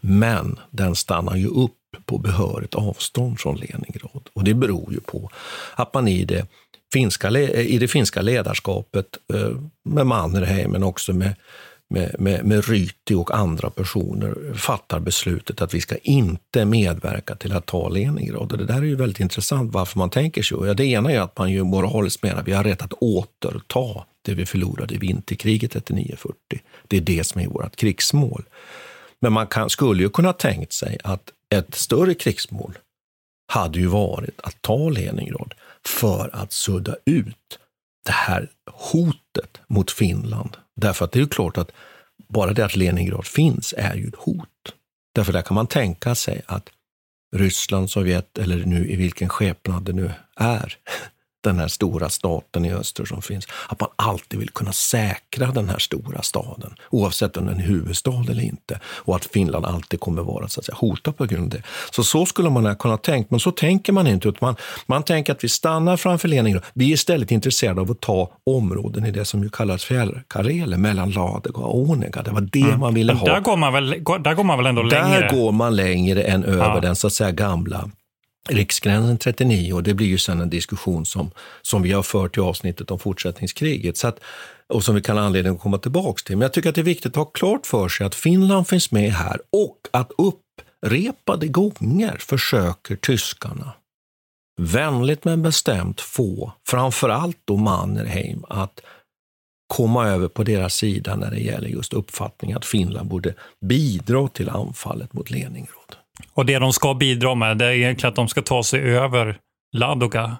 Men 0.00 0.58
den 0.70 0.96
stannar 0.96 1.36
ju 1.36 1.46
upp 1.46 1.76
på 2.06 2.18
behörigt 2.18 2.74
avstånd 2.74 3.40
från 3.40 3.56
Leningrad. 3.56 4.28
Och 4.32 4.44
det 4.44 4.54
beror 4.54 4.92
ju 4.92 5.00
på 5.00 5.30
att 5.74 5.94
man 5.94 6.08
i 6.08 6.24
det 6.24 6.46
finska, 6.92 7.30
i 7.40 7.78
det 7.78 7.88
finska 7.88 8.22
ledarskapet 8.22 9.06
eh, 9.34 9.50
med 9.84 10.06
Mannerheim 10.06 10.70
men 10.70 10.82
också 10.82 11.12
med, 11.12 11.34
med, 11.90 12.16
med, 12.18 12.44
med 12.44 12.68
Ryti 12.68 13.14
och 13.14 13.34
andra 13.34 13.70
personer 13.70 14.54
fattar 14.54 15.00
beslutet 15.00 15.62
att 15.62 15.74
vi 15.74 15.80
ska 15.80 15.96
inte 15.96 16.64
medverka 16.64 17.34
till 17.34 17.52
att 17.52 17.66
ta 17.66 17.88
Leningrad. 17.88 18.52
Och 18.52 18.58
det 18.58 18.64
där 18.64 18.76
är 18.76 18.82
ju 18.82 18.96
väldigt 18.96 19.20
intressant 19.20 19.72
varför 19.72 19.98
man 19.98 20.10
tänker 20.10 20.42
så. 20.42 20.66
Ja, 20.66 20.74
det 20.74 20.84
ena 20.84 21.12
är 21.12 21.20
att 21.20 21.38
man 21.38 21.50
ju 21.50 21.64
moraliskt 21.64 22.22
menar 22.22 22.40
att 22.40 22.48
vi 22.48 22.52
har 22.52 22.64
rätt 22.64 22.82
att 22.82 22.92
återta 22.92 24.04
det 24.22 24.34
vi 24.34 24.46
förlorade 24.46 24.94
i 24.94 24.98
vinterkriget 24.98 25.74
39-40. 25.74 26.32
Det 26.88 26.96
är 26.96 27.00
det 27.00 27.24
som 27.24 27.40
är 27.40 27.46
vårt 27.46 27.76
krigsmål. 27.76 28.44
Men 29.20 29.32
man 29.32 29.46
kan, 29.46 29.70
skulle 29.70 30.02
ju 30.02 30.10
kunna 30.10 30.32
tänkt 30.32 30.72
sig 30.72 30.98
att 31.04 31.32
ett 31.54 31.74
större 31.74 32.14
krigsmål 32.14 32.78
hade 33.52 33.78
ju 33.78 33.86
varit 33.86 34.40
att 34.40 34.62
ta 34.62 34.88
Leningrad 34.88 35.54
för 35.86 36.30
att 36.32 36.52
sudda 36.52 36.96
ut 37.04 37.58
det 38.06 38.12
här 38.12 38.48
hotet 38.66 39.60
mot 39.68 39.90
Finland. 39.90 40.56
Därför 40.80 41.04
att 41.04 41.12
det 41.12 41.18
är 41.18 41.20
ju 41.20 41.28
klart 41.28 41.58
att 41.58 41.72
bara 42.28 42.52
det 42.52 42.64
att 42.64 42.76
Leningrad 42.76 43.26
finns 43.26 43.74
är 43.76 43.94
ju 43.94 44.08
ett 44.08 44.14
hot. 44.14 44.48
Därför 45.14 45.32
där 45.32 45.42
kan 45.42 45.54
man 45.54 45.66
tänka 45.66 46.14
sig 46.14 46.42
att 46.46 46.70
Ryssland, 47.36 47.90
Sovjet 47.90 48.38
eller 48.38 48.64
nu 48.64 48.90
i 48.90 48.96
vilken 48.96 49.28
skepnad 49.28 49.82
det 49.82 49.92
nu 49.92 50.12
är, 50.36 50.76
den 51.40 51.58
här 51.58 51.68
stora 51.68 52.08
staten 52.08 52.64
i 52.64 52.72
öster 52.72 53.04
som 53.04 53.22
finns, 53.22 53.46
att 53.68 53.80
man 53.80 53.88
alltid 53.96 54.38
vill 54.38 54.50
kunna 54.50 54.72
säkra 54.72 55.46
den 55.46 55.68
här 55.68 55.78
stora 55.78 56.22
staden, 56.22 56.74
oavsett 56.90 57.36
om 57.36 57.46
den 57.46 57.58
är 57.58 57.62
huvudstad 57.62 58.24
eller 58.30 58.42
inte, 58.42 58.80
och 58.84 59.16
att 59.16 59.24
Finland 59.24 59.66
alltid 59.66 60.00
kommer 60.00 60.22
vara 60.22 60.48
så 60.48 60.60
att 60.60 60.66
säga, 60.66 60.76
hotat 60.78 61.16
på 61.16 61.24
grund 61.24 61.44
av 61.44 61.60
det. 61.60 61.62
Så 61.90 62.04
så 62.04 62.26
skulle 62.26 62.50
man 62.50 62.76
kunna 62.76 62.96
tänka, 62.96 63.26
men 63.30 63.40
så 63.40 63.50
tänker 63.50 63.92
man 63.92 64.06
inte, 64.06 64.28
utan 64.28 64.46
man, 64.46 64.56
man 64.86 65.02
tänker 65.02 65.32
att 65.32 65.44
vi 65.44 65.48
stannar 65.48 65.96
framför 65.96 66.28
Leningrad. 66.28 66.62
Vi 66.74 66.88
är 66.88 66.94
istället 66.94 67.30
intresserade 67.30 67.80
av 67.80 67.90
att 67.90 68.00
ta 68.00 68.30
områden 68.46 69.04
i 69.04 69.10
det 69.10 69.24
som 69.24 69.42
ju 69.42 69.48
kallas 69.48 69.84
fjällkarelen, 69.84 70.82
mellan 70.82 71.10
Ladoga 71.10 71.62
och 71.62 71.78
Onega. 71.90 72.22
Det 72.22 72.30
var 72.30 72.40
det 72.40 72.60
mm. 72.60 72.80
man 72.80 72.94
ville 72.94 73.12
ha. 73.12 73.26
Där 73.26 73.40
går 73.40 73.56
man 73.56 73.72
väl, 73.72 73.90
där 74.20 74.34
går 74.34 74.44
man 74.44 74.58
väl 74.58 74.66
ändå 74.66 74.82
längre? 74.82 75.20
Där 75.20 75.36
går 75.36 75.52
man 75.52 75.76
längre 75.76 76.22
än 76.22 76.44
över 76.44 76.74
ja. 76.74 76.80
den 76.80 76.96
så 76.96 77.06
att 77.06 77.12
säga 77.12 77.30
gamla 77.30 77.90
riksgränsen 78.54 79.18
39 79.18 79.72
och 79.72 79.82
det 79.82 79.94
blir 79.94 80.06
ju 80.06 80.18
sen 80.18 80.40
en 80.40 80.50
diskussion 80.50 81.06
som, 81.06 81.30
som 81.62 81.82
vi 81.82 81.92
har 81.92 82.02
fört 82.02 82.36
i 82.36 82.40
avsnittet 82.40 82.90
om 82.90 82.98
fortsättningskriget. 82.98 83.96
Så 83.96 84.08
att, 84.08 84.20
och 84.66 84.84
som 84.84 84.94
vi 84.94 85.02
kan 85.02 85.16
ha 85.16 85.24
anledning 85.24 85.54
att 85.54 85.60
komma 85.60 85.78
tillbaka 85.78 86.22
till. 86.24 86.36
Men 86.36 86.42
jag 86.42 86.52
tycker 86.52 86.68
att 86.68 86.74
det 86.74 86.80
är 86.80 86.82
viktigt 86.82 87.12
att 87.12 87.16
ha 87.16 87.24
klart 87.24 87.66
för 87.66 87.88
sig 87.88 88.06
att 88.06 88.14
Finland 88.14 88.68
finns 88.68 88.90
med 88.90 89.12
här 89.12 89.40
och 89.52 89.76
att 89.90 90.12
upprepade 90.18 91.48
gånger 91.48 92.16
försöker 92.20 92.96
tyskarna 92.96 93.72
vänligt 94.60 95.24
men 95.24 95.42
bestämt 95.42 96.00
få 96.00 96.52
framförallt 96.68 97.38
då 97.44 97.56
Mannerheim 97.56 98.44
att 98.48 98.80
komma 99.66 100.08
över 100.08 100.28
på 100.28 100.44
deras 100.44 100.74
sida 100.74 101.16
när 101.16 101.30
det 101.30 101.40
gäller 101.40 101.68
just 101.68 101.92
uppfattningen 101.92 102.56
att 102.56 102.64
Finland 102.64 103.08
borde 103.08 103.34
bidra 103.60 104.28
till 104.28 104.48
anfallet 104.48 105.12
mot 105.12 105.30
Leningrad. 105.30 105.96
Och 106.32 106.46
det 106.46 106.58
de 106.58 106.72
ska 106.72 106.94
bidra 106.94 107.34
med 107.34 107.58
det 107.58 107.66
är 107.66 107.72
egentligen 107.72 108.08
att 108.08 108.16
de 108.16 108.28
ska 108.28 108.42
ta 108.42 108.62
sig 108.62 108.80
över 108.80 109.38
Ladoga 109.72 110.36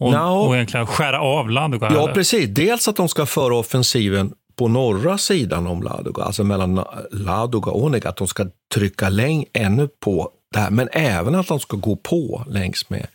och, 0.00 0.12
no. 0.12 0.18
och 0.18 0.54
egentligen 0.54 0.86
skära 0.86 1.20
av 1.20 1.50
Ladoga. 1.50 1.90
Ja, 1.92 2.02
eller? 2.02 2.14
precis. 2.14 2.48
Dels 2.48 2.88
att 2.88 2.96
de 2.96 3.08
ska 3.08 3.26
föra 3.26 3.56
offensiven 3.56 4.32
på 4.56 4.68
norra 4.68 5.18
sidan 5.18 5.66
om 5.66 5.82
Ladoga, 5.82 6.22
alltså 6.22 6.44
mellan 6.44 6.84
Ladoga 7.10 7.70
och 7.70 7.84
Onega, 7.84 8.08
att 8.08 8.16
de 8.16 8.28
ska 8.28 8.46
trycka 8.74 9.08
läng 9.08 9.44
ännu 9.52 9.88
på 9.88 10.30
det 10.52 10.58
här, 10.58 10.70
men 10.70 10.88
även 10.92 11.34
att 11.34 11.46
de 11.46 11.60
ska 11.60 11.76
gå 11.76 11.96
på 11.96 12.44
längs 12.48 12.90
med 12.90 13.06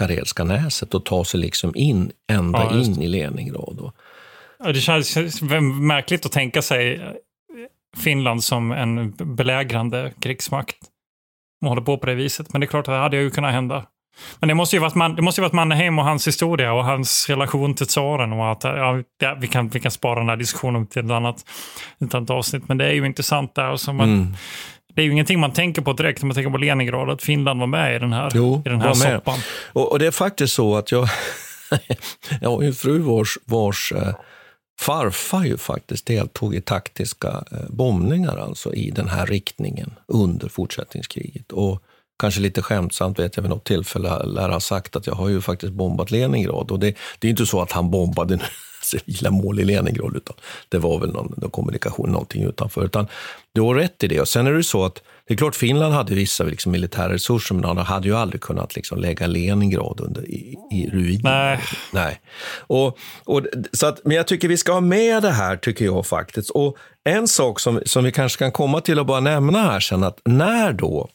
Karelska 0.00 0.44
näset 0.44 0.94
och 0.94 1.04
ta 1.04 1.24
sig 1.24 1.40
liksom 1.40 1.72
in, 1.76 2.10
ända 2.30 2.58
ja, 2.70 2.80
in 2.80 3.02
i 3.02 3.08
Leningrad. 3.08 3.92
Ja, 4.64 4.72
det 4.72 4.80
känns 4.80 5.16
märkligt 5.80 6.26
att 6.26 6.32
tänka 6.32 6.62
sig 6.62 7.00
Finland 7.96 8.44
som 8.44 8.72
en 8.72 9.14
belägrande 9.36 10.12
krigsmakt 10.20 10.76
och 11.62 11.68
håller 11.68 11.82
på 11.82 11.98
på 11.98 12.06
det 12.06 12.14
viset. 12.14 12.52
Men 12.52 12.60
det 12.60 12.64
är 12.64 12.68
klart 12.68 12.88
att 12.88 12.94
det 12.94 12.98
hade 12.98 13.16
ju 13.16 13.30
kunnat 13.30 13.52
hända. 13.52 13.86
Men 14.40 14.48
det 14.48 14.54
måste 14.54 14.76
ju 14.76 14.80
varit, 14.80 14.94
man, 14.94 15.16
det 15.16 15.22
måste 15.22 15.40
ju 15.40 15.42
varit 15.42 15.52
Mannerheim 15.52 15.98
och 15.98 16.04
hans 16.04 16.26
historia 16.26 16.72
och 16.72 16.84
hans 16.84 17.26
relation 17.28 17.74
till 17.74 17.86
tsaren. 17.86 18.32
Och 18.32 18.52
att, 18.52 18.64
ja, 18.64 19.02
vi, 19.40 19.46
kan, 19.46 19.68
vi 19.68 19.80
kan 19.80 19.90
spara 19.90 20.18
den 20.18 20.28
här 20.28 20.36
diskussionen 20.36 20.86
till 20.86 21.04
ett 21.04 21.10
annat, 21.10 21.36
ett 22.04 22.14
annat 22.14 22.30
avsnitt. 22.30 22.68
Men 22.68 22.78
det 22.78 22.84
är 22.84 22.92
ju 22.92 23.06
intressant 23.06 23.54
där. 23.54 23.76
Så 23.76 23.92
man, 23.92 24.08
mm. 24.08 24.34
Det 24.94 25.02
är 25.02 25.04
ju 25.04 25.12
ingenting 25.12 25.40
man 25.40 25.52
tänker 25.52 25.82
på 25.82 25.92
direkt 25.92 26.22
när 26.22 26.26
man 26.26 26.34
tänker 26.34 26.50
på 26.50 26.56
Leningrad, 26.56 27.10
att 27.10 27.22
Finland 27.22 27.60
var 27.60 27.66
med 27.66 27.96
i 27.96 27.98
den 27.98 28.12
här, 28.12 28.30
jo, 28.34 28.62
i 28.66 28.68
den 28.68 28.80
här 28.80 28.94
soppan. 28.94 29.38
Och, 29.72 29.92
och, 29.92 29.98
det 29.98 30.06
är 30.06 30.10
faktiskt 30.10 30.54
så 30.54 30.76
att 30.76 30.92
jag, 30.92 31.08
jag 32.40 32.50
har 32.50 32.62
en 32.62 32.72
fru 32.72 32.98
vars, 32.98 33.38
vars 33.44 33.92
eh, 33.92 34.14
farfar 34.82 35.44
ju 35.44 35.56
faktiskt 35.56 36.06
deltog 36.06 36.54
i 36.54 36.60
taktiska 36.60 37.44
eh, 37.52 37.58
bombningar 37.68 38.36
alltså 38.36 38.74
i 38.74 38.90
den 38.90 39.08
här 39.08 39.26
riktningen 39.26 39.94
under 40.06 40.48
fortsättningskriget. 40.48 41.52
Och 41.52 41.82
kanske 42.18 42.40
lite 42.40 42.62
skämtsamt 42.62 43.18
vet 43.18 43.36
jag 43.36 43.42
vid 43.42 43.50
något 43.50 43.64
tillfälle 43.64 44.24
lär 44.24 44.48
ha 44.48 44.60
sagt 44.60 44.96
att 44.96 45.06
jag 45.06 45.14
har 45.14 45.28
ju 45.28 45.40
faktiskt 45.40 45.72
bombat 45.72 46.10
Leningrad. 46.10 46.70
Och 46.70 46.78
det, 46.78 46.94
det 47.18 47.28
är 47.28 47.30
inte 47.30 47.46
så 47.46 47.62
att 47.62 47.72
han 47.72 47.90
bombade 47.90 48.40
civila 48.98 49.30
mål 49.30 49.60
i 49.60 49.64
Leningrad, 49.64 50.16
utan 50.16 50.36
det 50.68 50.78
var 50.78 50.98
väl 50.98 51.12
någon, 51.12 51.34
någon 51.36 51.50
kommunikation, 51.50 52.12
någonting 52.12 52.42
utanför. 52.42 52.84
Utan 52.84 53.06
du 53.54 53.60
har 53.60 53.74
rätt 53.74 54.04
i 54.04 54.08
det. 54.08 54.20
Och 54.20 54.28
sen 54.28 54.46
är 54.46 54.52
det 54.52 54.64
så 54.64 54.84
att 54.84 55.02
det 55.26 55.34
är 55.34 55.38
klart 55.38 55.54
Finland 55.54 55.94
hade 55.94 56.14
vissa 56.14 56.44
liksom, 56.44 56.72
militära 56.72 57.12
resurser, 57.12 57.54
men 57.54 57.62
de 57.62 57.76
hade 57.76 58.08
ju 58.08 58.16
aldrig 58.16 58.40
kunnat 58.40 58.76
liksom, 58.76 58.98
lägga 58.98 59.26
Leningrad 59.26 60.00
under, 60.00 60.30
i, 60.30 60.56
i 60.72 60.90
ruiner. 60.90 61.22
Nej. 61.22 61.60
Nej. 61.92 62.20
Och, 62.58 62.98
och, 63.24 63.42
så 63.72 63.86
att, 63.86 64.00
men 64.04 64.16
jag 64.16 64.26
tycker 64.26 64.48
vi 64.48 64.56
ska 64.56 64.72
ha 64.72 64.80
med 64.80 65.22
det 65.22 65.30
här, 65.30 65.56
tycker 65.56 65.84
jag 65.84 66.06
faktiskt. 66.06 66.50
Och 66.50 66.76
en 67.04 67.28
sak 67.28 67.60
som, 67.60 67.80
som 67.86 68.04
vi 68.04 68.12
kanske 68.12 68.38
kan 68.38 68.52
komma 68.52 68.80
till 68.80 68.98
att 68.98 69.06
bara 69.06 69.20
nämna 69.20 69.62
här 69.62 69.80
sen, 69.80 70.04
att 70.04 70.20
när 70.24 70.72
då 70.72 71.08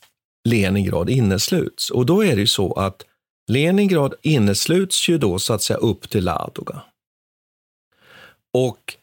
Leningrad 0.49 1.09
innesluts, 1.09 1.89
och 1.89 2.05
då 2.05 2.23
är 2.25 2.35
det 2.35 2.41
ju 2.41 2.47
så 2.47 2.73
att 2.73 3.03
Leningrad 3.47 4.13
innesluts 4.21 5.09
ju 5.09 5.17
då 5.17 5.39
så 5.39 5.53
att 5.53 5.61
säga 5.61 5.77
upp 5.77 6.09
till 6.09 6.23
Ladoga. 6.23 6.81
Och 8.65 8.93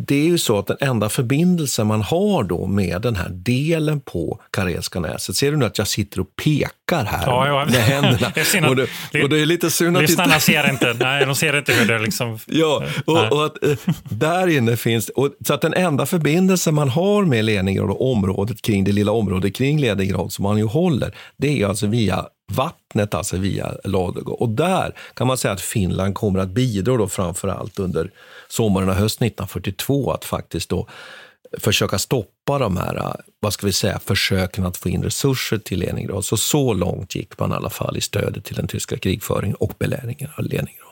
det 0.00 0.14
är 0.14 0.24
ju 0.24 0.38
så 0.38 0.58
att 0.58 0.66
den 0.66 0.76
enda 0.80 1.08
förbindelse 1.08 1.84
man 1.84 2.02
har 2.02 2.42
då 2.44 2.66
med 2.66 3.02
den 3.02 3.16
här 3.16 3.28
delen 3.28 4.00
på 4.00 4.40
Karelska 4.50 5.00
näset, 5.00 5.36
ser 5.36 5.50
du 5.50 5.56
nu 5.56 5.64
att 5.64 5.78
jag 5.78 5.88
sitter 5.88 6.20
och 6.20 6.36
pekar 6.44 7.04
här 7.04 7.26
ja, 7.26 7.46
ja. 7.46 7.64
med 7.64 7.74
händerna? 7.74 8.32
och, 8.68 8.76
det, 8.76 9.22
och 9.22 9.28
det 9.28 9.40
är 9.40 9.46
lite 9.46 9.70
synd 9.70 9.96
att 9.96 10.02
Lyssnarna 10.02 10.40
ser 10.40 10.70
inte, 10.70 10.96
nej 11.00 11.26
de 11.26 11.34
ser 11.34 11.58
inte 11.58 11.72
hur 11.72 11.86
det 11.86 11.98
liksom... 11.98 12.38
Ja, 12.46 12.82
och, 13.04 13.32
och 13.32 13.46
att 13.46 13.64
eh, 13.64 13.76
där 14.10 14.48
inne 14.48 14.76
finns, 14.76 15.08
och, 15.08 15.30
så 15.46 15.54
att 15.54 15.60
den 15.60 15.74
enda 15.74 16.06
förbindelse 16.06 16.72
man 16.72 16.88
har 16.88 17.24
med 17.24 17.44
Leningrad 17.44 17.90
och 17.90 18.12
området 18.12 18.62
kring, 18.62 18.84
det 18.84 18.92
lilla 18.92 19.12
området 19.12 19.54
kring 19.54 19.80
Leningrad 19.80 20.32
som 20.32 20.42
man 20.42 20.58
ju 20.58 20.64
håller, 20.64 21.14
det 21.36 21.62
är 21.62 21.66
alltså 21.66 21.86
via 21.86 22.26
vattnet, 22.52 23.14
alltså 23.14 23.36
via 23.36 23.74
Ladoga. 23.84 24.32
Och 24.32 24.48
där 24.48 24.94
kan 25.14 25.26
man 25.26 25.38
säga 25.38 25.54
att 25.54 25.60
Finland 25.60 26.14
kommer 26.14 26.40
att 26.40 26.48
bidra 26.48 26.96
då 26.96 27.08
framför 27.08 27.48
allt 27.48 27.78
under 27.78 28.10
sommaren 28.48 28.88
och 28.88 28.94
hösten 28.94 29.26
1942 29.26 30.12
att 30.12 30.24
faktiskt 30.24 30.68
då 30.68 30.88
försöka 31.58 31.98
stoppa 31.98 32.58
de 32.58 32.76
här, 32.76 33.16
vad 33.40 33.52
ska 33.52 33.66
vi 33.66 33.72
säga, 33.72 33.98
försöken 33.98 34.66
att 34.66 34.76
få 34.76 34.88
in 34.88 35.02
resurser 35.02 35.58
till 35.58 35.78
Leningrad. 35.78 36.24
Så 36.24 36.36
så 36.36 36.72
långt 36.72 37.14
gick 37.14 37.38
man 37.38 37.52
i 37.52 37.54
alla 37.54 37.70
fall 37.70 37.96
i 37.96 38.00
stödet 38.00 38.44
till 38.44 38.56
den 38.56 38.68
tyska 38.68 38.98
krigföringen 38.98 39.56
och 39.56 39.72
belägringen 39.78 40.30
av 40.36 40.44
Leningrad. 40.44 40.91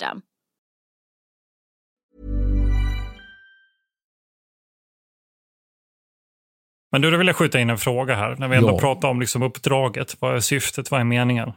Men 6.91 7.01
du, 7.01 7.11
då 7.11 7.17
vill 7.17 7.27
jag 7.27 7.35
skjuta 7.35 7.59
in 7.59 7.69
en 7.69 7.77
fråga 7.77 8.15
här. 8.15 8.35
När 8.39 8.47
vi 8.47 8.55
ändå 8.55 8.69
Ja. 8.69 8.79
pratar 8.79 9.07
om 9.07 9.19
liksom 9.19 9.41
uppdraget, 9.43 10.15
vad 10.19 10.35
är 10.35 10.39
syftet, 10.39 10.91
vad 10.91 10.99
är 10.99 11.03
meningen? 11.05 11.51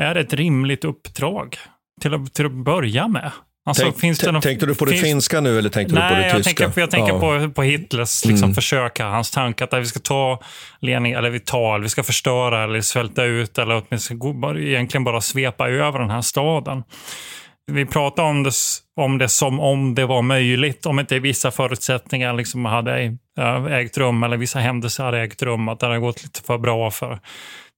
Är 0.00 0.14
det 0.14 0.20
ett 0.20 0.32
rimligt 0.32 0.84
uppdrag 0.84 1.56
till 2.00 2.14
att, 2.14 2.34
till 2.34 2.46
att 2.46 2.52
börja 2.52 3.08
med? 3.08 3.32
Alltså, 3.66 3.82
Tänk, 3.82 4.00
finns 4.00 4.18
det 4.18 4.32
någon, 4.32 4.42
tänkte 4.42 4.66
du 4.66 4.74
på 4.74 4.84
det 4.84 4.90
finns- 4.90 5.02
finska 5.02 5.40
nu 5.40 5.58
eller 5.58 5.70
tänkte 5.70 5.94
du 5.94 6.00
på 6.00 6.06
det 6.08 6.10
Nej, 6.20 6.28
jag 6.28 6.36
tyska? 6.36 6.64
tänker, 6.64 6.80
jag 6.80 6.90
tänker 6.90 7.12
Ja. 7.12 7.20
på, 7.20 7.50
på 7.50 7.62
Hitlers 7.62 8.24
liksom, 8.24 8.44
Mm. 8.44 8.54
försök, 8.54 9.00
hans 9.00 9.30
tanke 9.30 9.64
att 9.64 9.74
vi 9.74 9.86
ska 9.86 10.00
ta 10.00 10.42
Lenin, 10.80 11.16
eller 11.16 11.30
vi 11.30 11.40
tar, 11.40 11.74
eller 11.74 11.82
vi 11.82 11.88
ska 11.88 12.02
förstöra 12.02 12.64
eller 12.64 12.80
svälta 12.80 13.24
ut 13.24 13.58
eller 13.58 13.82
åtminstone 13.88 14.60
egentligen 14.60 15.04
bara 15.04 15.20
svepa 15.20 15.68
över 15.68 15.98
den 15.98 16.10
här 16.10 16.20
staden. 16.22 16.82
Vi 17.70 17.86
pratar 17.86 18.22
om 18.22 18.42
det, 18.42 18.52
om 18.96 19.18
det 19.18 19.28
som 19.28 19.60
om 19.60 19.94
det 19.94 20.06
var 20.06 20.22
möjligt, 20.22 20.86
om 20.86 21.00
inte 21.00 21.18
vissa 21.18 21.50
förutsättningar 21.50 22.32
liksom 22.32 22.64
hade 22.64 23.16
eh, 23.38 23.64
ägt 23.64 23.98
rum 23.98 24.22
eller 24.22 24.36
vissa 24.36 24.58
händelser 24.58 25.04
hade 25.04 25.20
ägt 25.20 25.42
rum, 25.42 25.68
att 25.68 25.80
det 25.80 25.86
hade 25.86 25.98
gått 25.98 26.22
lite 26.22 26.42
för 26.42 26.58
bra 26.58 26.90
för 26.90 27.20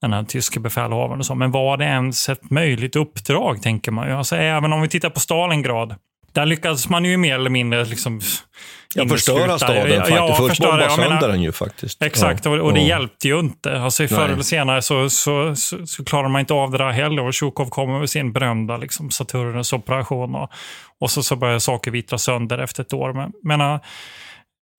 den 0.01 0.13
här 0.13 0.23
tyske 0.25 0.61
befälhavaren 0.61 1.19
och 1.19 1.27
så. 1.27 1.35
Men 1.35 1.51
var 1.51 1.77
det 1.77 1.85
ens 1.85 2.29
ett 2.29 2.51
möjligt 2.51 2.97
uppdrag, 2.97 3.63
tänker 3.63 3.93
man 3.93 4.09
ju. 4.09 4.15
Alltså, 4.15 4.37
även 4.37 4.73
om 4.73 4.83
vi 4.83 4.89
tittar 4.89 5.11
på 5.11 5.21
Stalingrad, 5.21 5.95
där 6.33 6.47
lyckades 6.47 6.89
man 6.89 7.05
ju 7.05 7.17
mer 7.17 7.35
eller 7.35 7.51
mindre 7.51 7.85
liksom 7.85 8.21
Ja, 8.95 9.09
förstöra 9.09 9.59
staden 9.59 9.87
faktiskt. 9.89 10.11
Ja, 10.17 10.35
Först 10.39 10.49
förstöra, 10.49 10.71
bomba 10.71 10.85
jag 10.85 10.99
menar- 10.99 11.11
sönder 11.11 11.29
den 11.29 11.43
ju 11.43 11.53
faktiskt. 11.53 12.03
Exakt, 12.03 12.45
Ja. 12.45 12.51
och, 12.51 12.59
och 12.59 12.73
det 12.75 12.81
Ja. 12.81 12.87
hjälpte 12.87 13.29
ju 13.29 13.39
inte. 13.41 13.81
Alltså, 13.81 14.09
förr 14.09 14.29
eller 14.29 14.43
senare 14.43 14.83
så, 14.83 15.11
så, 15.11 15.57
så, 15.57 15.87
så 15.87 16.05
klarar 16.05 16.29
man 16.29 16.41
inte 16.41 16.55
av 16.55 16.71
det 16.71 16.79
där 16.79 16.91
heller. 16.91 17.23
Och 17.23 17.35
Tjukov 17.35 17.67
kommer 17.69 17.99
med 17.99 18.11
sin 18.11 18.33
berömda 18.33 18.77
liksom, 18.77 19.11
Saturnus 19.11 19.73
operation. 19.73 20.35
Och, 20.35 20.51
och 21.01 21.11
så, 21.11 21.23
så 21.23 21.37
börjar 21.37 21.59
saker 21.59 21.91
vittra 21.91 22.19
sönder 22.19 22.59
efter 22.59 22.83
ett 22.83 22.93
år. 22.93 23.13
Men, 23.13 23.33
men 23.43 23.61
äh, 23.61 23.81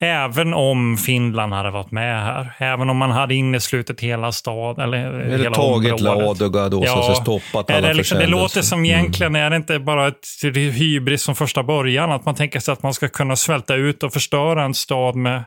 även 0.01 0.53
om 0.53 0.97
Finland 0.97 1.53
hade 1.53 1.71
varit 1.71 1.91
med 1.91 2.23
här, 2.23 2.53
även 2.57 2.89
om 2.89 2.97
man 2.97 3.11
hade 3.11 3.35
inneslutit 3.35 4.01
hela 4.01 4.31
staden, 4.31 4.83
eller 4.83 4.97
Eller 4.97 5.37
hela 5.37 5.55
tagit 5.55 5.91
området. 5.91 6.39
Ladoga 6.39 6.69
då, 6.69 6.83
så 6.85 6.99
att 6.99 7.07
det 7.07 7.15
stoppat 7.15 7.71
alla 7.71 7.87
det, 7.87 7.93
liksom, 7.93 8.19
det 8.19 8.27
låter 8.27 8.61
som 8.61 8.79
Mm. 8.79 8.91
egentligen, 8.91 9.35
är 9.35 9.49
det 9.49 9.55
inte 9.55 9.79
bara 9.79 10.07
ett 10.07 10.25
hybris 10.53 11.25
från 11.25 11.35
första 11.35 11.63
början? 11.63 12.11
Att 12.11 12.25
man 12.25 12.35
tänker 12.35 12.59
sig 12.59 12.71
att 12.71 12.83
man 12.83 12.93
ska 12.93 13.07
kunna 13.07 13.35
svälta 13.35 13.75
ut 13.75 14.03
och 14.03 14.13
förstöra 14.13 14.63
en 14.63 14.73
stad 14.73 15.15
med 15.15 15.43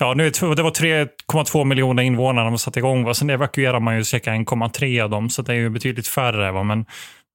Ja, 0.00 0.14
nu 0.14 0.30
det 0.30 0.62
var 0.62 0.70
3,2 0.70 1.64
miljoner 1.64 2.02
invånare 2.02 2.44
när 2.44 2.50
man 2.50 2.58
satte 2.58 2.78
igång. 2.78 3.04
Va? 3.04 3.14
Sen 3.14 3.30
evakuerar 3.30 3.80
man 3.80 3.96
ju 3.96 4.04
cirka 4.04 4.30
1,3 4.34 5.02
av 5.02 5.10
dem, 5.10 5.30
så 5.30 5.42
det 5.42 5.52
är 5.52 5.56
ju 5.56 5.70
betydligt 5.70 6.08
färre. 6.08 6.52
Va? 6.52 6.62
Men, 6.62 6.84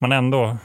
men 0.01 0.11
ändå. 0.11 0.57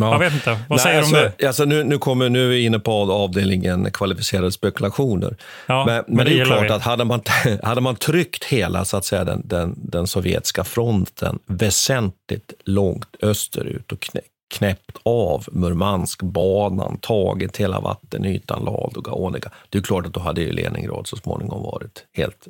Ja. 0.00 0.12
Jag 0.12 0.18
vet 0.18 0.32
inte. 0.32 0.50
Vad 0.50 0.60
Nej, 0.68 0.78
säger 0.78 0.98
alltså, 0.98 1.16
du 1.16 1.24
om 1.24 1.32
det? 1.38 1.46
Alltså 1.46 1.64
nu, 1.64 1.84
nu, 1.84 1.98
kommer, 1.98 2.28
nu 2.28 2.44
är 2.44 2.48
vi 2.48 2.64
inne 2.64 2.78
på 2.78 2.92
avdelningen 2.92 3.90
kvalificerade 3.90 4.52
spekulationer. 4.52 5.36
Ja, 5.66 5.84
men, 5.86 6.04
men, 6.06 6.16
det 6.16 6.30
är 6.30 6.32
ju 6.32 6.38
gillar 6.38 6.56
klart 6.56 6.70
vi. 6.70 6.74
att 6.74 6.82
hade 6.82 7.04
man, 7.04 7.22
hade 7.62 7.80
man 7.80 7.96
tryckt 7.96 8.44
hela 8.44 8.84
så 8.84 8.96
att 8.96 9.04
säga, 9.04 9.24
den, 9.24 9.42
den, 9.44 9.74
den 9.76 10.06
sovjetiska 10.06 10.64
fronten 10.64 11.38
väsentligt 11.46 12.52
långt 12.64 13.16
österut 13.22 13.92
och 13.92 14.00
knä, 14.00 14.20
knäppt 14.54 14.98
av 15.02 15.44
Murmanskbanan, 15.52 16.98
tagit 17.00 17.56
hela 17.56 17.80
vattenytan, 17.80 18.64
Ladoga, 18.64 19.12
Onega. 19.12 19.50
Det 19.68 19.78
är 19.78 19.82
klart 19.82 20.06
att 20.06 20.14
då 20.14 20.20
hade 20.20 20.40
ju 20.40 20.52
Leningrad 20.52 21.06
så 21.06 21.16
småningom 21.16 21.62
varit 21.62 22.04
helt 22.12 22.48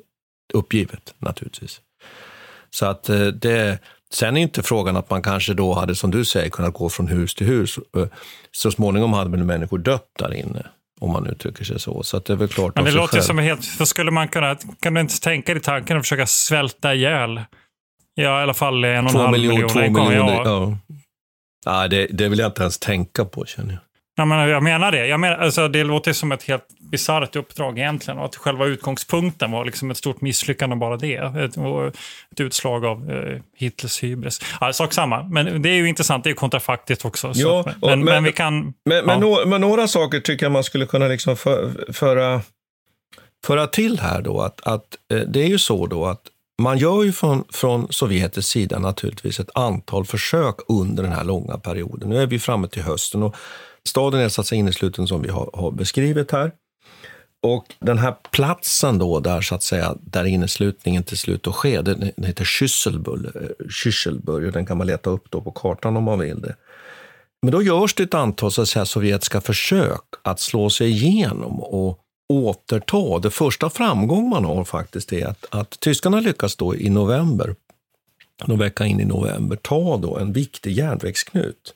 uppgivet 0.53 1.15
naturligtvis. 1.19 1.81
Så 2.71 2.87
att 2.87 3.09
eh, 3.09 3.27
det, 3.27 3.79
sen 4.15 4.37
är 4.37 4.41
inte 4.41 4.63
frågan 4.63 4.97
att 4.97 5.11
man 5.11 5.23
kanske 5.23 5.55
då 5.55 5.75
hade, 5.75 5.95
som 5.95 6.11
du 6.11 6.25
säger, 6.25 6.51
kunnat 6.51 6.75
gå 6.75 6.89
från 6.89 7.09
hus 7.09 7.35
till 7.35 7.47
hus. 7.47 7.79
Eh, 7.97 8.07
Så 8.51 8.71
småningom 8.71 9.13
hade 9.13 9.31
väl 9.31 9.45
människor 9.45 9.79
dött 9.79 10.07
där 10.19 10.35
inne, 10.35 10.67
om 11.01 11.13
man 11.13 11.27
uttrycker 11.27 11.65
sig 11.65 11.81
så. 11.81 12.03
Så 12.03 12.17
att 12.17 12.25
det 12.25 12.33
är 12.33 12.37
väl 12.37 12.49
klart 12.49 12.75
Men 12.75 12.85
det 12.85 12.91
låter 12.91 13.13
själv. 13.13 13.23
som 13.23 13.39
helt... 13.39 13.65
För 13.65 13.85
skulle 13.85 14.11
man 14.11 14.29
kunna... 14.29 14.57
Kan 14.81 14.95
du 14.95 15.01
inte 15.01 15.21
tänka 15.21 15.55
dig 15.55 15.63
tanken 15.63 15.97
att 15.97 16.03
försöka 16.03 16.27
svälta 16.27 16.95
ihjäl? 16.95 17.41
Ja, 18.15 18.41
i 18.41 18.43
alla 18.43 18.55
fall 18.55 18.85
en 18.85 19.05
och 19.07 19.11
en 19.15 19.21
halv 19.21 19.31
miljoner, 19.33 19.55
miljon. 19.55 19.69
två 19.69 19.81
miljoner, 20.09 20.33
ja. 20.33 20.43
ja. 20.45 20.77
Nej, 21.67 21.89
det, 21.89 22.07
det 22.07 22.29
vill 22.29 22.39
jag 22.39 22.49
inte 22.49 22.63
ens 22.63 22.79
tänka 22.79 23.25
på, 23.25 23.45
känner 23.47 23.73
jag. 23.73 23.81
Ja, 24.17 24.25
men 24.25 24.49
jag 24.49 24.63
menar 24.63 24.93
det. 24.93 25.07
Jag 25.07 25.21
menar, 25.21 25.37
alltså, 25.37 25.69
det 25.69 25.85
låter 25.85 26.13
som 26.13 26.33
ett 26.33 26.43
helt 26.43 26.65
bisarrt 26.91 27.37
uppdrag 27.37 27.79
egentligen. 27.79 28.19
Och 28.19 28.25
att 28.25 28.37
själva 28.37 28.67
utgångspunkten 28.67 29.51
var 29.51 29.65
liksom 29.65 29.91
ett 29.91 29.97
stort 29.97 30.21
misslyckande 30.21 30.77
bara 30.77 30.97
det. 30.97 31.15
Ett, 31.17 31.57
ett 32.33 32.41
utslag 32.41 32.85
av 32.85 33.11
eh, 33.11 33.41
Hitlers 33.57 34.03
hybris. 34.03 34.41
Ja, 34.61 34.73
sak 34.73 34.93
samma. 34.93 35.23
Men 35.23 35.63
det 35.63 35.69
är 35.69 35.75
ju 35.75 35.89
intressant. 35.89 36.25
Det 36.25 36.31
är 36.31 36.35
kontrafaktiskt 36.35 37.05
också. 37.05 37.35
Så, 37.35 37.41
Ja, 37.41 37.65
men, 37.81 37.91
men, 37.91 38.05
men- 38.05 38.25
vi 38.25 38.33
kan... 38.33 38.75
Men, 38.85 39.05
ja. 39.09 39.19
nå- 39.19 39.47
men 39.47 39.61
några 39.61 39.89
saker 39.89 40.21
tycker 40.21 40.47
jag 40.47 40.53
man 40.53 40.65
skulle 40.65 40.87
kunna 40.87 41.09
liksom 41.09 41.37
för, 41.37 41.93
föra, 41.93 42.41
föra 43.47 43.67
till 43.67 44.01
här 44.01 44.23
då. 44.23 44.41
Att, 44.41 44.61
att 44.67 44.85
eh, 45.13 45.19
det 45.19 45.43
är 45.43 45.49
ju 45.49 45.59
så 45.59 45.87
då 45.87 46.07
att 46.07 46.23
man 46.63 46.79
gör 46.79 47.03
ju 47.03 47.13
från, 47.13 47.45
från 47.53 47.93
sovjetisk 47.93 48.49
sida 48.49 48.79
naturligtvis 48.79 49.41
ett 49.41 49.51
antal 49.55 50.05
försök 50.05 50.57
under 50.69 51.03
den 51.03 51.13
här 51.13 51.25
långa 51.25 51.59
perioden. 51.59 52.09
Nu 52.09 52.23
är 52.23 52.27
vi 52.27 52.39
framme 52.39 52.69
till 52.69 52.83
hösten 52.83 53.23
och 53.23 53.37
staden 53.89 54.21
är 54.21 54.29
så 54.29 54.41
att 54.41 54.47
säga 54.47 54.59
innesluten 54.59 55.07
som 55.07 55.23
vi 55.23 55.29
har, 55.29 55.51
har 55.55 55.71
beskrivit 55.71 56.31
här. 56.31 56.53
Och 57.43 57.75
den 57.79 57.99
här 57.99 58.15
platsen 58.31 58.99
då, 58.99 59.21
där 59.21 59.41
så 59.41 59.55
att 59.55 59.63
säga, 59.63 59.97
där 60.01 60.25
inneslutningen 60.25 61.03
till 61.03 61.19
slut 61.19 61.43
då 61.43 61.53
sker, 61.53 61.83
den, 61.83 62.01
den 62.17 62.25
heter 62.25 62.45
Schüsselburg, 62.45 64.43
eh, 64.43 64.47
och 64.47 64.53
den 64.53 64.67
kan 64.67 64.79
man 64.79 64.87
leta 64.87 65.11
upp 65.11 65.31
då 65.31 65.41
på 65.41 65.51
kartan 65.51 65.97
om 65.97 66.05
man 66.05 66.19
vill 66.19 66.41
det. 66.41 66.55
Men 67.43 67.53
då 67.53 67.63
görs 67.63 67.95
det 67.95 68.03
ett 68.03 68.15
antal 68.15 68.53
så 68.53 68.63
att 68.63 68.69
säga, 68.69 68.85
sovjetiska 68.85 69.41
försök 69.41 70.03
att 70.23 70.41
slå 70.41 70.71
sig 70.71 70.91
igenom 70.91 71.61
och 71.61 72.01
återta. 72.29 73.19
Det 73.19 73.31
första 73.31 73.71
framgång 73.71 74.29
man 74.29 74.45
har 74.45 74.65
faktiskt 74.65 75.13
är 75.13 75.27
att, 75.27 75.47
att 75.51 75.81
tyskarna 75.81 76.21
lyckas 76.21 76.57
då 76.57 76.77
i 76.77 76.91
november, 76.91 77.55
någon 78.47 78.59
vecka 78.59 78.87
in 78.87 79.01
i 79.01 79.05
november, 79.05 79.57
ta 79.57 79.97
då 79.97 80.19
en 80.19 80.33
viktig 80.33 80.73
järnvägsknut 80.73 81.75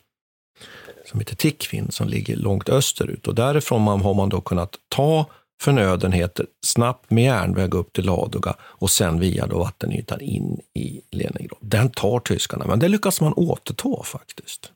som 1.05 1.19
heter 1.19 1.35
Tikvin, 1.35 1.91
som 1.91 2.07
ligger 2.07 2.35
långt 2.35 2.69
österut. 2.69 3.27
Och 3.27 3.35
därifrån 3.35 3.81
man, 3.81 4.01
har 4.01 4.13
man 4.13 4.29
då 4.29 4.41
kunnat 4.41 4.75
ta 4.89 5.25
förnödenheter 5.61 6.45
snabbt 6.65 7.11
med 7.11 7.23
järnväg 7.23 7.73
upp 7.73 7.93
till 7.93 8.05
Ladoga 8.05 8.55
och 8.61 8.89
sen 8.89 9.19
via 9.19 9.47
då 9.47 9.59
vattenytan 9.59 10.21
in 10.21 10.59
i 10.73 11.01
Leningrad. 11.11 11.57
Den 11.61 11.89
tar 11.89 12.19
tyskarna, 12.19 12.65
men 12.67 12.79
det 12.79 12.87
lyckas 12.87 13.21
man 13.21 13.33
återta 13.33 14.03
faktiskt. 14.03 14.71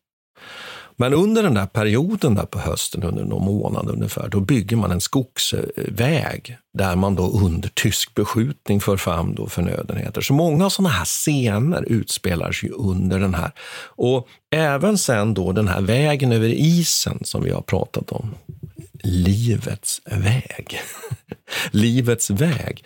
Men 1.01 1.13
under 1.13 1.43
den 1.43 1.53
där 1.53 1.65
perioden 1.65 2.35
där 2.35 2.45
på 2.45 2.59
hösten, 2.59 3.03
under 3.03 3.23
någon 3.23 3.45
månad 3.45 3.89
ungefär, 3.89 4.27
då 4.27 4.39
bygger 4.39 4.75
man 4.77 4.91
en 4.91 5.01
skogsväg 5.01 6.57
där 6.77 6.95
man 6.95 7.15
då 7.15 7.29
under 7.29 7.69
tysk 7.69 8.15
beskjutning 8.15 8.81
för 8.81 8.97
fram 8.97 9.35
då 9.35 9.47
förnödenheter. 9.49 10.21
Så 10.21 10.33
många 10.33 10.69
sådana 10.69 10.89
här 10.89 11.05
scener 11.05 11.83
utspelar 11.87 12.51
sig 12.51 12.69
under 12.69 13.19
den 13.19 13.33
här. 13.33 13.51
Och 13.83 14.27
även 14.51 14.97
sen 14.97 15.33
då 15.33 15.51
den 15.51 15.67
här 15.67 15.81
vägen 15.81 16.31
över 16.31 16.47
isen 16.47 17.19
som 17.23 17.43
vi 17.43 17.51
har 17.51 17.61
pratat 17.61 18.11
om. 18.11 18.35
Livets 19.03 20.01
väg. 20.05 20.81
Livets 21.71 22.29
väg 22.29 22.83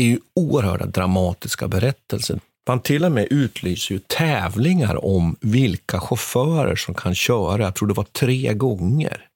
är 0.00 0.04
ju 0.04 0.18
oerhörda 0.34 0.86
dramatiska 0.86 1.68
berättelser. 1.68 2.40
Man 2.68 2.80
till 2.80 3.04
och 3.04 3.12
med 3.12 3.26
utlyser 3.30 3.94
ju 3.94 4.00
tävlingar 4.06 5.04
om 5.04 5.36
vilka 5.40 6.00
chaufförer 6.00 6.76
som 6.76 6.94
kan 6.94 7.14
köra. 7.14 7.62
Jag 7.62 7.74
tror 7.74 7.88
det 7.88 7.94
var 7.94 8.04
tre 8.04 8.54
gånger. 8.54 9.28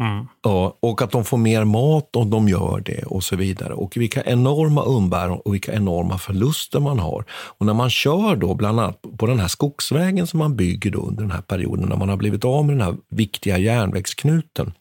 Mm. 0.00 0.26
Ja, 0.42 0.76
och 0.80 1.02
att 1.02 1.10
de 1.10 1.24
får 1.24 1.36
mer 1.38 1.64
mat 1.64 2.16
om 2.16 2.30
de 2.30 2.48
gör 2.48 2.82
det 2.84 3.02
och 3.02 3.24
så 3.24 3.36
vidare. 3.36 3.74
Och 3.74 3.96
vilka 3.96 4.22
enorma 4.22 4.84
umbäranden 4.84 5.40
och 5.44 5.54
vilka 5.54 5.72
enorma 5.72 6.18
förluster 6.18 6.80
man 6.80 6.98
har. 6.98 7.24
Och 7.30 7.66
när 7.66 7.74
man 7.74 7.90
kör 7.90 8.36
då 8.36 8.54
bland 8.54 8.80
annat 8.80 9.02
på 9.18 9.26
den 9.26 9.40
här 9.40 9.48
skogsvägen 9.48 10.26
som 10.26 10.38
man 10.38 10.56
bygger 10.56 10.90
då 10.90 11.00
under 11.00 11.22
den 11.22 11.30
här 11.30 11.42
perioden 11.42 11.88
när 11.88 11.96
man 11.96 12.08
har 12.08 12.16
blivit 12.16 12.44
av 12.44 12.64
med 12.64 12.76
den 12.76 12.86
här 12.86 12.96
viktiga 13.08 13.58
järnvägsknuten. 13.58 14.72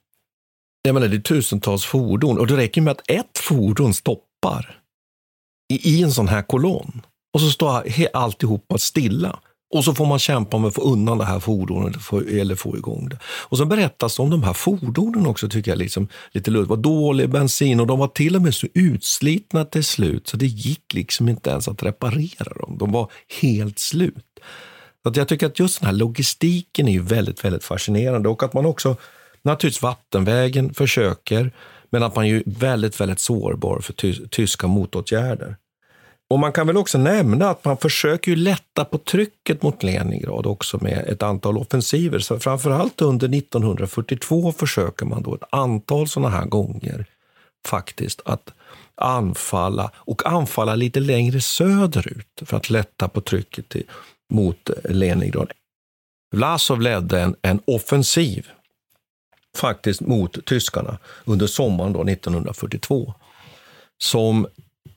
Jag 0.82 0.94
menar, 0.94 1.08
det 1.08 1.16
är 1.16 1.22
tusentals 1.22 1.86
fordon 1.86 2.40
och 2.40 2.48
det 2.48 2.58
räcker 2.58 2.82
med 2.82 2.92
att 2.92 3.10
ett 3.10 3.38
fordon 3.38 3.94
stoppar 3.94 4.82
i, 5.74 5.90
i 5.90 6.04
en 6.04 6.12
sån 6.12 6.28
här 6.28 6.42
kolonn 6.42 7.02
och 7.34 7.42
så 7.42 7.50
står 7.50 7.84
alltihopa 8.14 8.78
stilla. 8.78 9.40
Och 9.76 9.86
så 9.86 9.96
får 9.96 10.06
man 10.06 10.20
kämpa 10.20 10.58
med 10.58 10.68
att 10.68 10.76
få 10.76 10.82
undan 10.82 11.18
det 11.18 11.26
här 11.26 11.40
fordonet 11.40 11.96
eller 12.30 12.56
få 12.56 12.78
igång 12.78 13.10
det. 13.10 13.20
Och 13.24 13.58
så 13.58 13.66
berättas 13.66 14.20
om 14.20 14.30
de 14.30 14.44
här 14.44 14.54
fordonen 14.54 15.28
också, 15.28 15.50
tycker 15.50 15.72
jag, 15.72 15.78
liksom, 15.78 16.08
lite 16.32 16.52
luddigt. 16.52 16.70
var 16.70 16.78
dålig 16.78 17.30
bensin 17.30 17.80
och 17.80 17.88
de 17.88 18.00
var 18.00 18.08
till 18.08 18.36
och 18.36 18.42
med 18.42 18.56
så 18.56 18.68
utslitna 18.74 19.66
till 19.66 19.84
slut 19.84 20.28
så 20.28 20.38
det 20.38 20.46
gick 20.46 20.94
liksom 20.94 21.30
inte 21.30 21.50
ens 21.50 21.68
att 21.68 21.84
reparera 21.84 22.54
dem. 22.60 22.78
De 22.78 22.92
var 22.92 23.12
helt 23.42 23.80
slut. 23.80 24.40
Så 25.04 25.14
jag 25.16 25.28
tycker 25.28 25.48
att 25.48 25.60
just 25.60 25.80
den 25.80 25.88
här 25.88 25.96
logistiken 25.96 26.88
är 26.88 27.00
väldigt, 27.00 27.46
väldigt 27.46 27.64
fascinerande 27.64 28.30
och 28.30 28.44
att 28.44 28.54
man 28.54 28.66
också, 28.66 28.96
naturligtvis 29.42 29.82
vattenvägen 29.82 30.74
försöker, 30.74 31.52
men 31.90 32.04
att 32.04 32.16
man 32.16 32.26
är 32.26 32.44
väldigt, 32.46 33.02
väldigt 33.02 33.20
sårbar 33.20 33.80
för 33.80 33.94
ty 33.94 34.28
tyska 34.28 34.68
motåtgärder. 34.68 35.56
Och 36.30 36.40
man 36.40 36.52
kan 36.52 36.68
väl 36.68 36.78
också 36.78 36.98
nämna 36.98 37.50
att 37.50 37.66
man 37.66 37.78
försöker 37.78 38.32
ju 38.32 38.36
lätta 38.36 38.86
på 38.86 38.98
trycket 38.98 39.62
mot 39.62 39.84
Leningrad 39.84 40.46
också 40.46 40.78
med 40.82 41.08
ett 41.08 41.24
antal 41.24 41.58
offensiver. 41.58 42.20
Så 42.20 42.40
framförallt 42.40 43.02
under 43.02 43.38
1942 43.38 44.52
försöker 44.52 45.06
man 45.06 45.24
då 45.24 45.36
ett 45.36 45.44
antal 45.50 46.08
sådana 46.08 46.30
här 46.30 46.46
gånger 46.46 47.06
faktiskt 47.68 48.22
att 48.26 48.54
anfalla 48.96 49.92
och 49.96 50.26
anfalla 50.26 50.76
lite 50.76 51.00
längre 51.00 51.42
söderut 51.42 52.42
för 52.46 52.58
att 52.58 52.70
lätta 52.70 53.08
på 53.08 53.22
trycket 53.22 53.70
till, 53.70 53.86
mot 54.34 54.70
Leningrad. 54.84 55.52
Vlasov 56.36 56.82
ledde 56.82 57.22
en, 57.22 57.36
en 57.42 57.60
offensiv 57.68 58.48
faktiskt 59.60 60.02
mot 60.02 60.46
tyskarna 60.46 60.98
under 61.26 61.48
sommaren 61.48 61.94
då 61.94 62.04
1942 62.04 63.14
som 64.04 64.48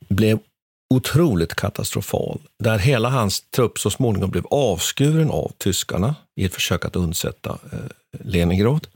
blev 0.08 0.38
otroligt 0.90 1.54
katastrofal, 1.54 2.40
där 2.58 2.78
hela 2.78 3.08
hans 3.08 3.40
trupp 3.40 3.78
så 3.78 3.90
småningom 3.90 4.30
blev 4.30 4.46
avskuren 4.50 5.30
av 5.30 5.52
tyskarna 5.58 6.14
i 6.36 6.44
ett 6.44 6.54
försök 6.54 6.84
att 6.84 6.96
undsätta 6.96 7.58
eh, 7.72 7.78
Leningrad. 8.24 8.86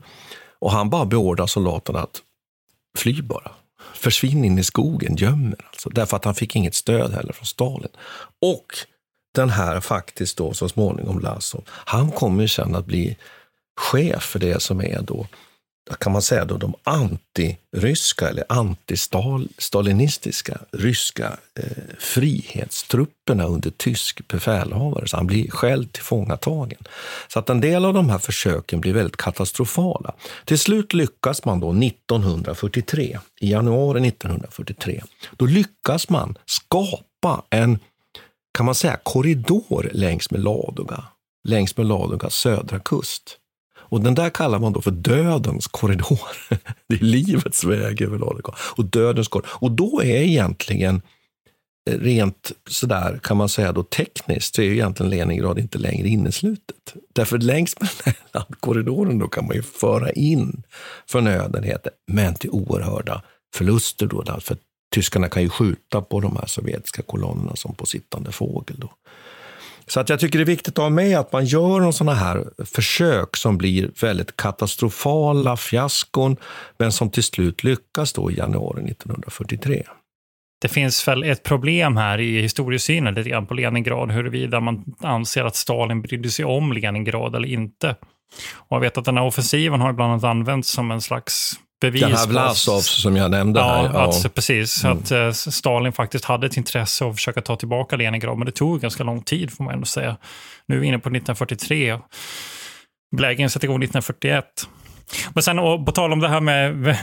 Och 0.59 0.71
han 0.71 0.89
bara 0.89 1.05
beordrar 1.05 1.47
soldaterna 1.47 1.99
att 1.99 2.21
fly 2.97 3.21
bara. 3.21 3.51
Försvinn 3.93 4.45
in 4.45 4.59
i 4.59 4.63
skogen, 4.63 5.15
göm 5.15 5.47
er. 5.59 5.65
Alltså, 5.69 5.89
därför 5.89 6.17
att 6.17 6.25
han 6.25 6.35
fick 6.35 6.55
inget 6.55 6.75
stöd 6.75 7.13
heller 7.13 7.33
från 7.33 7.45
Stalin. 7.45 7.91
Och 8.41 8.65
den 9.35 9.49
här 9.49 9.79
faktiskt 9.79 10.37
då 10.37 10.53
så 10.53 10.69
småningom 10.69 11.19
Lasov, 11.19 11.63
han 11.69 12.11
kommer 12.11 12.47
sen 12.47 12.75
att 12.75 12.85
bli 12.85 13.17
chef 13.79 14.23
för 14.23 14.39
det 14.39 14.61
som 14.61 14.81
är 14.81 15.01
då 15.01 15.27
kan 15.95 16.11
man 16.11 16.21
säga 16.21 16.45
då, 16.45 16.57
de 16.57 16.73
antiryska 16.83 18.29
eller 18.29 18.43
antistalinistiska 18.49 20.57
ryska 20.71 21.37
eh, 21.59 21.65
frihetstrupperna 21.99 23.45
under 23.45 23.69
tysk 23.69 24.27
befälhavare. 24.27 25.07
Så 25.07 25.17
han 25.17 25.27
blir 25.27 25.51
själv 25.51 25.85
tillfångatagen. 25.85 26.79
Så 27.27 27.39
att 27.39 27.49
en 27.49 27.61
del 27.61 27.85
av 27.85 27.93
de 27.93 28.09
här 28.09 28.17
försöken 28.17 28.81
blir 28.81 28.93
väldigt 28.93 29.17
katastrofala. 29.17 30.13
Till 30.45 30.59
slut 30.59 30.93
lyckas 30.93 31.45
man 31.45 31.59
då 31.59 31.69
1943, 31.69 33.19
i 33.39 33.51
januari 33.51 34.07
1943, 34.07 35.03
då 35.37 35.45
lyckas 35.45 36.09
man 36.09 36.37
skapa 36.45 37.43
en, 37.49 37.79
kan 38.57 38.65
man 38.65 38.75
säga, 38.75 38.97
korridor 39.03 39.89
längs 39.93 40.31
med 40.31 40.43
Ladoga, 40.43 41.03
längs 41.47 41.77
med 41.77 41.85
Ladogas 41.85 42.35
södra 42.35 42.79
kust 42.79 43.37
och 43.89 44.01
den 44.01 44.15
där 44.15 44.29
kallar 44.29 44.59
man 44.59 44.73
då 44.73 44.81
för 44.81 44.91
dödens 44.91 45.67
korridor. 45.67 46.19
Det 46.89 46.95
är 46.95 47.03
livets 47.03 47.63
väg 47.63 48.01
över 48.01 48.17
Ladoga. 48.17 48.53
Och 48.59 48.85
dödens 48.85 49.27
korridor. 49.27 49.49
Och 49.53 49.71
då 49.71 50.01
är 50.01 50.21
egentligen 50.21 51.01
eh, 51.89 51.97
rent 51.99 52.51
sådär 52.69 53.19
kan 53.23 53.37
man 53.37 53.49
säga 53.49 53.71
då 53.71 53.83
tekniskt 53.83 54.55
så 54.55 54.61
är 54.61 54.65
ju 54.65 54.73
egentligen 54.73 55.09
Leningrad 55.09 55.59
inte 55.59 55.77
längre 55.77 56.07
inneslutet. 56.07 56.95
Därför 57.13 57.37
längs 57.37 57.79
med 57.79 57.89
den 58.03 58.13
här 58.13 58.39
landkorridoren 58.39 59.19
då 59.19 59.27
kan 59.27 59.47
man 59.47 59.55
ju 59.55 59.61
föra 59.61 60.11
in 60.11 60.63
förnödenheter, 61.07 61.91
men 62.07 62.35
till 62.35 62.49
oerhörda 62.49 63.21
förluster 63.55 64.07
då. 64.07 64.39
För 64.41 64.57
tyskarna 64.95 65.29
kan 65.29 65.43
ju 65.43 65.49
skjuta 65.49 66.01
på 66.01 66.19
de 66.19 66.37
här 66.37 66.45
sovjetiska 66.45 67.01
kolonnerna 67.01 67.55
som 67.55 67.75
på 67.75 67.85
sittande 67.85 68.31
fågel. 68.31 68.79
Då. 68.79 68.89
Så 69.87 69.99
att 69.99 70.09
jag 70.09 70.19
tycker 70.19 70.39
det 70.39 70.43
är 70.43 70.45
viktigt 70.45 70.79
att 70.79 70.83
ha 70.83 70.89
med 70.89 71.19
att 71.19 71.31
man 71.31 71.45
gör 71.45 71.91
sådana 71.91 72.13
här 72.17 72.45
försök 72.65 73.37
som 73.37 73.57
blir 73.57 73.91
väldigt 74.01 74.37
katastrofala 74.37 75.57
fiaskon, 75.57 76.37
men 76.77 76.91
som 76.91 77.09
till 77.09 77.23
slut 77.23 77.63
lyckas 77.63 78.13
då 78.13 78.31
i 78.31 78.37
januari 78.37 78.91
1943. 78.91 79.83
Det 80.61 80.67
finns 80.67 81.07
väl 81.07 81.23
ett 81.23 81.43
problem 81.43 81.97
här 81.97 82.19
i 82.19 82.41
historiesynen 82.41 83.13
lite 83.13 83.29
grann 83.29 83.45
på 83.45 83.53
Leningrad, 83.53 84.11
huruvida 84.11 84.59
man 84.59 84.95
anser 84.99 85.43
att 85.45 85.55
Stalin 85.55 86.01
brydde 86.01 86.29
sig 86.29 86.45
om 86.45 86.73
Leningrad 86.73 87.35
eller 87.35 87.47
inte. 87.47 87.95
Och 88.53 88.75
jag 88.75 88.79
vet 88.79 88.97
att 88.97 89.05
den 89.05 89.17
här 89.17 89.25
offensiven 89.25 89.81
har 89.81 89.93
bland 89.93 90.11
annat 90.11 90.23
använts 90.23 90.69
som 90.69 90.91
en 90.91 91.01
slags 91.01 91.53
bevis. 91.81 92.01
Den 92.01 92.11
här 92.11 92.27
Vlasov 92.27 92.79
som 92.79 93.15
jag 93.15 93.31
nämnde 93.31 93.59
ja, 93.59 93.65
här. 93.65 93.89
Ja, 93.93 94.09
att, 94.09 94.35
precis. 94.35 94.83
Mm. 94.83 94.97
Att 94.97 95.11
uh, 95.11 95.31
Stalin 95.31 95.93
faktiskt 95.93 96.25
hade 96.25 96.47
ett 96.47 96.57
intresse 96.57 97.03
av 97.05 97.09
att 97.09 97.15
försöka 97.15 97.41
ta 97.41 97.55
tillbaka 97.55 97.95
Leningrad, 97.95 98.37
men 98.37 98.45
det 98.45 98.51
tog 98.51 98.81
ganska 98.81 99.03
lång 99.03 99.21
tid 99.21 99.53
får 99.53 99.63
man 99.63 99.73
ändå 99.73 99.85
säga. 99.85 100.17
Nu 100.67 100.75
är 100.75 100.79
vi 100.79 100.87
inne 100.87 100.99
på 100.99 101.09
1943. 101.09 101.99
Belägringen 103.15 103.49
sätter 103.49 103.65
igång 103.65 103.83
1941. 103.83 104.45
Men 105.33 105.43
sen 105.43 105.85
på 105.85 105.91
tal 105.91 106.13
om 106.13 106.19
det 106.19 106.29
här 106.29 106.41
med 106.41 106.97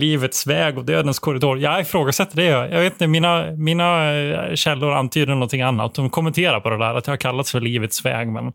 livets 0.00 0.46
väg 0.46 0.78
och 0.78 0.84
dödens 0.84 1.18
korridor. 1.18 1.58
Jag 1.58 1.80
ifrågasätter 1.80 2.36
det. 2.36 2.44
Jag 2.44 2.80
vet 2.80 2.92
inte, 2.92 3.06
mina, 3.06 3.50
mina 3.50 4.12
eh, 4.12 4.54
källor 4.54 4.92
antyder 4.92 5.32
någonting 5.34 5.62
annat. 5.62 5.94
De 5.94 6.10
kommenterar 6.10 6.60
på 6.60 6.70
det 6.70 6.78
där, 6.78 6.94
att 6.94 7.04
det 7.04 7.12
har 7.12 7.16
kallats 7.16 7.52
för 7.52 7.60
livets 7.60 8.04
väg. 8.04 8.28
Men, 8.28 8.52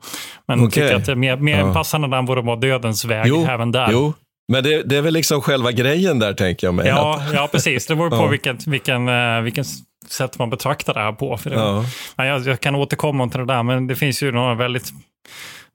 men 0.48 0.60
okay. 0.60 0.84
tycker 0.84 0.96
att 0.96 1.06
det 1.06 1.12
är 1.12 1.16
mer, 1.16 1.38
mer 1.38 1.60
ja. 1.60 1.74
passande 1.74 2.08
namn 2.08 2.28
borde 2.28 2.42
vara 2.42 2.56
dödens 2.56 3.06
väg 3.06 3.28
jo, 3.28 3.46
även 3.50 3.72
där. 3.72 3.90
Jo, 3.92 4.14
men 4.50 4.64
det, 4.64 4.84
det, 4.84 4.98
är 4.98 5.02
väl 5.02 5.14
liksom 5.14 5.42
själva 5.42 5.72
grejen 5.72 6.20
där, 6.20 6.34
tänker 6.34 6.68
jag 6.68 6.74
mig. 6.74 6.88
Ja, 6.88 7.16
att... 7.16 7.34
ja 7.34 7.48
precis. 7.52 7.88
Det 7.88 7.96
beror 7.96 8.10
på 8.10 8.16
ja. 8.16 8.28
vilken, 8.28 8.58
vilken, 8.68 9.10
vilken 9.44 9.66
sätt 10.08 10.40
man 10.40 10.50
betraktar 10.50 10.94
det 10.94 11.00
här 11.00 11.12
på. 11.12 11.38
För 11.38 11.50
det, 11.50 11.56
ja. 11.56 11.86
jag, 12.26 12.48
jag, 12.48 12.60
kan 12.60 12.76
återkomma 12.76 13.30
till 13.30 13.40
det 13.40 13.46
där, 13.46 13.64
men 13.64 13.88
det 13.88 13.96
finns 13.96 14.24
ju 14.24 14.32
några 14.32 14.56
väldigt 14.56 14.94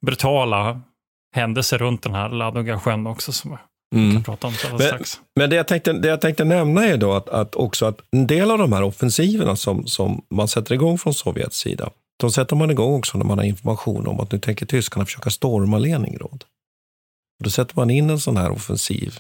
brutala 0.06 0.80
händelser 1.34 1.78
runt 1.78 2.02
den 2.02 2.14
här 2.14 2.28
Ladoga 2.28 2.80
sjön 2.80 3.06
också 3.06 3.32
som 3.32 3.58
mm. 3.94 4.12
kan 4.12 4.22
prata 4.22 4.46
om 4.46 4.54
men, 4.70 4.80
strax. 4.80 5.20
Men 5.37 5.50
det 5.50 5.56
jag, 5.56 5.68
tänkte, 5.68 5.92
det 5.92 6.08
jag 6.08 6.20
tänkte 6.20 6.44
nämna 6.44 6.84
är 6.84 6.96
då 6.96 7.12
att, 7.12 7.28
att 7.28 7.54
också 7.54 7.87
att 7.87 8.00
en 8.10 8.26
del 8.26 8.50
av 8.50 8.58
de 8.58 8.72
här 8.72 8.82
offensiverna 8.82 9.56
som, 9.56 9.87
som 9.87 10.22
man 10.30 10.48
sätter 10.48 10.74
igång 10.74 10.98
från 10.98 11.14
Sovjets 11.14 11.58
sida, 11.58 11.90
de 12.20 12.30
sätter 12.30 12.56
man 12.56 12.70
igång 12.70 12.94
också 12.94 13.18
när 13.18 13.24
man 13.24 13.38
har 13.38 13.44
information 13.44 14.06
om 14.06 14.20
att 14.20 14.32
nu 14.32 14.38
tänker 14.38 14.66
tyskarna 14.66 15.04
försöka 15.06 15.30
storma 15.30 15.78
Leningrad. 15.78 16.44
Då 17.44 17.51
sätter 17.51 17.77
man 17.77 17.90
in 17.90 18.11
en 18.11 18.20
sån 18.20 18.37
här 18.37 18.51
offensiv 18.51 19.18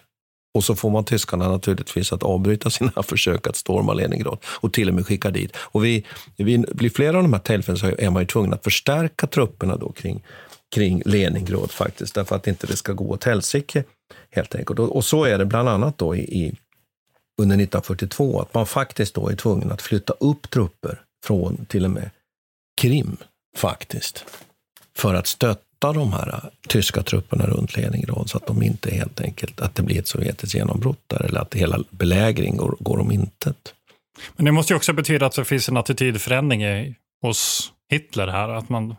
och 0.54 0.64
så 0.64 0.74
får 0.74 0.90
man 0.90 1.04
tyskarna 1.04 1.48
naturligtvis 1.48 2.12
att 2.12 2.22
avbryta 2.22 2.70
sina 2.70 3.02
försök 3.02 3.46
att 3.46 3.56
storma 3.56 3.94
Leningrad 3.94 4.38
och 4.44 4.72
till 4.72 4.88
och 4.88 4.94
med 4.94 5.06
skicka 5.06 5.30
dit. 5.30 5.56
Och 5.56 5.84
vid, 5.84 6.04
vid 6.36 6.96
flera 6.96 7.16
av 7.16 7.22
de 7.22 7.32
här 7.32 7.40
tillfällena 7.40 7.78
så 7.78 8.02
är 8.02 8.10
man 8.10 8.22
ju 8.22 8.26
tvungen 8.26 8.52
att 8.52 8.64
förstärka 8.64 9.26
trupperna 9.26 9.76
då 9.76 9.92
kring, 9.92 10.22
kring 10.74 11.02
Leningrad 11.04 11.70
faktiskt, 11.70 12.14
därför 12.14 12.36
att 12.36 12.46
inte 12.46 12.66
det 12.66 12.76
ska 12.76 12.92
gå 12.92 13.10
åt 13.10 13.24
helsike 13.24 13.84
helt 14.30 14.54
enkelt. 14.54 14.78
Och, 14.78 14.96
och, 14.96 15.04
så 15.04 15.24
är 15.24 15.38
det 15.38 15.44
bland 15.44 15.68
annat 15.68 15.98
då 15.98 16.16
i, 16.16 16.20
i, 16.20 16.46
under 17.42 17.56
1942, 17.56 18.40
att 18.40 18.54
man 18.54 18.66
faktiskt 18.66 19.14
då 19.14 19.28
är 19.28 19.36
tvungen 19.36 19.72
att 19.72 19.82
flytta 19.82 20.12
upp 20.12 20.50
trupper 20.50 21.00
från 21.24 21.66
till 21.66 21.84
och 21.84 21.90
med 21.90 22.10
Krim 22.80 23.16
faktiskt, 23.56 24.24
för 24.96 25.14
att 25.14 25.26
stötta 25.84 25.92
de 25.92 26.12
här 26.12 26.28
äh, 26.28 26.50
tyska 26.68 27.02
trupperna 27.02 27.46
runt 27.46 27.76
Leningrad 27.76 28.30
så 28.30 28.36
att 28.36 28.46
de 28.46 28.62
inte 28.62 28.94
helt 28.94 29.20
enkelt, 29.20 29.60
att 29.60 29.74
det 29.74 29.82
blir 29.82 29.98
ett 29.98 30.08
sovjetiskt 30.08 30.54
genombrott 30.54 31.02
där 31.06 31.24
eller 31.24 31.40
att 31.40 31.54
hela 31.54 31.78
belägring 31.90 32.56
går, 32.56 32.76
går 32.80 32.98
om 32.98 33.12
intet. 33.12 33.74
Men 34.36 34.44
det 34.44 34.52
måste 34.52 34.72
ju 34.72 34.76
också 34.76 34.92
betyda 34.92 35.26
att 35.26 35.36
det 35.36 35.44
finns 35.44 35.68
en 35.68 35.76
attitydförändring 35.76 36.64
i, 36.64 36.94
hos 37.22 37.72
Hitler 37.90 38.26
här, 38.28 38.48
att 38.48 38.68
man 38.68 38.96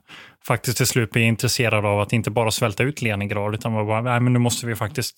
faktiskt 0.48 0.78
till 0.78 0.88
slut 0.88 1.12
blir 1.12 1.24
intresserad 1.24 1.86
av 1.86 2.00
att 2.00 2.14
inte 2.14 2.32
bara 2.32 2.52
svälta 2.52 2.84
ut 2.84 3.02
Leningrad, 3.02 3.54
utan 3.54 3.72
man 3.72 3.88
bara, 3.88 4.02
nej 4.02 4.20
men 4.20 4.34
nu 4.34 4.40
måste 4.40 4.66
vi 4.66 4.76
faktiskt 4.76 5.16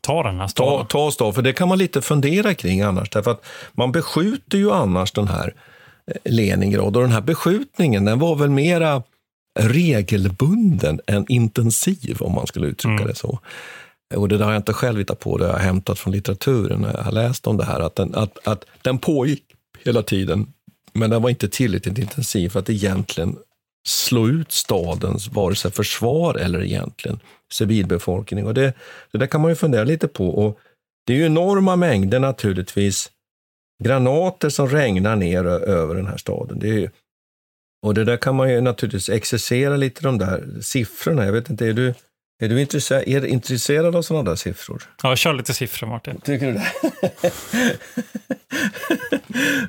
ta 0.00 0.22
den 0.22 0.40
här 0.40 0.48
staden. 0.48 0.78
Ta, 0.78 0.84
ta 0.84 0.98
oss 0.98 1.16
då, 1.16 1.32
för 1.32 1.42
det 1.42 1.52
kan 1.52 1.68
man 1.68 1.78
lite 1.78 2.02
fundera 2.02 2.54
kring 2.54 2.80
annars, 2.80 3.10
därför 3.10 3.30
att 3.30 3.46
man 3.72 3.92
beskjuter 3.92 4.58
ju 4.58 4.72
annars 4.72 5.12
den 5.12 5.28
här 5.28 5.54
eh, 6.06 6.32
Leningrad 6.32 6.96
och 6.96 7.02
den 7.02 7.12
här 7.12 7.20
beskjutningen, 7.20 8.04
den 8.04 8.18
var 8.18 8.36
väl 8.36 8.50
mera 8.50 9.02
regelbunden 9.58 11.00
än 11.06 11.26
intensiv, 11.28 12.16
om 12.20 12.32
man 12.34 12.46
skulle 12.46 12.66
uttrycka 12.66 12.94
mm. 12.94 13.06
det 13.06 13.14
så. 13.14 13.38
och 14.16 14.28
det 14.28 14.44
har 14.44 14.52
jag 14.52 14.58
inte 14.58 14.72
själv 14.72 14.98
hittat 14.98 15.18
på, 15.18 15.38
det 15.38 15.46
har 15.46 15.52
jag 15.52 15.60
hämtat 15.60 15.98
från 15.98 16.12
litteraturen 16.12 16.80
när 16.80 16.94
jag 16.94 17.02
har 17.02 17.12
läst 17.12 17.46
om 17.46 17.56
det 17.56 17.64
här, 17.64 17.80
att 17.80 17.96
den, 17.96 18.14
att, 18.14 18.48
att 18.48 18.64
den 18.82 18.98
pågick 18.98 19.44
hela 19.84 20.02
tiden, 20.02 20.46
men 20.92 21.10
den 21.10 21.22
var 21.22 21.30
inte 21.30 21.48
tillräckligt 21.48 21.98
intensiv 21.98 22.48
för 22.48 22.60
att 22.60 22.70
egentligen 22.70 23.36
slå 23.88 24.28
ut 24.28 24.52
stadens 24.52 25.28
vare 25.28 25.54
sig 25.54 25.70
försvar 25.70 26.34
eller 26.34 26.62
egentligen 26.62 27.20
civilbefolkning. 27.52 28.46
Och 28.46 28.54
det, 28.54 28.74
det 29.12 29.18
där 29.18 29.26
kan 29.26 29.40
man 29.40 29.50
ju 29.50 29.54
fundera 29.54 29.84
lite 29.84 30.08
på. 30.08 30.28
Och 30.28 30.58
det 31.06 31.12
är 31.12 31.16
ju 31.16 31.26
enorma 31.26 31.76
mängder 31.76 32.18
naturligtvis 32.18 33.10
granater 33.84 34.48
som 34.48 34.68
regnar 34.68 35.16
ner 35.16 35.44
över 35.44 35.94
den 35.94 36.06
här 36.06 36.16
staden. 36.16 36.58
Det 36.58 36.68
är, 36.68 36.90
och 37.82 37.94
det 37.94 38.04
där 38.04 38.16
kan 38.16 38.34
man 38.34 38.50
ju 38.50 38.60
naturligtvis 38.60 39.08
exercera 39.08 39.76
lite, 39.76 40.02
de 40.02 40.18
där 40.18 40.60
siffrorna. 40.60 41.24
Jag 41.24 41.32
vet 41.32 41.50
inte, 41.50 41.66
är 41.66 41.72
du, 41.72 41.94
är 42.40 42.48
du 42.48 42.60
intresserad, 42.60 43.02
är 43.06 43.20
du 43.20 43.28
intresserad 43.28 43.96
av 43.96 44.02
sådana 44.02 44.30
där 44.30 44.36
siffror? 44.36 44.82
Ja, 45.02 45.16
kör 45.16 45.32
lite 45.32 45.54
siffror, 45.54 45.86
Martin. 45.86 46.20
Tycker 46.20 46.46
du 46.46 46.52
det? 46.52 46.72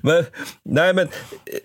men, 0.02 0.26
nej, 0.66 0.94
men 0.94 1.08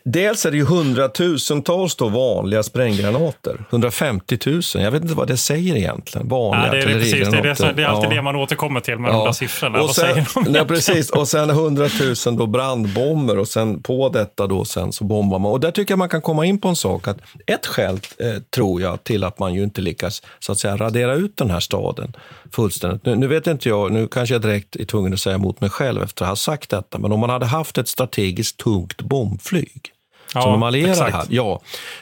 dels 0.04 0.46
är 0.46 0.50
det 0.50 0.56
ju 0.56 0.64
hundratusentals 0.64 1.96
då 1.96 2.08
vanliga 2.08 2.62
spränggranater. 2.62 3.64
150 3.70 4.38
000. 4.46 4.62
Jag 4.74 4.90
vet 4.90 5.02
inte 5.02 5.14
vad 5.14 5.28
det 5.28 5.36
säger 5.36 5.76
egentligen. 5.76 6.28
Vanliga 6.28 6.66
ja, 6.66 6.72
det, 6.72 6.78
är 6.78 6.86
det, 6.86 6.94
precis, 6.94 7.12
det, 7.12 7.38
är 7.38 7.42
det, 7.42 7.72
det 7.76 7.82
är 7.82 7.86
alltid 7.86 8.10
ja. 8.10 8.14
det 8.14 8.22
man 8.22 8.36
återkommer 8.36 8.80
till 8.80 8.98
med 8.98 9.08
ja. 9.10 9.16
de 9.16 9.24
där 9.24 9.32
siffrorna. 9.32 9.82
Och 9.82 9.90
sen, 9.90 10.24
nej, 10.48 10.66
precis. 10.66 11.10
Och 11.10 11.28
sen 11.28 11.50
100 11.50 11.88
000 12.26 12.36
då 12.36 12.46
brandbomber 12.46 13.38
och 13.38 13.48
sen 13.48 13.82
på 13.82 14.08
detta 14.08 14.46
då 14.46 14.64
sen 14.64 14.92
så 14.92 15.04
bombar 15.04 15.38
man. 15.38 15.52
Och 15.52 15.60
där 15.60 15.70
tycker 15.70 15.92
jag 15.92 15.98
man 15.98 16.08
kan 16.08 16.22
komma 16.22 16.46
in 16.46 16.60
på 16.60 16.68
en 16.68 16.76
sak. 16.76 17.08
att 17.08 17.18
Ett 17.46 17.66
skäl 17.66 18.00
eh, 18.18 18.42
tror 18.54 18.80
jag 18.80 19.04
till 19.04 19.24
att 19.24 19.38
man 19.38 19.54
ju 19.54 19.62
inte 19.62 19.80
lyckas 19.80 20.22
så 20.38 20.52
att 20.52 20.58
säga 20.58 20.76
radera 20.94 21.14
ut 21.14 21.36
den 21.36 21.50
här 21.50 21.60
staden 21.60 22.12
fullständigt. 22.52 23.06
Nu, 23.06 23.16
nu 23.16 23.26
vet 23.26 23.46
inte 23.46 23.68
jag, 23.68 23.92
nu 23.92 24.08
kanske 24.08 24.34
jag 24.34 24.42
direkt 24.42 24.76
är 24.76 24.84
tvungen 24.84 25.12
att 25.12 25.20
säga 25.20 25.34
emot 25.36 25.60
mig 25.60 25.70
själv 25.70 26.02
efter 26.02 26.24
att 26.24 26.28
ha 26.28 26.36
sagt 26.36 26.70
detta, 26.70 26.98
men 26.98 27.12
om 27.12 27.20
man 27.20 27.30
hade 27.30 27.46
haft 27.46 27.78
ett 27.78 27.88
strategiskt 27.88 28.56
tungt 28.56 29.02
bombflyg 29.02 29.93
Ja, 30.34 30.42
som 30.42 30.52
de 30.52 30.62
allierade 30.62 30.92
exakt. 30.92 31.12
hade. 31.12 31.34
Ja, 31.34 31.60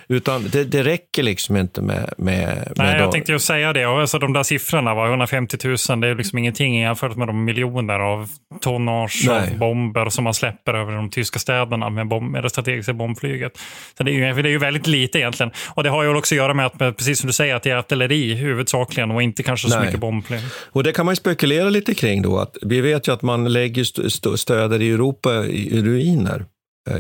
utan 0.09 0.49
det, 0.53 0.65
det 0.65 0.83
räcker 0.83 1.23
liksom 1.23 1.57
inte 1.57 1.83
med... 1.83 2.13
med, 2.19 2.73
Nej, 2.77 2.87
med 2.87 3.01
jag 3.01 3.09
då- 3.09 3.13
tänkte 3.13 3.33
ju 3.33 3.39
säga 3.39 3.73
det. 3.73 3.85
Alltså, 3.85 4.19
de 4.19 4.33
där 4.33 4.43
siffrorna, 4.43 4.95
var 4.95 5.09
150 5.09 5.57
000, 5.65 6.01
det 6.01 6.09
är 6.09 6.15
liksom 6.15 6.39
ingenting 6.39 6.81
jämfört 6.81 7.17
med 7.17 7.27
de 7.29 7.45
miljoner 7.45 7.99
av 8.01 8.29
tonnage 8.61 9.29
av 9.31 9.59
bomber 9.59 10.09
som 10.09 10.25
man 10.25 10.35
släpper 10.35 10.75
över 10.75 10.93
de 10.93 11.11
tyska 11.11 11.39
städerna 11.39 11.91
med, 11.91 12.09
bomb, 12.09 12.31
med 12.31 12.43
det 12.43 12.51
strategiska 12.51 12.93
bombflyget. 12.93 13.53
Så 13.99 14.03
det 14.05 14.11
är, 14.11 14.35
ju, 14.37 14.43
det 14.43 14.49
är 14.49 14.51
ju 14.53 14.59
väldigt 14.59 14.87
lite 14.87 15.19
egentligen. 15.19 15.53
Och 15.75 15.83
det 15.83 15.91
har 15.91 16.03
ju 16.03 16.17
också 16.17 16.35
att 16.35 16.37
göra 16.37 16.55
med 16.55 16.67
att, 16.67 16.79
precis 16.79 17.19
som 17.21 17.27
du 17.27 17.33
säger, 17.33 17.55
att 17.55 17.63
det 17.63 17.71
är 17.71 17.77
artilleri 17.77 18.35
huvudsakligen 18.35 19.11
och 19.11 19.23
inte 19.23 19.43
kanske 19.43 19.69
så 19.69 19.77
Nej. 19.77 19.85
mycket 19.87 20.01
bombflyg. 20.01 20.41
Och 20.73 20.85
det 20.85 20.93
kan 20.93 21.07
man 21.07 21.13
ju 21.13 21.17
spekulera 21.17 21.69
lite 21.71 21.95
kring 21.95 22.23
då. 22.23 22.39
Att 22.39 22.57
vi 22.63 22.81
vet 22.81 23.09
ju 23.09 23.13
att 23.13 23.23
man 23.23 23.53
lägger 23.53 23.83
st- 23.83 24.07
st- 24.07 24.37
stöder 24.37 24.83
i 24.83 24.91
Europa 24.91 25.45
i 25.47 25.83
ruiner 25.83 26.45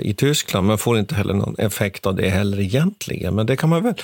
i 0.03 0.14
Tyskland, 0.14 0.66
men 0.66 0.78
får 0.78 0.99
inte 0.99 1.14
heller 1.14 1.35
någon 1.35 1.55
effekt 1.59 2.07
av 2.07 2.14
det 2.14 2.28
heller 2.28 2.61
egentligen. 2.61 3.35
Men 3.35 3.47
det 3.47 3.57
kan 3.57 3.68
man 3.70 3.83
väl 3.83 3.95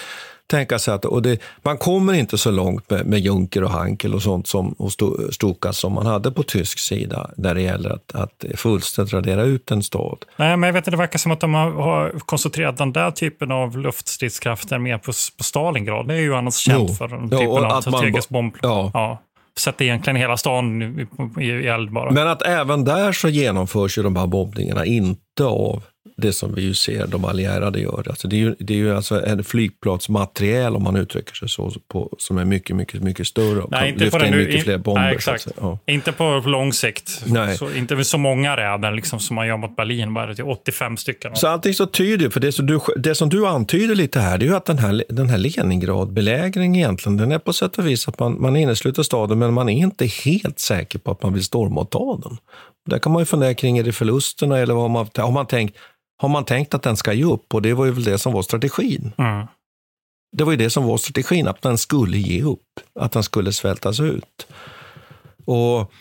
tänka 0.47 0.79
sig 0.79 0.95
att 0.95 1.05
och 1.05 1.23
det, 1.23 1.41
man 1.63 1.79
kommer 1.79 2.13
inte 2.13 2.39
så 2.39 2.51
långt 2.51 2.91
med, 2.91 3.07
med 3.07 3.21
Juncker 3.21 3.65
och 3.65 3.71
Hankel 3.71 4.15
och 4.15 4.23
sånt 4.23 4.47
som, 4.47 4.73
och 4.73 4.93
Stukas 5.35 5.79
som 5.79 5.93
man 5.93 6.07
hade 6.07 6.31
på 6.31 6.43
tysk 6.43 6.79
sida 6.79 7.31
när 7.37 7.55
det 7.55 7.63
gäller 7.63 7.91
att, 7.91 8.15
att 8.15 8.45
fullständigt 8.55 9.15
radera 9.15 9.43
ut 9.43 9.71
en 9.71 9.83
stad. 9.83 10.25
Nej, 10.37 10.57
men 10.57 10.67
jag 10.67 10.73
vet 10.75 10.81
inte, 10.81 10.91
det 10.91 10.97
verkar 10.97 11.19
som 11.19 11.33
att 11.33 11.41
de 11.41 11.55
har, 11.55 11.71
har 11.71 12.11
koncentrerat 12.19 12.77
den 12.77 12.93
där 12.93 13.11
typen 13.11 13.51
av 13.53 13.79
luftstridskrafter 13.79 14.79
mer 14.79 14.99
på, 14.99 15.13
på 15.39 15.45
Stalingrad. 15.45 16.09
Det 16.09 16.15
är 16.15 16.21
ju 16.21 16.35
annars 16.35 16.55
känt 16.55 16.89
Jo. 16.89 16.95
för 16.95 17.09
den 17.09 17.29
Ja, 17.33 17.39
typen 17.39 17.49
och 17.49 17.59
av 17.59 17.73
att 17.73 17.83
strategisk 17.85 18.29
bomb. 18.29 18.55
ja. 18.63 18.91
Ja. 18.95 19.23
Sätter 19.59 19.85
egentligen 19.85 20.17
hela 20.17 20.37
stan 20.37 20.83
i, 20.83 21.07
i, 21.41 21.45
i 21.45 21.67
eld 21.67 21.93
bara. 21.93 22.11
Men 22.11 22.29
att 22.29 22.43
även 22.43 22.85
där 22.85 23.13
så 23.13 23.29
genomförs 23.29 23.99
ju 23.99 24.03
de 24.03 24.17
här 24.17 24.27
bombningarna 24.27 24.85
inte 24.85 25.45
av 25.45 25.83
det 26.17 26.33
som 26.33 26.55
vi 26.55 26.63
ju 26.63 26.75
ser 26.75 27.07
de 27.07 27.25
allierade 27.25 27.81
gör. 27.81 28.07
Alltså 28.09 28.29
det 28.29 28.37
är 28.37 28.39
ju, 28.39 28.55
det 28.59 28.73
är 28.75 28.79
ju 28.79 28.95
alltså 28.97 29.27
en 29.27 29.45
flygplatsmateriel, 29.45 30.77
om 30.77 30.83
man 30.83 30.97
uttrycker 30.97 31.35
sig 31.35 31.49
så, 31.49 31.73
på, 31.93 32.15
som 32.19 32.39
är 32.39 32.45
mycket, 32.45 32.77
mycket, 32.77 33.03
mycket 33.03 33.27
större 33.27 33.61
och 33.61 33.71
Nej, 33.71 33.81
kan 33.81 33.89
inte 33.89 34.05
lyfta 34.05 34.27
in 34.27 34.31
nu- 34.33 34.39
mycket 34.39 34.55
in- 34.55 34.63
fler 34.63 34.79
bomber. 34.79 35.03
Nej, 35.03 35.15
exakt. 35.15 35.49
Ja. 35.61 35.79
Inte 35.87 36.13
på 36.13 36.43
lång 36.47 36.73
sikt. 36.73 37.23
Nej. 37.27 37.57
Så, 37.57 37.73
inte 37.75 37.97
med 37.97 38.07
så 38.07 38.19
många 38.19 38.57
räder 38.57 38.91
liksom, 38.93 39.21
som 39.21 39.37
man 39.37 39.47
gör 39.47 39.57
mot 39.57 39.77
Berlin. 39.77 40.15
Bara 40.15 40.35
till 40.35 40.45
85 40.45 40.97
stycken. 40.97 41.37
Så 41.37 41.49
allting 41.49 41.75
så 41.75 41.87
tyder 41.87 42.31
för 42.31 42.41
det 42.41 42.53
som, 42.53 42.67
du, 42.67 42.81
det 42.97 43.15
som 43.15 43.29
du 43.29 43.47
antyder 43.47 43.95
lite 43.95 44.21
här, 44.21 44.39
det 44.39 44.45
är 44.45 44.49
ju 44.49 44.57
att 44.57 44.65
den 44.67 44.79
här, 44.79 45.05
den 45.09 45.29
här 45.29 45.39
Leningrad-belägringen 45.39 46.77
egentligen, 46.77 47.17
den 47.17 47.33
är 47.33 47.39
på 47.39 47.53
sätt 47.53 47.79
och 47.79 47.87
vis 47.87 48.09
att 48.09 48.19
man, 48.19 48.41
man 48.41 48.57
innesluter 48.57 49.03
staden, 49.03 49.39
men 49.39 49.53
man 49.55 49.69
är 49.69 49.79
inte 49.79 50.07
helt 50.07 50.59
säker 50.59 50.99
på 50.99 51.11
att 51.11 51.23
man 51.23 51.33
vill 51.33 51.45
storma 51.45 51.81
och 51.81 51.91
ta 51.91 52.21
den. 52.23 52.37
Där 52.87 52.99
kan 52.99 53.13
man 53.13 53.23
ju 53.23 53.27
fundera 53.27 53.55
kring, 53.55 53.79
är 53.79 53.83
det 53.83 53.93
förlusterna 53.93 54.59
eller 54.59 54.75
vad 54.75 54.91
man, 54.91 55.07
har, 55.17 55.31
man 55.31 55.47
tänkt, 55.47 55.77
har 56.21 56.29
man 56.29 56.45
tänkt 56.45 56.75
att 56.75 56.83
den 56.83 56.97
ska 56.97 57.13
ge 57.13 57.25
upp? 57.25 57.55
Och 57.55 57.63
det 57.63 57.75
var 57.75 57.85
ju 57.85 57.91
väl 57.91 58.05
det 58.05 58.19
som 58.19 58.33
var 58.33 58.43
strategin. 58.43 59.13
Mm. 59.19 59.47
Det 60.37 60.45
var 60.45 60.53
ju 60.53 60.57
det 60.59 60.71
som 60.71 60.85
var 60.85 60.97
strategin, 60.97 61.49
att 61.49 61.63
den 61.63 61.79
skulle 61.79 62.19
ge 62.19 62.43
upp, 62.43 62.81
att 63.01 63.13
den 63.13 63.23
skulle 63.23 63.53
svältas 63.53 64.01
ut. 64.01 64.47
Och, 65.45 65.93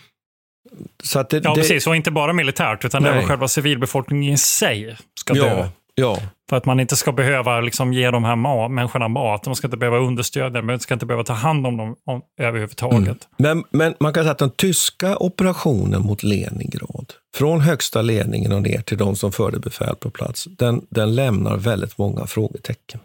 det, 1.29 1.41
Ja, 1.43 1.55
precis. 1.55 1.87
Och 1.87 1.95
inte 1.95 2.11
bara 2.11 2.33
militärt, 2.33 2.85
utan 2.85 3.05
även 3.05 3.27
själva 3.27 3.47
civilbefolkningen 3.47 4.33
i 4.33 4.37
sig 4.37 4.97
ska 5.19 5.33
dö. 5.33 5.69
Ja. 6.01 6.19
För 6.49 6.57
att 6.57 6.65
man 6.65 6.79
inte 6.79 6.95
ska 6.95 7.11
behöva 7.11 7.61
liksom, 7.61 7.93
ge 7.93 8.11
de 8.11 8.23
här 8.23 8.35
ma- 8.35 8.69
människorna 8.69 9.07
mat. 9.07 9.43
De 9.43 9.55
ska 9.55 9.67
inte 9.67 9.77
behöva 9.77 9.97
understödja 9.97 10.49
dem. 10.49 10.67
De 10.67 10.79
ska 10.79 10.93
inte 10.93 11.05
behöva 11.05 11.23
ta 11.23 11.33
hand 11.33 11.67
om 11.67 11.77
dem 11.77 11.95
om, 12.05 12.21
överhuvudtaget. 12.39 12.97
Mm. 12.97 13.17
Men, 13.37 13.63
men 13.71 13.93
man 13.99 14.13
kan 14.13 14.23
säga 14.23 14.31
att 14.31 14.37
den 14.37 14.49
tyska 14.49 15.17
operationen 15.17 16.01
mot 16.01 16.23
Leningrad, 16.23 17.13
från 17.35 17.61
högsta 17.61 18.01
ledningen 18.01 18.51
och 18.51 18.61
ner 18.61 18.81
till 18.81 18.97
de 18.97 19.15
som 19.15 19.31
förde 19.31 19.59
befäl 19.59 19.95
på 19.95 20.09
plats, 20.09 20.47
den, 20.57 20.85
den 20.89 21.15
lämnar 21.15 21.57
väldigt 21.57 21.97
många 21.97 22.27
frågetecken. 22.27 22.99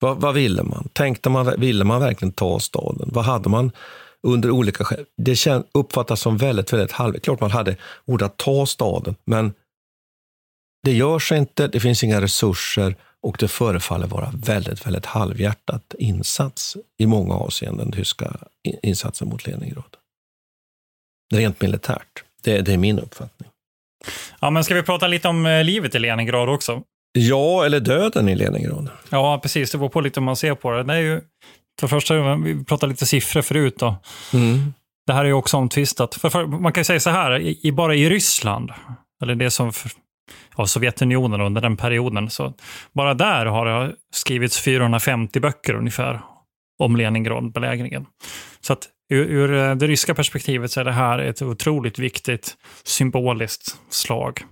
Vad, 0.00 0.20
vad 0.20 0.34
ville 0.34 0.62
man? 0.62 0.88
Tänkte 0.92 1.30
man? 1.30 1.54
Ville 1.58 1.84
man 1.84 2.00
verkligen 2.00 2.32
ta 2.32 2.58
staden? 2.58 3.10
Vad 3.12 3.24
hade 3.24 3.48
man 3.48 3.70
under 4.22 4.50
olika 4.50 4.84
skäl? 4.84 5.04
Det 5.16 5.46
uppfattas 5.74 6.20
som 6.20 6.36
väldigt, 6.36 6.72
väldigt 6.72 6.92
halvt. 6.92 7.22
Klart 7.24 7.40
man 7.40 7.50
hade 7.50 7.76
ord 8.04 8.22
att 8.22 8.36
ta 8.36 8.66
staden, 8.66 9.14
men 9.24 9.52
det 10.84 10.92
görs 10.92 11.32
inte, 11.32 11.68
det 11.68 11.80
finns 11.80 12.04
inga 12.04 12.20
resurser 12.20 12.96
och 13.22 13.36
det 13.40 13.48
förefaller 13.48 14.06
vara 14.06 14.30
väldigt, 14.34 14.86
väldigt 14.86 15.06
halvhjärtat 15.06 15.94
insats 15.98 16.76
i 16.98 17.06
många 17.06 17.34
avseenden, 17.34 17.90
den 17.90 17.92
tyska 17.92 18.36
in- 18.68 18.78
insatsen 18.82 19.28
mot 19.28 19.46
Leningrad. 19.46 19.96
Rent 21.34 21.60
militärt. 21.60 22.24
Det, 22.42 22.60
det 22.60 22.72
är 22.72 22.78
min 22.78 22.98
uppfattning. 22.98 23.50
Ja, 24.40 24.50
men 24.50 24.64
ska 24.64 24.74
vi 24.74 24.82
prata 24.82 25.06
lite 25.06 25.28
om 25.28 25.46
eh, 25.46 25.64
livet 25.64 25.94
i 25.94 25.98
Leningrad 25.98 26.48
också? 26.48 26.82
Ja, 27.12 27.64
eller 27.64 27.80
döden 27.80 28.28
i 28.28 28.34
Leningrad. 28.34 28.88
Ja, 29.10 29.38
precis. 29.42 29.70
Det 29.70 29.78
beror 29.78 29.88
på 29.88 30.00
lite 30.00 30.20
hur 30.20 30.24
man 30.24 30.36
ser 30.36 30.54
på 30.54 30.70
det. 30.70 30.82
Det 30.82 30.94
är 30.94 30.98
ju, 31.00 31.20
för 31.80 31.88
första, 31.88 32.36
vi 32.36 32.64
pratade 32.64 32.90
lite 32.90 33.06
siffror 33.06 33.42
förut. 33.42 33.74
Då. 33.78 33.96
Mm. 34.32 34.74
Det 35.06 35.12
här 35.12 35.20
är 35.20 35.28
ju 35.28 35.32
också 35.32 35.56
omtvistat. 35.56 36.14
För, 36.14 36.30
för, 36.30 36.46
man 36.46 36.72
kan 36.72 36.80
ju 36.80 36.84
säga 36.84 37.00
så 37.00 37.10
här, 37.10 37.38
i, 37.40 37.60
i- 37.62 37.72
bara 37.72 37.94
i 37.94 38.08
Ryssland, 38.10 38.70
eller 39.22 39.34
det 39.34 39.50
som 39.50 39.72
för, 39.72 39.90
av 40.54 40.66
Sovjetunionen 40.66 41.40
under 41.40 41.60
den 41.60 41.76
perioden, 41.76 42.30
så 42.30 42.54
bara 42.92 43.14
där 43.14 43.46
har 43.46 43.66
det 43.66 43.94
skrivits 44.12 44.60
450 44.60 45.40
böcker 45.40 45.74
ungefär 45.74 46.20
om 46.78 46.96
Leningradbelägringen. 46.96 48.06
Så 48.60 48.72
att 48.72 48.88
ur, 49.12 49.26
ur 49.26 49.54
eh, 49.54 49.74
det 49.74 49.86
ryska 49.86 50.14
perspektivet 50.14 50.70
så 50.70 50.80
är 50.80 50.84
det 50.84 50.92
här 50.92 51.18
ett 51.18 51.42
otroligt 51.42 51.98
viktigt 51.98 52.56
symboliskt 52.84 53.80
slag. 53.90 54.42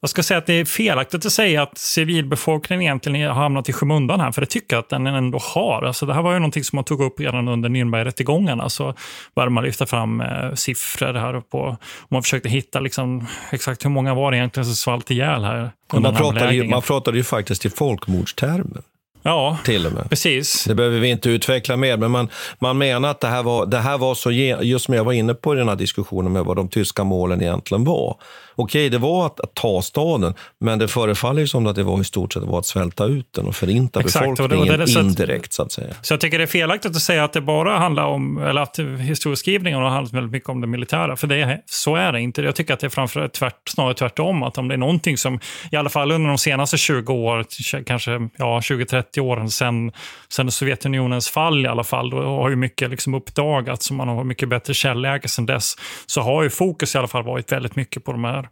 Jag 0.00 0.10
ska 0.10 0.22
säga 0.22 0.38
att 0.38 0.46
det 0.46 0.52
är 0.52 0.64
felaktigt 0.64 1.26
att 1.26 1.32
säga 1.32 1.62
att 1.62 1.78
civilbefolkningen 1.78 2.82
egentligen 2.82 3.28
har 3.28 3.34
hamnat 3.34 3.68
i 3.68 3.72
skymundan 3.72 4.20
här, 4.20 4.32
för 4.32 4.40
det 4.40 4.46
tycker 4.46 4.76
jag 4.76 4.80
att 4.80 4.88
den 4.88 5.06
ändå 5.06 5.38
har. 5.38 5.82
Alltså 5.82 6.06
det 6.06 6.14
här 6.14 6.22
var 6.22 6.32
ju 6.32 6.38
någonting 6.38 6.64
som 6.64 6.76
man 6.76 6.84
tog 6.84 7.00
upp 7.00 7.20
redan 7.20 7.48
under 7.48 7.68
Nürnbergrättegångarna, 7.68 8.68
så 8.68 8.94
började 9.34 9.50
man 9.50 9.64
lyfta 9.64 9.86
fram 9.86 10.20
eh, 10.20 10.54
siffror 10.54 11.14
här 11.14 11.40
på, 11.40 11.76
man 12.08 12.22
försökte 12.22 12.48
hitta 12.48 12.80
liksom, 12.80 13.26
exakt 13.50 13.84
hur 13.84 13.90
många 13.90 14.14
var 14.14 14.30
det 14.30 14.36
egentligen 14.36 14.64
som 14.64 14.74
svalt 14.74 15.10
ihjäl 15.10 15.44
här. 15.44 15.70
Man 15.92 16.14
pratade, 16.14 16.54
ju, 16.54 16.64
man 16.64 16.82
pratade 16.82 17.16
ju 17.16 17.24
faktiskt 17.24 17.66
i 17.66 17.70
folkmordstermer. 17.70 18.82
Ja, 19.22 19.58
till 19.64 19.86
och 19.86 19.92
med. 19.92 20.10
precis. 20.10 20.64
Det 20.64 20.74
behöver 20.74 20.98
vi 20.98 21.08
inte 21.08 21.30
utveckla 21.30 21.76
mer, 21.76 21.96
men 21.96 22.10
man, 22.10 22.28
man 22.58 22.78
menar 22.78 23.10
att 23.10 23.20
det 23.20 23.28
här, 23.28 23.42
var, 23.42 23.66
det 23.66 23.78
här 23.78 23.98
var 23.98 24.14
så, 24.14 24.30
just 24.30 24.84
som 24.84 24.94
jag 24.94 25.04
var 25.04 25.12
inne 25.12 25.34
på 25.34 25.54
i 25.54 25.58
den 25.58 25.68
här 25.68 25.76
diskussionen 25.76 26.32
med 26.32 26.44
vad 26.44 26.56
de 26.56 26.68
tyska 26.68 27.04
målen 27.04 27.42
egentligen 27.42 27.84
var. 27.84 28.16
Okej, 28.58 28.88
det 28.88 28.98
var 28.98 29.26
att, 29.26 29.40
att 29.40 29.54
ta 29.54 29.82
staden, 29.82 30.34
men 30.60 30.78
det 30.78 30.88
förefaller 30.88 31.40
ju 31.40 31.46
som 31.46 31.66
att 31.66 31.76
det 31.76 31.82
var 31.82 32.00
i 32.00 32.04
stort 32.04 32.32
sett 32.32 32.42
var 32.42 32.58
att 32.58 32.66
svälta 32.66 33.04
ut 33.04 33.32
den 33.32 33.46
och 33.46 33.54
förinta 33.56 34.00
Exakt, 34.00 34.26
och 34.26 34.34
det- 34.36 34.42
och 34.42 34.48
befolkningen 34.48 34.80
det 34.80 34.86
så 34.88 34.98
att- 34.98 35.04
indirekt, 35.04 35.52
så 35.52 35.62
att 35.62 35.72
säga. 35.72 35.94
Så 36.02 36.12
jag 36.14 36.20
tycker 36.20 36.38
det 36.38 36.44
är 36.44 36.46
felaktigt 36.46 36.90
att 36.96 37.02
säga 37.02 37.24
att 37.24 37.32
det 37.32 37.40
bara 37.40 37.78
handlar 37.78 38.04
om, 38.04 38.38
eller 38.38 38.60
att 38.60 38.78
historieskrivningen 39.00 39.80
har 39.82 39.88
handlat 39.90 40.12
väldigt 40.12 40.32
mycket 40.32 40.48
om 40.48 40.60
det 40.60 40.66
militära, 40.66 41.16
för 41.16 41.26
det, 41.26 41.62
så 41.66 41.96
är 41.96 42.12
det 42.12 42.20
inte. 42.20 42.42
Jag 42.42 42.54
tycker 42.54 42.74
att 42.74 42.80
det 42.80 42.86
är 42.86 42.90
framför, 42.90 43.28
tvärt, 43.28 43.68
snarare 43.68 43.94
tvärtom, 43.94 44.42
att 44.42 44.58
om 44.58 44.68
det 44.68 44.74
är 44.74 44.78
någonting 44.78 45.16
som, 45.16 45.40
i 45.72 45.76
alla 45.76 45.88
fall 45.90 46.12
under 46.12 46.28
de 46.28 46.38
senaste 46.38 46.76
20 46.78 47.12
år, 47.12 47.44
kanske 47.84 48.10
ja, 48.36 48.60
20-30 48.62 48.84
30 48.84 49.20
åren 49.20 49.50
sedan, 49.50 49.92
sedan 50.28 50.50
Sovjetunionens 50.50 51.28
fall 51.30 51.64
i 51.64 51.68
alla 51.68 51.84
fall, 51.84 52.10
då 52.10 52.16
har 52.22 52.50
ju 52.50 52.56
mycket 52.56 52.90
liksom 52.90 53.14
uppdagats 53.14 53.90
och 53.90 53.96
man 53.96 54.08
har 54.08 54.24
mycket 54.24 54.48
bättre 54.48 54.74
källäge 54.74 55.28
sedan 55.28 55.46
dess, 55.46 55.74
så 56.06 56.20
har 56.20 56.42
ju 56.42 56.50
fokus 56.50 56.94
i 56.94 56.98
alla 56.98 57.08
fall 57.08 57.22
varit 57.24 57.52
väldigt 57.52 57.76
mycket 57.76 58.04
på 58.04 58.12
de 58.12 58.24
här 58.24 58.47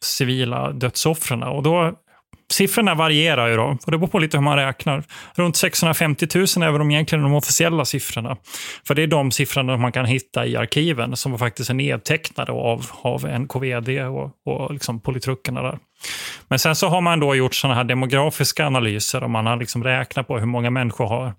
civila 0.00 0.72
dödsoffren. 0.72 1.42
Och 1.42 1.62
då 1.62 1.92
Siffrorna 2.52 2.94
varierar 2.94 3.48
ju 3.48 3.56
då, 3.56 3.62
och 3.62 3.90
det 3.90 3.98
beror 3.98 4.08
på 4.08 4.18
lite 4.18 4.36
hur 4.36 4.42
man 4.42 4.56
räknar. 4.56 5.04
Runt 5.34 5.56
650 5.56 6.26
000 6.34 6.44
är 6.44 6.78
de 6.78 6.90
egentligen 6.90 7.22
de 7.22 7.34
officiella 7.34 7.84
siffrorna. 7.84 8.36
För 8.86 8.94
det 8.94 9.02
är 9.02 9.06
de 9.06 9.30
siffrorna 9.30 9.76
man 9.76 9.92
kan 9.92 10.04
hitta 10.04 10.46
i 10.46 10.56
arkiven 10.56 11.16
som 11.16 11.38
faktiskt 11.38 11.70
är 11.70 11.74
nedtecknade 11.74 12.52
av, 12.52 12.86
av 13.02 13.40
NKVD 13.40 13.88
och, 13.88 14.30
och 14.46 14.72
liksom 14.72 15.00
politrukerna 15.00 15.62
där. 15.62 15.78
Men 16.48 16.58
sen 16.58 16.76
så 16.76 16.88
har 16.88 17.00
man 17.00 17.20
då 17.20 17.34
gjort 17.34 17.54
sådana 17.54 17.74
här 17.74 17.84
demografiska 17.84 18.66
analyser 18.66 19.24
och 19.24 19.30
man 19.30 19.46
har 19.46 19.56
liksom 19.56 19.84
räknat 19.84 20.26
på 20.26 20.38
hur 20.38 20.46
många 20.46 20.70
människor 20.70 21.06
har 21.06 21.34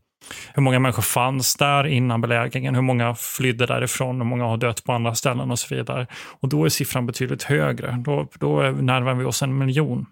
hur 0.54 0.62
många 0.62 0.80
människor 0.80 1.02
fanns 1.02 1.56
där 1.56 1.88
innan 1.88 2.22
belägringen, 2.22 2.76
hur 2.76 2.82
många 2.82 3.16
flydde 3.16 3.66
därifrån, 3.66 4.18
hur 4.18 4.26
många 4.26 4.44
har 4.44 4.58
dött 4.58 4.84
på 4.84 4.94
andra 4.94 5.16
ställen 5.16 5.52
och 5.52 5.60
så 5.60 5.76
vidare. 5.76 6.08
Och 6.40 6.50
då 6.50 6.66
är 6.66 6.70
siffran 6.70 7.06
betydligt 7.06 7.44
högre. 7.44 7.92
Då, 8.06 8.28
då 8.40 8.62
närmar 8.62 9.14
vi 9.14 9.26
oss 9.26 9.44
en 9.44 9.58
miljon. 9.58 10.06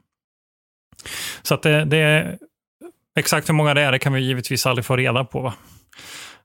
Så 1.42 1.54
att 1.54 1.62
det, 1.62 1.86
det, 1.86 2.38
exakt 3.20 3.50
hur 3.50 3.54
många 3.54 3.74
det 3.74 3.82
är, 3.82 3.92
det 3.92 4.00
kan 4.00 4.14
vi 4.14 4.22
givetvis 4.22 4.66
aldrig 4.66 4.86
få 4.86 4.96
reda 4.96 5.24
på. 5.24 5.42
Va? 5.42 5.54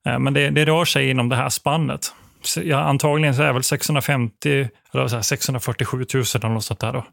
Eh, 0.07 0.19
men 0.19 0.35
det, 0.35 0.51
det 0.51 0.65
rör 0.65 0.85
sig 0.85 1.11
inom 1.11 1.29
det 1.29 1.37
här 1.37 1.49
spannet. 1.49 2.13
Ja, 2.57 2.79
antagligen 2.79 3.35
så 3.35 3.43
är 3.43 3.53
väl 3.53 3.63
650, 3.63 4.69
eller 4.95 5.23
647 5.23 5.97
000 6.15 6.25
eller 6.35 6.49
något 6.49 6.65
sånt 6.65 6.81
där. 6.81 6.93
Då. 6.93 7.05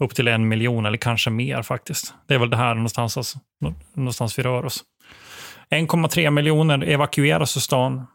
Upp 0.00 0.14
till 0.14 0.28
en 0.28 0.48
miljon 0.48 0.86
eller 0.86 0.98
kanske 0.98 1.30
mer 1.30 1.62
faktiskt. 1.62 2.14
Det 2.28 2.34
är 2.34 2.38
väl 2.38 2.50
det 2.50 2.56
här 2.56 2.74
någonstans, 2.74 3.16
alltså, 3.16 3.38
någonstans 3.94 4.38
vi 4.38 4.42
rör 4.42 4.64
oss. 4.64 4.84
1,3 5.72 6.30
miljoner 6.30 6.88
evakueras 6.88 7.56
ur 7.56 7.60
stan. 7.60 8.06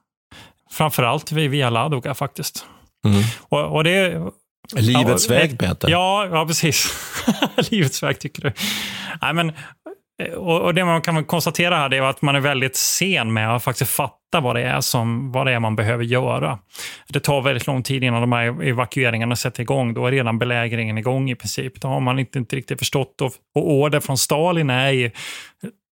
Framförallt 0.72 1.32
via 1.32 1.70
Ladoga 1.70 2.14
faktiskt. 2.14 2.66
Mm. 3.05 3.24
Och, 3.49 3.76
och 3.76 3.84
det, 3.84 4.22
Livets 4.76 5.30
ja, 5.30 5.36
väg, 5.36 5.60
Peter. 5.60 5.89
Ja, 5.89 6.28
ja 6.32 6.45
precis. 6.45 6.93
Livets 7.72 8.03
väg, 8.03 8.20
tycker 8.20 8.41
du. 8.41 8.53
Nej, 9.22 9.34
men, 9.34 9.51
och, 10.36 10.62
och, 10.62 10.74
Det 10.74 10.86
man 10.86 11.01
kan 11.01 11.26
konstatera 11.26 11.76
här 11.76 11.93
är 11.93 12.01
att 12.01 12.22
man 12.22 12.36
är 12.36 12.39
väldigt 12.39 12.76
sen 12.76 13.34
med 13.34 13.55
att 13.55 13.64
faktiskt 13.64 13.91
fatta 13.91 14.39
vad 14.39 14.55
det, 14.55 14.62
är 14.62 14.82
som, 14.82 15.32
vad 15.32 15.47
det 15.47 15.53
är 15.53 15.60
man 15.60 15.76
behöver 15.76 16.03
göra. 16.03 16.60
Det 17.08 17.20
tar 17.20 17.41
väldigt 17.41 17.68
lång 17.68 17.84
tid 17.84 18.03
innan 18.03 18.22
de 18.22 18.32
här 18.32 18.64
evakueringarna 18.64 19.36
sätter 19.36 19.62
igång. 19.62 19.93
Då 19.93 20.05
är 20.05 20.12
redan 20.12 20.39
belägringen 20.39 20.97
igång 20.97 21.30
i 21.30 21.36
princip. 21.36 21.82
Då 21.82 21.88
har 21.88 21.99
man 21.99 22.20
inte, 22.20 22.39
inte 22.39 22.55
riktigt 22.55 22.80
förstått. 22.80 23.22
Och, 23.22 23.34
och 23.55 23.72
order 23.72 23.99
från 23.99 24.18
Stalin 24.18 24.70
är 24.70 25.12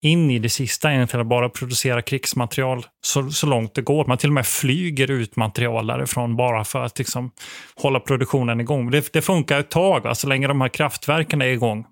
in 0.04 0.30
i 0.30 0.38
det 0.38 0.48
sista 0.48 0.92
egentligen 0.92 1.20
att 1.20 1.28
bara 1.28 1.48
producera 1.48 2.02
krigsmaterial 2.02 2.86
så, 3.00 3.30
så 3.30 3.46
långt 3.46 3.74
det 3.74 3.82
går. 3.82 4.04
Man 4.04 4.18
till 4.18 4.28
och 4.28 4.34
med 4.34 4.46
flyger 4.46 5.10
ut 5.10 5.36
material 5.36 5.86
därifrån 5.86 6.36
bara 6.36 6.64
för 6.64 6.84
att 6.84 6.98
liksom, 6.98 7.30
hålla 7.76 8.00
produktionen 8.00 8.60
igång. 8.60 8.90
Det, 8.90 9.12
det 9.12 9.22
funkar 9.22 9.60
ett 9.60 9.70
tag, 9.70 10.02
va, 10.02 10.14
så 10.14 10.28
länge 10.28 10.46
de 10.46 10.60
här 10.60 10.68
kraftverken 10.68 11.42
är 11.42 11.46
igång. 11.46 11.86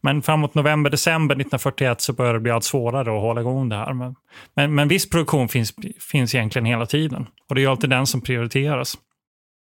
Men 0.00 0.22
framåt 0.22 0.54
november, 0.54 0.90
december 0.90 1.34
1941 1.34 2.00
så 2.00 2.12
börjar 2.12 2.34
det 2.34 2.40
bli 2.40 2.52
allt 2.52 2.64
svårare 2.64 3.16
att 3.16 3.22
hålla 3.22 3.40
igång 3.40 3.68
det 3.68 3.76
här. 3.76 3.92
Men, 3.92 4.14
men, 4.56 4.74
men 4.74 4.88
viss 4.88 5.10
produktion 5.10 5.48
finns, 5.48 5.74
finns 6.10 6.34
egentligen 6.34 6.66
hela 6.66 6.86
tiden. 6.86 7.26
Och 7.48 7.54
det 7.54 7.64
är 7.64 7.68
alltid 7.68 7.90
den 7.90 8.06
som 8.06 8.20
prioriteras 8.20 8.96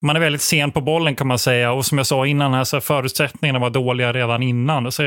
man 0.03 0.16
är 0.16 0.20
väldigt 0.20 0.42
sen 0.42 0.70
på 0.70 0.80
bollen 0.80 1.16
kan 1.16 1.26
man 1.26 1.38
säga. 1.38 1.72
Och 1.72 1.86
som 1.86 1.98
jag 1.98 2.07
sa 2.07 2.26
innan, 2.26 2.55
här, 2.55 2.64
så 2.64 2.80
förutsättningarna 2.80 3.59
var 3.59 3.70
dåliga 3.70 4.12
redan 4.12 4.42
innan. 4.42 4.92
Så 4.92 5.03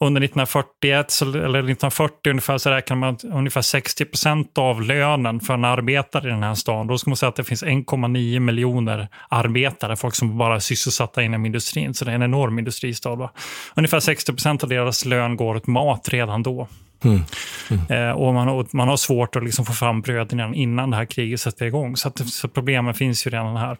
under 0.00 0.20
1941, 0.20 1.10
så, 1.10 1.24
eller 1.24 1.58
1940 1.58 2.30
ungefär, 2.30 2.58
så 2.58 2.70
räknar 2.70 2.96
man 2.96 3.18
ungefär 3.32 3.62
60 3.62 4.04
procent 4.04 4.58
av 4.58 4.82
lönen 4.82 5.40
för 5.40 5.54
en 5.54 5.64
arbetare 5.64 6.28
i 6.28 6.30
den 6.30 6.42
här 6.42 6.54
stan. 6.54 6.86
Då 6.86 6.98
ska 6.98 7.10
man 7.10 7.16
säga 7.16 7.28
att 7.28 7.36
det 7.36 7.44
finns 7.44 7.64
1,9 7.64 8.40
miljoner 8.40 9.08
arbetare, 9.28 9.96
folk 9.96 10.14
som 10.14 10.38
bara 10.38 10.54
är 10.54 10.58
sysselsatta 10.58 11.22
inom 11.22 11.46
industrin. 11.46 11.94
Så 11.94 12.04
det 12.04 12.10
är 12.10 12.14
en 12.14 12.22
enorm 12.22 12.58
industristad. 12.58 13.14
Va? 13.14 13.30
Ungefär 13.74 14.00
60 14.00 14.32
procent 14.32 14.62
av 14.62 14.68
deras 14.68 15.04
lön 15.04 15.36
går 15.36 15.54
åt 15.54 15.66
mat 15.66 16.08
redan 16.08 16.42
då. 16.42 16.68
Mm. 17.04 17.20
Mm. 17.70 18.16
Och 18.16 18.34
man, 18.34 18.66
man 18.72 18.88
har 18.88 18.96
svårt 18.96 19.36
att 19.36 19.44
liksom 19.44 19.64
få 19.64 19.72
fram 19.72 20.00
bröd 20.00 20.32
innan, 20.32 20.54
innan 20.54 20.90
det 20.90 20.96
här 20.96 21.04
kriget 21.04 21.40
sätter 21.40 21.66
igång. 21.66 21.96
Så, 21.96 22.08
att, 22.08 22.28
så 22.28 22.48
problemen 22.48 22.94
finns 22.94 23.26
ju 23.26 23.30
redan 23.30 23.56
här. 23.56 23.76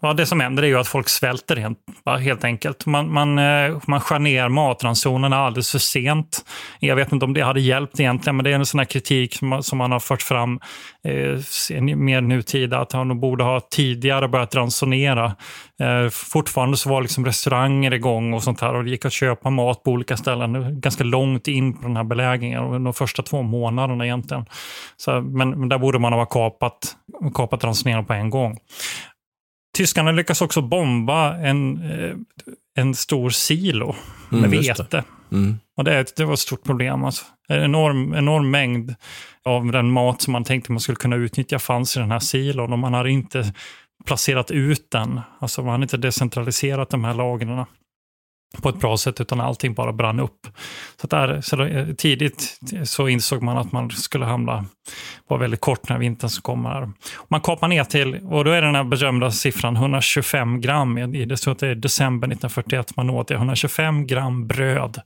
Ja, 0.00 0.12
det 0.12 0.26
som 0.26 0.40
händer 0.40 0.62
är 0.62 0.66
ju 0.66 0.78
att 0.78 0.88
folk 0.88 1.08
svälter 1.08 1.56
helt, 1.56 1.78
helt 2.20 2.44
enkelt. 2.44 2.86
Man, 2.86 3.12
man, 3.12 3.38
eh, 3.38 3.78
man 3.86 4.00
skär 4.00 4.18
ner 4.18 4.48
matransonerna 4.48 5.36
alldeles 5.36 5.70
för 5.70 5.78
sent. 5.78 6.44
Jag 6.80 6.96
vet 6.96 7.12
inte 7.12 7.24
om 7.24 7.34
det 7.34 7.40
hade 7.40 7.60
hjälpt 7.60 8.00
egentligen, 8.00 8.36
men 8.36 8.44
det 8.44 8.50
är 8.50 8.54
en 8.54 8.66
sån 8.66 8.78
här 8.78 8.84
kritik 8.84 9.34
som 9.34 9.48
man, 9.48 9.62
som 9.62 9.78
man 9.78 9.92
har 9.92 10.00
fört 10.00 10.22
fram 10.22 10.60
eh, 11.04 11.80
mer 11.96 12.20
nutida, 12.20 12.78
att 12.78 12.92
man 12.92 13.20
borde 13.20 13.44
ha 13.44 13.60
tidigare 13.60 14.28
börjat 14.28 14.54
ransonera. 14.54 15.36
Eh, 15.80 16.08
fortfarande 16.10 16.76
så 16.76 16.88
var 16.88 17.02
liksom 17.02 17.24
restauranger 17.24 17.94
igång 17.94 18.34
och 18.34 18.42
sånt 18.42 18.60
här 18.60 18.74
och 18.74 18.84
det 18.84 18.90
gick 18.90 19.04
att 19.04 19.12
köpa 19.12 19.50
mat 19.50 19.82
på 19.82 19.90
olika 19.90 20.16
ställen 20.16 20.80
ganska 20.80 21.04
långt 21.04 21.48
in 21.48 21.76
på 21.76 21.82
den 21.82 21.96
här 21.96 22.04
belägringen, 22.04 22.84
de 22.84 22.94
första 22.94 23.22
två 23.22 23.42
månaderna 23.42 24.04
egentligen. 24.04 24.46
Så, 24.96 25.20
men, 25.20 25.50
men 25.50 25.68
där 25.68 25.78
borde 25.78 25.98
man 25.98 26.12
ha 26.12 26.26
kapat, 26.26 26.96
kapat 27.34 27.64
ransoneringen 27.64 28.06
på 28.06 28.12
en 28.12 28.30
gång. 28.30 28.58
Tyskarna 29.76 30.12
lyckas 30.12 30.42
också 30.42 30.62
bomba 30.62 31.36
en, 31.36 31.82
eh, 31.90 32.14
en 32.76 32.94
stor 32.94 33.30
silo 33.30 33.94
med 34.28 34.44
mm, 34.44 34.50
vete. 34.50 35.04
Mm. 35.32 35.58
Och 35.76 35.84
det, 35.84 36.16
det 36.16 36.24
var 36.24 36.32
ett 36.32 36.38
stort 36.38 36.64
problem. 36.64 37.04
Alltså. 37.04 37.24
En 37.48 37.62
enorm, 37.62 38.14
enorm 38.14 38.50
mängd 38.50 38.94
av 39.44 39.72
den 39.72 39.90
mat 39.90 40.22
som 40.22 40.32
man 40.32 40.44
tänkte 40.44 40.72
man 40.72 40.80
skulle 40.80 40.96
kunna 40.96 41.16
utnyttja 41.16 41.58
fanns 41.58 41.96
i 41.96 42.00
den 42.00 42.10
här 42.10 42.18
silon 42.18 42.72
och 42.72 42.78
man 42.78 42.94
hade 42.94 43.10
inte 43.10 43.52
placerat 44.06 44.50
ut 44.50 44.90
den. 44.90 45.20
Alltså 45.38 45.62
man 45.62 45.72
hade 45.72 45.82
inte 45.82 45.96
decentraliserat 45.96 46.90
de 46.90 47.04
här 47.04 47.14
lagren 47.14 47.64
på 48.62 48.68
ett 48.68 48.80
bra 48.80 48.96
sätt, 48.96 49.20
utan 49.20 49.40
allting 49.40 49.74
bara 49.74 49.92
brann 49.92 50.20
upp. 50.20 50.46
Så, 51.00 51.06
där, 51.06 51.40
så 51.40 51.56
där, 51.56 51.78
eh, 51.78 51.94
tidigt 51.94 52.58
så 52.84 53.08
insåg 53.08 53.42
man 53.42 53.56
att 53.56 53.72
man 53.72 53.90
skulle 53.90 54.24
hamna, 54.24 54.64
vara 55.28 55.40
väldigt 55.40 55.60
kort 55.60 55.88
när 55.88 55.98
vintern 55.98 56.30
som 56.30 56.42
kommer. 56.42 56.90
Man 57.28 57.40
kapar 57.40 57.68
ner 57.68 57.84
till, 57.84 58.14
och 58.14 58.44
då 58.44 58.50
är 58.50 58.62
den 58.62 58.74
här 58.74 58.84
berömda 58.84 59.30
siffran 59.30 59.76
125 59.76 60.60
gram, 60.60 60.98
i 60.98 61.24
det 61.24 61.36
står 61.36 61.52
att 61.52 61.58
det 61.58 61.68
är 61.68 61.74
december 61.74 62.26
1941 62.26 62.96
man 62.96 63.10
åt, 63.10 63.28
det 63.28 63.34
125 63.34 64.06
gram 64.06 64.46
bröd 64.46 65.00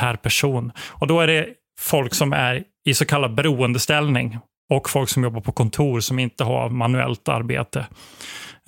per 0.00 0.16
person. 0.16 0.72
Och 0.88 1.06
då 1.06 1.20
är 1.20 1.26
det 1.26 1.46
folk 1.80 2.14
som 2.14 2.32
är 2.32 2.62
i 2.84 2.94
så 2.94 3.04
kallad 3.04 3.34
beroendeställning 3.34 4.38
och 4.70 4.90
folk 4.90 5.08
som 5.08 5.24
jobbar 5.24 5.40
på 5.40 5.52
kontor 5.52 6.00
som 6.00 6.18
inte 6.18 6.44
har 6.44 6.70
manuellt 6.70 7.28
arbete 7.28 7.86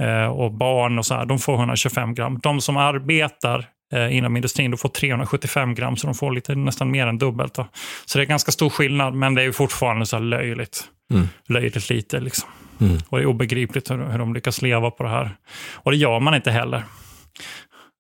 eh, 0.01 0.27
och 0.27 0.53
barn 0.53 0.99
och 0.99 1.07
så 1.07 1.15
här, 1.15 1.27
de 1.27 1.39
får 1.39 1.55
125 1.55 2.15
gram. 2.15 2.39
De 2.43 2.61
som 2.61 2.77
arbetar 2.77 3.69
inom 3.95 4.37
industrin. 4.37 4.71
Du 4.71 4.77
får 4.77 4.89
375 4.89 5.75
gram, 5.75 5.97
så 5.97 6.07
de 6.07 6.15
får 6.15 6.33
lite, 6.33 6.55
nästan 6.55 6.91
mer 6.91 7.07
än 7.07 7.19
dubbelt. 7.19 7.55
Då. 7.55 7.67
Så 8.05 8.19
det 8.19 8.25
är 8.25 8.27
ganska 8.27 8.53
stor 8.53 8.71
skillnad, 8.71 9.15
men 9.15 9.35
det 9.35 9.43
är 9.43 9.53
fortfarande 9.53 10.07
så 10.07 10.19
löjligt. 10.19 10.85
Mm. 11.13 11.29
Löjligt 11.49 11.91
lite. 11.91 12.21
Liksom. 12.21 12.49
Mm. 12.81 12.99
Och 13.09 13.19
det 13.19 13.25
är 13.25 13.27
obegripligt 13.27 13.91
hur, 13.91 14.05
hur 14.05 14.19
de 14.19 14.35
lyckas 14.35 14.63
leva 14.63 14.91
på 14.91 15.03
det 15.03 15.09
här. 15.09 15.37
Och 15.73 15.91
det 15.91 15.97
gör 15.97 16.21
man 16.21 16.35
inte 16.35 16.51
heller. 16.51 16.83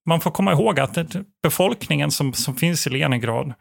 Man 0.08 0.20
får 0.20 0.30
komma 0.30 0.52
ihåg 0.52 0.80
att 0.80 1.16
befolkningen 1.42 2.10
som, 2.10 2.32
som 2.32 2.56
finns 2.56 2.86
i 2.86 2.90
Leningrad, 2.90 3.54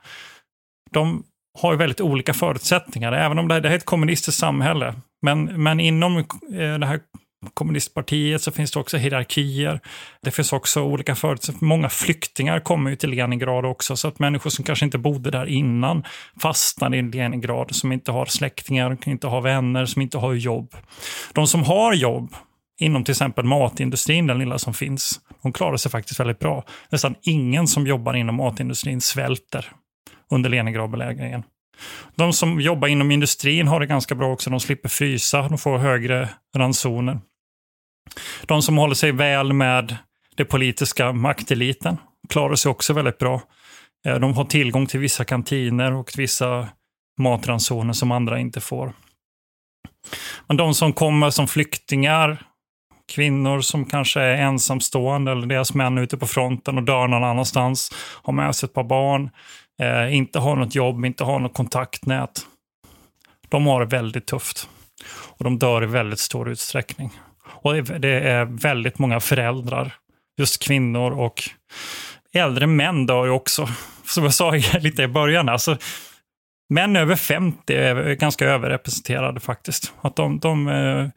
de 0.92 1.24
har 1.60 1.72
ju 1.72 1.78
väldigt 1.78 2.02
olika 2.02 2.34
förutsättningar, 2.34 3.14
även 3.14 3.40
om 3.40 3.48
det, 3.48 3.60
det 3.60 3.70
är 3.70 3.76
ett 3.76 3.86
kommunistiskt 3.86 4.40
samhälle. 4.40 4.96
Men, 5.22 5.64
men 5.64 5.80
inom 5.80 6.18
eh, 6.18 6.24
det 6.80 6.86
här 6.86 7.00
kommunistpartiet 7.54 8.42
så 8.42 8.52
finns 8.52 8.72
det 8.72 8.80
också 8.80 8.98
hierarkier. 8.98 9.80
Det 10.22 10.32
finns 10.32 10.54
också 10.54 10.82
olika 10.82 11.16
förutsättningar. 11.16 11.76
Många 11.76 11.90
flyktingar 11.90 12.60
kommer 12.60 12.90
ju 12.90 12.96
till 12.96 13.10
Leningrad 13.10 13.66
också, 13.66 13.96
så 13.96 14.08
att 14.08 14.20
människor 14.20 14.50
som 14.50 14.66
kanske 14.66 14.86
inte 14.86 14.98
bodde 14.98 15.32
där 15.32 15.46
innan 15.46 16.04
fastnar 16.42 16.96
i 16.96 17.02
Leningrad, 17.02 17.76
som 17.76 17.92
inte 17.92 18.12
har 18.12 18.26
släktingar, 18.26 18.98
inte 19.06 19.28
har 19.28 19.42
vänner, 19.42 19.86
som 19.86 20.02
inte 20.02 20.18
har 20.18 20.34
jobb. 20.34 20.76
De 21.34 21.48
som 21.48 21.64
har 21.64 21.94
jobb 21.94 22.36
inom 22.80 23.04
till 23.04 23.12
exempel 23.12 23.46
matindustrin, 23.46 24.28
den 24.28 24.40
lilla 24.40 24.58
som 24.58 24.74
finns, 24.74 25.20
de 25.44 25.54
klarar 25.54 25.78
sig 25.78 25.92
faktiskt 25.92 26.20
väldigt 26.20 26.40
bra. 26.40 26.64
Nästan 26.90 27.16
ingen 27.22 27.68
som 27.68 27.88
jobbar 27.88 28.14
inom 28.14 28.36
matindustrin 28.36 29.02
svälter 29.02 29.72
under 30.32 30.50
Leningradbelägringen. 30.50 31.44
De 32.16 32.34
som 32.34 32.62
jobbar 32.62 32.88
inom 32.88 33.12
industrin 33.12 33.68
har 33.68 33.80
det 33.80 33.86
ganska 33.86 34.16
bra 34.16 34.32
också. 34.32 34.50
De 34.50 34.60
slipper 34.60 34.90
frysa, 34.90 35.48
de 35.48 35.58
får 35.58 35.78
högre 35.78 36.30
ransoner. 36.56 37.20
De 38.46 38.62
som 38.62 38.78
håller 38.78 38.96
sig 38.96 39.12
väl 39.12 39.54
med 39.54 39.98
den 40.36 40.48
politiska 40.48 41.12
makteliten 41.12 41.98
klarar 42.30 42.56
sig 42.56 42.70
också 42.70 42.94
väldigt 42.94 43.18
bra. 43.18 43.42
Eh, 44.06 44.16
de 44.16 44.34
har 44.34 44.46
tillgång 44.46 44.88
till 44.88 45.00
vissa 45.00 45.26
kantiner 45.26 45.94
och 45.94 46.12
vissa 46.18 46.68
matransoner 47.20 47.94
som 47.94 48.12
andra 48.12 48.40
inte 48.40 48.62
får. 48.62 48.94
Men 50.48 50.58
de 50.58 50.74
som 50.74 50.94
kommer 50.94 51.30
som 51.30 51.48
flyktingar, 51.48 52.46
kvinnor 53.12 53.62
som 53.62 53.86
kanske 53.86 54.22
är 54.22 54.36
ensamstående 54.36 55.32
eller 55.32 55.48
deras 55.48 55.74
män 55.74 55.98
ute 55.98 56.18
på 56.18 56.28
fronten 56.28 56.78
och 56.78 56.84
dör 56.84 57.08
någon 57.08 57.24
annanstans, 57.24 57.92
har 58.24 58.34
med 58.34 58.56
sig 58.56 58.68
ett 58.68 58.74
par 58.74 58.84
barn. 58.84 59.30
Eh, 59.82 60.16
inte 60.16 60.40
har 60.40 60.56
något 60.56 60.76
jobb, 60.76 61.06
inte 61.06 61.24
har 61.24 61.40
något 61.40 61.54
kontaktnät. 61.54 62.42
De 63.50 63.66
har 63.68 63.80
det 63.80 63.86
väldigt 63.86 64.26
tufft. 64.26 64.70
Och 65.38 65.44
de 65.44 65.60
dör 65.60 65.84
i 65.84 65.86
väldigt 65.86 66.20
stor 66.20 66.50
utsträckning. 66.50 67.12
Och 67.46 67.84
det 67.84 68.20
är 68.20 68.46
väldigt 68.46 69.00
många 69.00 69.20
föräldrar, 69.20 69.96
just 70.38 70.64
kvinnor 70.64 71.12
och 71.12 71.44
äldre 72.34 72.68
män 72.68 73.06
dör 73.06 73.26
ju 73.26 73.32
också. 73.32 73.70
Som 74.06 74.24
jag 74.24 74.34
sa 74.34 74.52
lite 74.80 75.04
i 75.04 75.08
början, 75.08 75.50
alltså, 75.50 75.78
män 76.70 76.96
över 76.96 77.16
50 77.16 77.74
är 77.74 78.14
ganska 78.14 78.46
överrepresenterade 78.46 79.40
faktiskt. 79.40 79.94
Att 80.02 80.16
de, 80.16 80.40
de, 80.40 80.68
eh, 80.68 81.08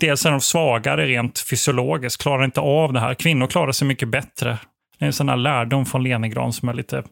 dels 0.00 0.26
är 0.26 0.30
de 0.30 0.40
svagare 0.40 1.06
rent 1.06 1.38
fysiologiskt, 1.38 2.22
klarar 2.22 2.44
inte 2.44 2.60
av 2.60 2.92
det 2.92 3.00
här. 3.00 3.14
Kvinnor 3.14 3.46
klarar 3.46 3.72
sig 3.72 3.88
mycket 3.88 4.08
bättre. 4.08 4.58
Det 4.98 5.04
är 5.04 5.06
en 5.06 5.12
sån 5.12 5.28
här 5.28 5.36
lärdom 5.36 5.86
från 5.86 6.02
Leningrad 6.02 6.54
som 6.54 6.68
är 6.68 6.74
lite 6.74 7.02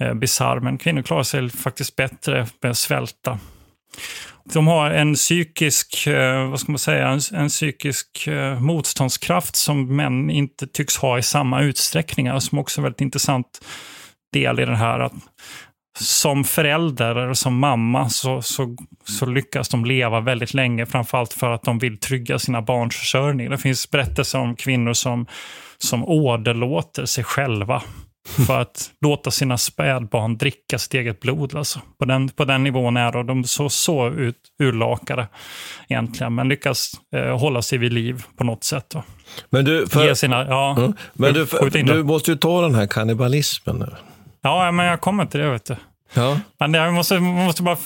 eh, 0.00 0.14
bisarr, 0.14 0.60
men 0.60 0.78
kvinnor 0.78 1.02
klarar 1.02 1.22
sig 1.22 1.50
faktiskt 1.50 1.96
bättre 1.96 2.46
med 2.62 2.70
att 2.70 2.78
svälta. 2.78 3.38
De 4.52 4.66
har 4.66 4.90
en 4.90 5.14
psykisk, 5.14 6.06
eh, 6.06 6.50
vad 6.50 6.60
ska 6.60 6.72
man 6.72 6.78
säga, 6.78 7.08
en, 7.08 7.20
en 7.32 7.48
psykisk 7.48 8.26
eh, 8.26 8.60
motståndskraft 8.60 9.56
som 9.56 9.96
män 9.96 10.30
inte 10.30 10.66
tycks 10.66 10.96
ha 10.96 11.18
i 11.18 11.22
samma 11.22 11.62
utsträckning, 11.62 12.28
alltså, 12.28 12.48
som 12.48 12.58
också 12.58 12.78
är 12.78 12.80
en 12.80 12.84
väldigt 12.84 13.00
intressant 13.00 13.60
del 14.32 14.60
i 14.60 14.64
det 14.64 14.76
här. 14.76 15.00
Att 15.00 15.12
som 15.98 16.44
förälder 16.44 17.16
eller 17.16 17.34
som 17.34 17.58
mamma 17.58 18.08
så, 18.08 18.42
så, 18.42 18.76
så 19.04 19.26
lyckas 19.26 19.68
de 19.68 19.84
leva 19.84 20.20
väldigt 20.20 20.54
länge, 20.54 20.86
framförallt 20.86 21.32
för 21.32 21.50
att 21.50 21.62
de 21.62 21.78
vill 21.78 21.98
trygga 21.98 22.38
sina 22.38 22.62
barns 22.62 22.96
försörjning. 22.96 23.50
Det 23.50 23.58
finns 23.58 23.90
berättelser 23.90 24.38
om 24.38 24.56
kvinnor 24.56 24.92
som, 24.92 25.26
som 25.78 26.04
åderlåter 26.04 27.04
sig 27.04 27.24
själva 27.24 27.82
för 28.26 28.60
att 28.60 28.90
låta 29.00 29.30
sina 29.30 29.58
spädbarn 29.58 30.36
dricka 30.36 30.78
sitt 30.78 30.94
eget 30.94 31.20
blod. 31.20 31.54
Alltså. 31.54 31.80
På, 31.98 32.04
den, 32.04 32.28
på 32.28 32.44
den 32.44 32.64
nivån 32.64 32.96
är 32.96 33.24
de 33.24 33.44
så, 33.44 33.68
så 33.68 34.08
ut, 34.08 34.36
urlakade 34.58 35.28
egentligen, 35.88 36.34
men 36.34 36.48
lyckas 36.48 36.92
eh, 37.16 37.38
hålla 37.38 37.62
sig 37.62 37.78
vid 37.78 37.92
liv 37.92 38.24
på 38.36 38.44
något 38.44 38.64
sätt. 38.64 38.86
Då. 38.88 39.02
Men 39.50 39.64
du, 39.64 39.86
för, 39.86 40.14
sina, 40.14 40.46
ja, 40.46 40.76
mm, 40.78 40.94
men 41.14 41.34
du, 41.34 41.46
för, 41.46 41.70
du 41.70 42.02
måste 42.02 42.30
ju 42.30 42.36
ta 42.36 42.62
den 42.62 42.74
här 42.74 42.86
kannibalismen 42.86 43.76
nu. 43.76 43.88
Ja, 44.42 44.72
men 44.72 44.86
jag 44.86 45.00
kommer 45.00 45.26
till 45.26 45.40
det. 45.40 45.50
Vet 45.50 45.64
du. 45.64 45.76
Ja. 46.16 46.40
Men 46.58 46.74
jag 46.74 46.94
måste, 46.94 47.20
måste 47.20 47.62
bara 47.62 47.76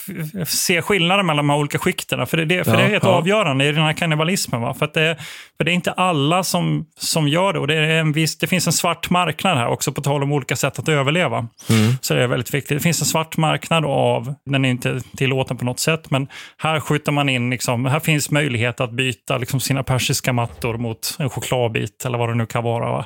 se 0.46 0.82
skillnaden 0.82 1.26
mellan 1.26 1.46
de 1.46 1.50
här 1.50 1.58
olika 1.58 1.78
skikten. 1.78 2.26
För, 2.26 2.36
det, 2.36 2.64
för 2.64 2.70
ja, 2.70 2.78
det 2.78 2.82
är 2.84 2.88
helt 2.88 3.04
ja. 3.04 3.10
avgörande 3.10 3.64
i 3.64 3.72
den 3.72 3.82
här 3.82 3.92
kannibalismen. 3.92 4.60
Va? 4.60 4.74
För, 4.74 4.84
att 4.84 4.94
det, 4.94 5.16
för 5.56 5.64
det 5.64 5.70
är 5.70 5.74
inte 5.74 5.92
alla 5.92 6.44
som, 6.44 6.86
som 6.98 7.28
gör 7.28 7.52
det. 7.52 7.58
Och 7.58 7.66
det, 7.66 7.74
är 7.74 8.00
en 8.00 8.12
viss, 8.12 8.38
det 8.38 8.46
finns 8.46 8.66
en 8.66 8.72
svart 8.72 9.10
marknad 9.10 9.56
här 9.56 9.66
också, 9.66 9.92
på 9.92 10.00
tal 10.00 10.22
om 10.22 10.32
olika 10.32 10.56
sätt 10.56 10.78
att 10.78 10.88
överleva. 10.88 11.38
Mm. 11.38 11.92
Så 12.00 12.14
det 12.14 12.22
är 12.22 12.26
väldigt 12.26 12.54
viktigt. 12.54 12.76
Det 12.78 12.82
finns 12.82 13.00
en 13.00 13.06
svart 13.06 13.36
marknad 13.36 13.84
av, 13.84 14.34
den 14.44 14.64
är 14.64 14.70
inte 14.70 15.00
tillåten 15.16 15.56
på 15.56 15.64
något 15.64 15.80
sätt, 15.80 16.10
men 16.10 16.28
här 16.58 16.80
skjuter 16.80 17.12
man 17.12 17.28
in, 17.28 17.50
liksom, 17.50 17.84
här 17.86 18.00
finns 18.00 18.30
möjlighet 18.30 18.80
att 18.80 18.92
byta 18.92 19.38
liksom, 19.38 19.60
sina 19.60 19.82
persiska 19.82 20.32
mattor 20.32 20.76
mot 20.76 21.16
en 21.18 21.30
chokladbit 21.30 22.04
eller 22.04 22.18
vad 22.18 22.28
det 22.28 22.34
nu 22.34 22.46
kan 22.46 22.64
vara. 22.64 22.90
Va? 22.90 23.04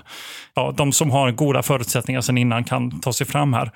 Ja, 0.55 0.75
de 0.77 0.93
som 0.93 1.11
har 1.11 1.31
goda 1.31 1.63
förutsättningar 1.63 2.21
sedan 2.21 2.39
innan 2.39 2.65
kan 2.65 3.01
ta 3.01 3.13
sig 3.13 3.27
fram 3.27 3.53
här. 3.53 3.71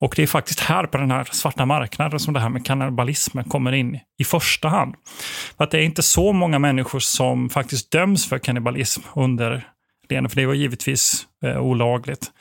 Och 0.00 0.14
det 0.16 0.22
är 0.22 0.26
faktiskt 0.26 0.60
här 0.60 0.86
på 0.86 0.98
den 0.98 1.10
här 1.10 1.28
svarta 1.32 1.66
marknaden 1.66 2.20
som 2.20 2.34
det 2.34 2.40
här 2.40 2.48
med 2.48 2.66
kannibalismen 2.66 3.44
kommer 3.44 3.72
in 3.72 3.98
i 4.18 4.24
första 4.24 4.68
hand. 4.68 4.94
För 5.56 5.64
att 5.64 5.70
det 5.70 5.78
är 5.78 5.82
inte 5.82 6.02
så 6.02 6.32
många 6.32 6.58
människor 6.58 6.98
som 6.98 7.50
faktiskt 7.50 7.90
döms 7.92 8.28
för 8.28 8.38
kannibalism 8.38 9.02
under 9.14 9.68
Lene, 10.08 10.28
för 10.28 10.36
det 10.36 10.46
var 10.46 10.54
givetvis 10.54 11.26
eh, 11.44 11.60
olagligt. 11.60 12.32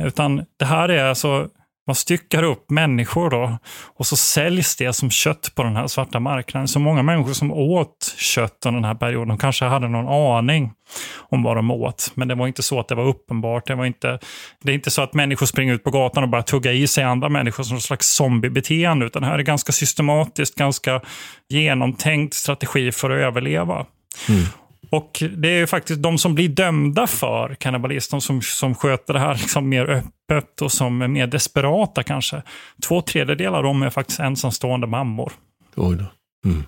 Utan 0.00 0.44
det 0.58 0.64
här 0.64 0.88
är 0.88 1.04
alltså 1.04 1.48
man 1.86 1.94
styckar 1.94 2.42
upp 2.42 2.70
människor 2.70 3.30
då 3.30 3.58
och 3.98 4.06
så 4.06 4.16
säljs 4.16 4.76
det 4.76 4.92
som 4.92 5.10
kött 5.10 5.52
på 5.54 5.62
den 5.62 5.76
här 5.76 5.86
svarta 5.86 6.20
marknaden. 6.20 6.68
Så 6.68 6.78
många 6.78 7.02
människor 7.02 7.32
som 7.32 7.52
åt 7.52 8.14
kött 8.16 8.66
under 8.66 8.80
den 8.80 8.84
här 8.84 8.94
perioden, 8.94 9.28
de 9.28 9.38
kanske 9.38 9.64
hade 9.64 9.88
någon 9.88 10.36
aning 10.38 10.72
om 11.18 11.42
vad 11.42 11.56
de 11.56 11.70
åt. 11.70 12.12
Men 12.14 12.28
det 12.28 12.34
var 12.34 12.46
inte 12.46 12.62
så 12.62 12.80
att 12.80 12.88
det 12.88 12.94
var 12.94 13.04
uppenbart. 13.04 13.66
Det, 13.66 13.74
var 13.74 13.84
inte, 13.84 14.18
det 14.62 14.72
är 14.72 14.74
inte 14.74 14.90
så 14.90 15.02
att 15.02 15.14
människor 15.14 15.46
springer 15.46 15.74
ut 15.74 15.84
på 15.84 15.90
gatan 15.90 16.22
och 16.22 16.28
bara 16.28 16.42
tugga 16.42 16.72
i 16.72 16.86
sig 16.86 17.04
andra 17.04 17.28
människor 17.28 17.64
som 17.64 17.74
någon 17.74 17.80
slags 17.80 18.06
zombiebeteende. 18.06 19.06
Utan 19.06 19.22
det 19.22 19.28
här 19.28 19.38
är 19.38 19.42
ganska 19.42 19.72
systematiskt, 19.72 20.54
ganska 20.54 21.00
genomtänkt 21.48 22.34
strategi 22.34 22.92
för 22.92 23.10
att 23.10 23.18
överleva. 23.18 23.86
Mm. 24.28 24.44
Och 24.92 25.22
det 25.36 25.48
är 25.48 25.66
faktiskt 25.66 26.02
de 26.02 26.18
som 26.18 26.34
blir 26.34 26.48
dömda 26.48 27.06
för 27.06 27.54
kannibalism, 27.54 28.18
som, 28.18 28.42
som 28.42 28.74
sköter 28.74 29.14
det 29.14 29.20
här 29.20 29.34
liksom 29.34 29.68
mer 29.68 29.90
öppet 29.90 30.62
och 30.62 30.72
som 30.72 31.02
är 31.02 31.08
mer 31.08 31.26
desperata 31.26 32.02
kanske. 32.02 32.42
Två 32.88 33.02
tredjedelar 33.02 33.58
av 33.58 33.64
dem 33.64 33.82
är 33.82 33.90
faktiskt 33.90 34.20
ensamstående 34.20 34.86
mammor. 34.86 35.32
Oj 35.76 35.96
då. 35.96 36.04
Mm. 36.50 36.64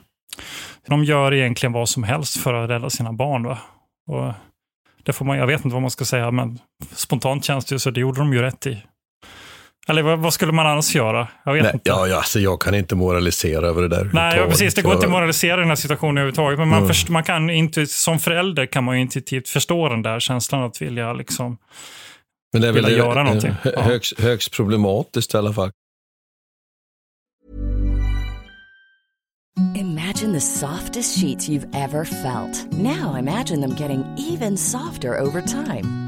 De 0.87 1.05
gör 1.05 1.35
egentligen 1.35 1.73
vad 1.73 1.89
som 1.89 2.03
helst 2.03 2.37
för 2.37 2.55
att 2.55 2.71
rädda 2.71 2.91
sina 2.91 3.13
barn. 3.13 3.43
Va? 3.43 3.59
Och 4.07 4.33
det 5.03 5.13
får 5.13 5.25
man, 5.25 5.39
jag 5.39 5.47
vet 5.47 5.65
inte 5.65 5.75
vad 5.75 5.83
man 5.83 5.91
ska 5.91 6.05
säga, 6.05 6.31
men 6.31 6.59
spontant 6.93 7.45
känns 7.45 7.65
det 7.65 7.75
ju 7.75 7.79
så. 7.79 7.91
Det 7.91 8.01
gjorde 8.01 8.21
de 8.21 8.33
ju 8.33 8.43
rätt 8.43 8.67
i. 8.67 8.83
Eller 9.89 10.03
vad, 10.17 10.35
skulle 10.35 10.53
man 10.53 10.67
annars 10.67 10.95
göra? 10.95 11.29
Jag 11.45 11.53
vet 11.53 11.63
Nej, 11.63 11.73
inte. 11.75 11.91
Ja, 11.91 12.07
ja, 12.07 12.17
alltså 12.17 12.41
jag 12.41 12.61
kan 12.61 12.75
inte 12.75 12.95
moralisera 12.95 13.67
över 13.67 13.83
det 13.83 13.89
där. 13.89 14.11
Nej, 14.13 14.39
ja, 14.39 14.47
precis. 14.47 14.75
Det 14.75 14.83
går 14.83 14.93
inte 14.95 15.07
att 15.07 15.13
moralisera 15.13 15.57
i 15.57 15.61
den 15.61 15.69
här 15.69 15.77
situationen 15.77 16.19
överhuvudtaget. 16.19 16.59
Men 16.59 16.69
man, 16.69 16.79
mm. 16.79 16.89
först, 16.89 17.09
man 17.09 17.25
kan 17.25 17.51
inte, 17.51 17.87
som 17.87 18.19
förälder 18.19 18.67
kan 18.67 18.85
man 18.85 18.97
ju 18.97 19.03
intuitivt 19.03 19.49
förstå 19.49 19.89
den 19.89 20.03
där 20.03 20.21
känslan 20.21 20.63
att 20.63 20.83
vilja, 20.83 21.13
liksom, 21.13 21.59
men 22.55 22.63
det 22.63 22.69
är 22.69 22.73
vilja 22.73 22.89
väl 22.89 22.99
göra 22.99 23.23
någonting. 23.23 23.55
Högst, 23.77 24.21
högst 24.21 24.53
problematiskt 24.53 25.35
i 25.35 25.37
alla 25.37 25.53
fall. 25.53 25.71
Imagine 29.77 30.33
the 30.33 30.41
softest 30.41 31.21
sheets 31.21 31.49
you've 31.49 31.69
ever 31.75 32.05
felt. 32.05 32.73
Now 32.73 33.17
imagine 33.19 33.61
them 33.61 33.77
getting 33.77 34.05
even 34.33 34.57
softer 34.57 35.21
over 35.21 35.41
time. 35.41 36.04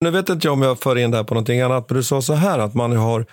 Nu 0.00 0.10
vet 0.10 0.28
inte 0.28 0.46
jag 0.46 0.52
om 0.52 0.62
jag 0.62 0.80
för 0.80 0.98
in 0.98 1.10
det 1.10 1.16
här 1.16 1.24
på 1.24 1.34
någonting 1.34 1.60
annat, 1.60 1.90
men 1.90 1.96
du 1.96 2.02
sa 2.02 2.22
så 2.22 2.34
här 2.34 2.58
att 2.58 2.74
man 2.74 2.96
har 2.96 3.26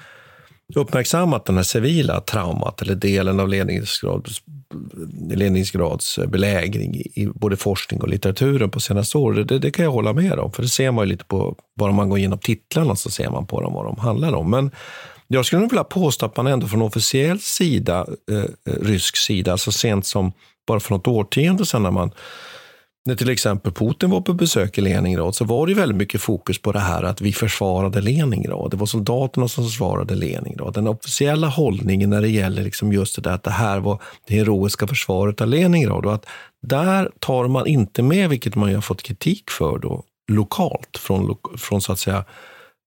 uppmärksammat 0.75 1.45
den 1.45 1.55
här 1.55 1.63
civila 1.63 2.21
traumat 2.21 2.81
eller 2.81 2.95
delen 2.95 3.39
av 3.39 3.49
ledningsgrads 3.49 4.41
Leningrads 5.33 6.19
belägring 6.27 6.95
i 6.95 7.29
både 7.35 7.57
forskning 7.57 8.01
och 8.01 8.07
litteraturen 8.07 8.71
på 8.71 8.79
senaste 8.79 9.17
år. 9.17 9.33
Det, 9.33 9.59
det, 9.59 9.71
kan 9.71 9.85
jag 9.85 9.91
hålla 9.91 10.13
med 10.13 10.39
om, 10.39 10.51
för 10.51 10.63
det 10.63 10.69
ser 10.69 10.91
man 10.91 11.05
ju 11.05 11.11
lite 11.11 11.25
på, 11.25 11.55
bara 11.75 11.91
man 11.91 12.09
går 12.09 12.17
igenom 12.17 12.39
titlarna 12.39 12.95
så 12.95 13.09
ser 13.09 13.29
man 13.29 13.47
på 13.47 13.61
dem 13.61 13.73
vad 13.73 13.85
de 13.85 13.97
handlar 13.97 14.33
om. 14.33 14.49
Men 14.49 14.71
jag 15.27 15.45
skulle 15.45 15.59
nog 15.59 15.71
vilja 15.71 15.83
påstå 15.83 16.25
att 16.25 16.37
man 16.37 16.47
ändå 16.47 16.67
från 16.67 16.81
officiell 16.81 17.39
sida, 17.39 18.07
eh, 18.31 18.37
eh 18.37 18.81
rysk 18.81 19.17
sida, 19.17 19.57
så 19.57 19.71
sent 19.71 20.05
som 20.05 20.31
bara 20.67 20.79
för 20.79 20.93
något 20.93 21.07
årtionde 21.07 21.65
sedan 21.65 21.83
när 21.83 21.91
man 21.91 22.11
när 23.05 23.15
till 23.15 23.29
exempel 23.29 23.71
Putin 23.71 24.09
var 24.09 24.21
på 24.21 24.33
besök 24.33 24.77
i 24.77 24.81
Leningrad 24.81 25.35
så 25.35 25.45
var 25.45 25.67
det 25.67 25.73
väldigt 25.73 25.97
mycket 25.97 26.21
fokus 26.21 26.61
på 26.61 26.71
det 26.71 26.79
här 26.79 27.03
att 27.03 27.21
vi 27.21 27.33
försvarade 27.33 28.01
Leningrad. 28.01 28.71
Det 28.71 28.77
var 28.77 28.85
soldaterna 28.85 29.47
som 29.47 29.63
försvarade 29.63 30.15
Leningrad. 30.15 30.73
Den 30.73 30.87
officiella 30.87 31.47
hållningen 31.47 32.09
när 32.09 32.21
det 32.21 32.29
gäller 32.29 32.63
liksom 32.63 32.93
just 32.93 33.15
det 33.15 33.21
där 33.21 33.31
att 33.31 33.43
det 33.43 33.51
här 33.51 33.79
var 33.79 34.01
det 34.27 34.35
heroiska 34.35 34.87
försvaret 34.87 35.41
av 35.41 35.47
Leningrad 35.47 36.05
och 36.05 36.13
att 36.13 36.25
där 36.61 37.11
tar 37.19 37.47
man 37.47 37.67
inte 37.67 38.03
med, 38.03 38.29
vilket 38.29 38.55
man 38.55 38.69
ju 38.69 38.75
har 38.75 38.81
fått 38.81 39.03
kritik 39.03 39.51
för 39.51 39.77
då, 39.77 40.03
lokalt 40.31 40.97
från, 40.97 41.35
från 41.57 41.81
så 41.81 41.91
att 41.91 41.99
säga 41.99 42.25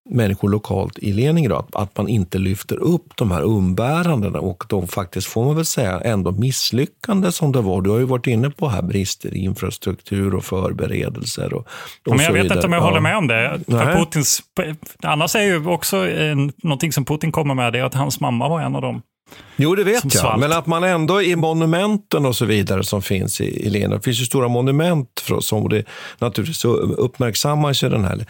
människor 0.08 0.48
lokalt 0.48 0.98
i 0.98 1.12
Leningrad, 1.12 1.66
att 1.72 1.96
man 1.96 2.08
inte 2.08 2.38
lyfter 2.38 2.76
upp 2.76 3.16
de 3.16 3.30
här 3.30 3.42
umbärandena 3.42 4.40
och 4.40 4.64
de 4.68 4.88
faktiskt, 4.88 5.26
får 5.26 5.44
man 5.44 5.56
väl 5.56 5.64
säga, 5.64 6.00
ändå 6.00 6.32
misslyckande 6.32 7.32
som 7.32 7.52
det 7.52 7.60
var. 7.60 7.82
Du 7.82 7.90
har 7.90 7.98
ju 7.98 8.04
varit 8.04 8.26
inne 8.26 8.50
på 8.50 8.68
här 8.68 8.82
brister 8.82 9.34
i 9.34 9.38
infrastruktur 9.38 10.34
och 10.34 10.44
förberedelser. 10.44 11.54
Och, 11.54 11.60
och 11.60 11.66
ja, 12.04 12.14
men 12.14 12.24
jag 12.24 12.32
vet 12.32 12.44
inte 12.44 12.66
om 12.66 12.72
jag 12.72 12.82
ja. 12.82 12.86
håller 12.86 13.00
med 13.00 13.16
om 13.16 13.26
det. 13.26 13.60
För 13.66 13.94
Putins, 13.96 14.42
annars 15.02 15.36
är 15.36 15.42
ju 15.42 15.66
också 15.66 16.08
eh, 16.08 16.36
någonting 16.62 16.92
som 16.92 17.04
Putin 17.04 17.32
kommer 17.32 17.54
med, 17.54 17.72
det 17.72 17.78
är 17.78 17.84
att 17.84 17.94
hans 17.94 18.20
mamma 18.20 18.48
var 18.48 18.60
en 18.60 18.74
av 18.74 18.82
dem 18.82 19.02
Jo, 19.60 19.74
det 19.74 19.84
vet 19.84 20.04
jag. 20.04 20.12
Svalt. 20.12 20.40
Men 20.40 20.52
att 20.52 20.66
man 20.66 20.84
ändå 20.84 21.22
i 21.22 21.36
monumenten 21.36 22.26
och 22.26 22.36
så 22.36 22.44
vidare 22.44 22.84
som 22.84 23.02
finns 23.02 23.40
i, 23.40 23.66
i 23.66 23.70
Lena, 23.70 23.96
det 23.96 24.02
finns 24.02 24.20
ju 24.20 24.24
stora 24.24 24.48
monument 24.48 25.20
för, 25.20 25.40
som 25.40 25.68
det, 25.68 25.84
naturligtvis 26.18 26.64
uppmärksammas 26.64 27.80
den 27.80 28.04
här 28.04 28.26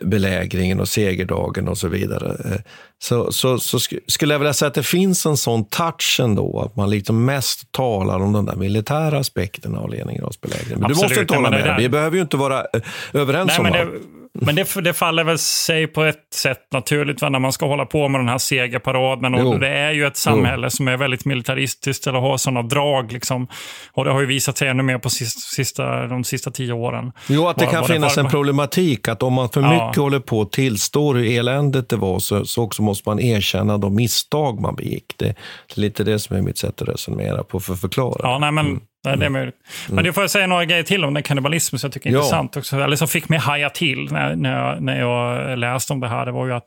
belägringen 0.00 0.80
och 0.80 0.88
segerdagen 0.88 1.68
och 1.68 1.78
så 1.78 1.88
vidare. 1.88 2.36
Eh, 2.44 2.60
så, 2.98 3.32
så, 3.32 3.58
så 3.58 3.78
skulle 4.06 4.34
jag 4.34 4.38
vilja 4.38 4.54
säga 4.54 4.66
att 4.66 4.74
det 4.74 4.82
finns 4.82 5.26
en 5.26 5.36
sån 5.36 5.64
touch 5.64 6.20
ändå, 6.22 6.60
att 6.60 6.76
man 6.76 6.90
liksom 6.90 7.24
mest 7.24 7.72
talar 7.72 8.20
om 8.20 8.32
de 8.32 8.46
där 8.46 8.56
militära 8.56 9.18
aspekterna 9.18 9.78
av 9.78 9.90
Leningrads 9.90 10.40
belägring. 10.40 10.78
Men 10.78 10.88
du 10.88 10.94
måste 10.94 11.20
inte 11.20 11.34
hålla 11.34 11.50
med, 11.50 11.76
vi 11.78 11.88
behöver 11.88 12.16
ju 12.16 12.22
inte 12.22 12.36
vara 12.36 12.58
eh, 12.60 12.80
överens 13.12 13.52
Nej, 13.58 13.72
om 13.72 13.80
allt. 13.80 14.15
Men 14.40 14.54
det, 14.54 14.80
det, 14.80 14.92
faller 14.92 15.24
väl 15.24 15.38
sig 15.38 15.86
på 15.86 16.02
ett 16.02 16.34
sätt 16.34 16.58
naturligt 16.72 17.22
när 17.22 17.38
man 17.38 17.52
ska 17.52 17.66
hålla 17.66 17.86
på 17.86 18.08
med 18.08 18.20
den 18.20 18.28
här 18.28 18.38
segerparaden. 18.38 19.34
Och 19.34 19.60
det 19.60 19.68
är 19.68 19.92
ju 19.92 20.06
ett 20.06 20.16
samhälle 20.16 20.66
jo. 20.66 20.70
som 20.70 20.88
är 20.88 20.96
väldigt 20.96 21.24
militaristiskt 21.24 22.06
eller 22.06 22.18
har 22.18 22.36
sådana 22.36 22.62
drag. 22.62 23.12
Liksom. 23.12 23.48
Och 23.92 24.04
det 24.04 24.12
har 24.12 24.20
ju 24.20 24.26
visat 24.26 24.58
sig 24.58 24.68
ännu 24.68 24.82
mer 24.82 24.98
på 24.98 25.10
sista, 25.10 26.06
de 26.06 26.24
sista 26.24 26.50
tio 26.50 26.72
åren. 26.72 27.12
Jo, 27.26 27.48
att 27.48 27.58
det 27.58 27.66
kan 27.66 27.84
finnas 27.84 28.14
det 28.14 28.20
en 28.20 28.28
problematik. 28.28 29.08
Att 29.08 29.22
om 29.22 29.32
man 29.32 29.48
för 29.48 29.62
mycket 29.62 29.96
ja. 29.96 30.02
håller 30.02 30.20
på 30.20 30.38
och 30.38 30.52
tillstår 30.52 31.14
hur 31.14 31.38
eländigt 31.38 31.88
det 31.88 31.96
var 31.96 32.18
så, 32.18 32.44
så 32.44 32.62
också 32.62 32.82
måste 32.82 33.08
man 33.08 33.20
erkänna 33.20 33.78
de 33.78 33.94
misstag 33.94 34.60
man 34.60 34.76
begick. 34.76 35.14
Det 35.16 35.26
är 35.26 35.34
lite 35.74 36.04
det 36.04 36.18
som 36.18 36.36
är 36.36 36.42
mitt 36.42 36.58
sätt 36.58 36.82
att 36.82 36.88
resonera 36.88 37.44
på 37.44 37.60
för 37.60 37.72
att 37.72 37.80
förklara. 37.80 38.20
Ja, 38.22 38.38
nej, 38.38 38.52
men 38.52 38.66
mm. 38.66 38.80
Nej, 39.10 39.18
det 39.18 39.26
är 39.26 39.30
möjligt. 39.30 39.54
Men 39.88 40.12
får 40.12 40.22
jag 40.22 40.30
säga 40.30 40.46
några 40.46 40.64
grejer 40.64 40.82
till 40.82 41.04
om 41.04 41.14
den 41.14 41.22
kannibalism 41.22 41.76
som 41.76 41.86
jag 41.86 41.92
tycker 41.92 42.10
är 42.10 42.14
ja. 42.14 42.18
intressant 42.18 42.56
också. 42.56 42.76
Eller 42.76 42.96
som 42.96 43.08
fick 43.08 43.28
mig 43.28 43.38
haja 43.38 43.70
till 43.70 44.12
när, 44.12 44.36
när, 44.36 44.58
jag, 44.58 44.82
när 44.82 45.00
jag 45.00 45.58
läste 45.58 45.92
om 45.92 46.00
det 46.00 46.08
här. 46.08 46.26
Det 46.26 46.32
var 46.32 46.46
ju 46.46 46.52
att 46.52 46.64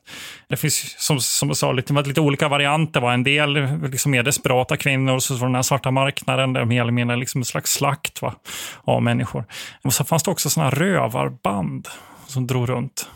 det 0.47 0.57
finns, 0.57 0.95
som, 0.97 1.19
som 1.19 1.47
jag 1.47 1.57
sa, 1.57 1.71
lite, 1.71 1.93
lite 1.93 2.21
olika 2.21 2.47
varianter. 2.47 3.01
Var 3.01 3.13
en 3.13 3.23
del 3.23 3.53
liksom 3.91 4.11
mer 4.11 4.23
desperata 4.23 4.77
kvinnor 4.77 5.19
så 5.19 5.35
var 5.35 5.47
den 5.47 5.55
här 5.55 5.61
svarta 5.61 5.91
marknaden 5.91 6.53
där 6.53 6.59
de 6.59 6.69
mer 6.69 6.81
eller 6.81 6.91
mindre 6.91 7.17
liksom 7.17 7.41
en 7.41 7.45
slags 7.45 7.71
slakt 7.71 8.21
va, 8.21 8.35
av 8.83 9.03
människor. 9.03 9.45
Och 9.83 9.93
så 9.93 10.03
fanns 10.03 10.23
det 10.23 10.31
också 10.31 10.49
såna 10.49 10.69
rövarband 10.69 11.87
som 12.27 12.47
drog 12.47 12.69
runt. 12.69 13.09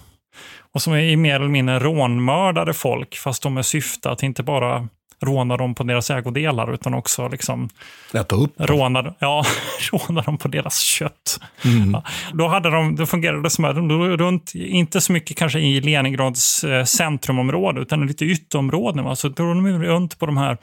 Och 0.73 0.81
som 0.81 0.93
är 0.93 1.17
mer 1.17 1.35
eller 1.35 1.47
mindre 1.47 1.79
rånmördade 1.79 2.73
folk, 2.73 3.15
fast 3.15 3.43
de 3.43 3.57
är 3.57 3.61
syfte 3.61 4.09
att 4.09 4.23
inte 4.23 4.43
bara 4.43 4.87
råna 5.25 5.57
dem 5.57 5.75
på 5.75 5.83
deras 5.83 6.09
ägodelar 6.11 6.73
utan 6.73 6.93
också 6.93 7.27
liksom 7.27 7.69
Äta 8.13 8.35
upp 8.35 8.53
råna, 8.57 9.13
ja, 9.19 9.43
råna 9.91 10.21
dem 10.21 10.37
på 10.37 10.47
deras 10.47 10.79
kött. 10.79 11.39
Mm. 11.65 11.91
Ja, 11.91 12.03
då, 12.33 12.47
hade 12.47 12.69
de, 12.69 12.95
då 12.95 13.05
fungerade 13.05 13.43
det 13.43 13.49
som 13.49 13.65
att 13.65 13.75
de 13.75 14.17
runt, 14.17 14.55
inte 14.55 15.01
så 15.01 15.11
mycket 15.11 15.37
kanske 15.37 15.59
i 15.59 15.81
Leningrads 15.81 16.63
eh, 16.63 16.83
centrumområde 16.83 17.81
utan 17.81 18.07
lite 18.07 18.25
ytterområden. 18.25 19.03
Va? 19.03 19.15
Så 19.15 19.29
drog 19.29 19.55
de 19.55 19.83
runt 19.83 20.19
på 20.19 20.25
de 20.25 20.37
här 20.37 20.57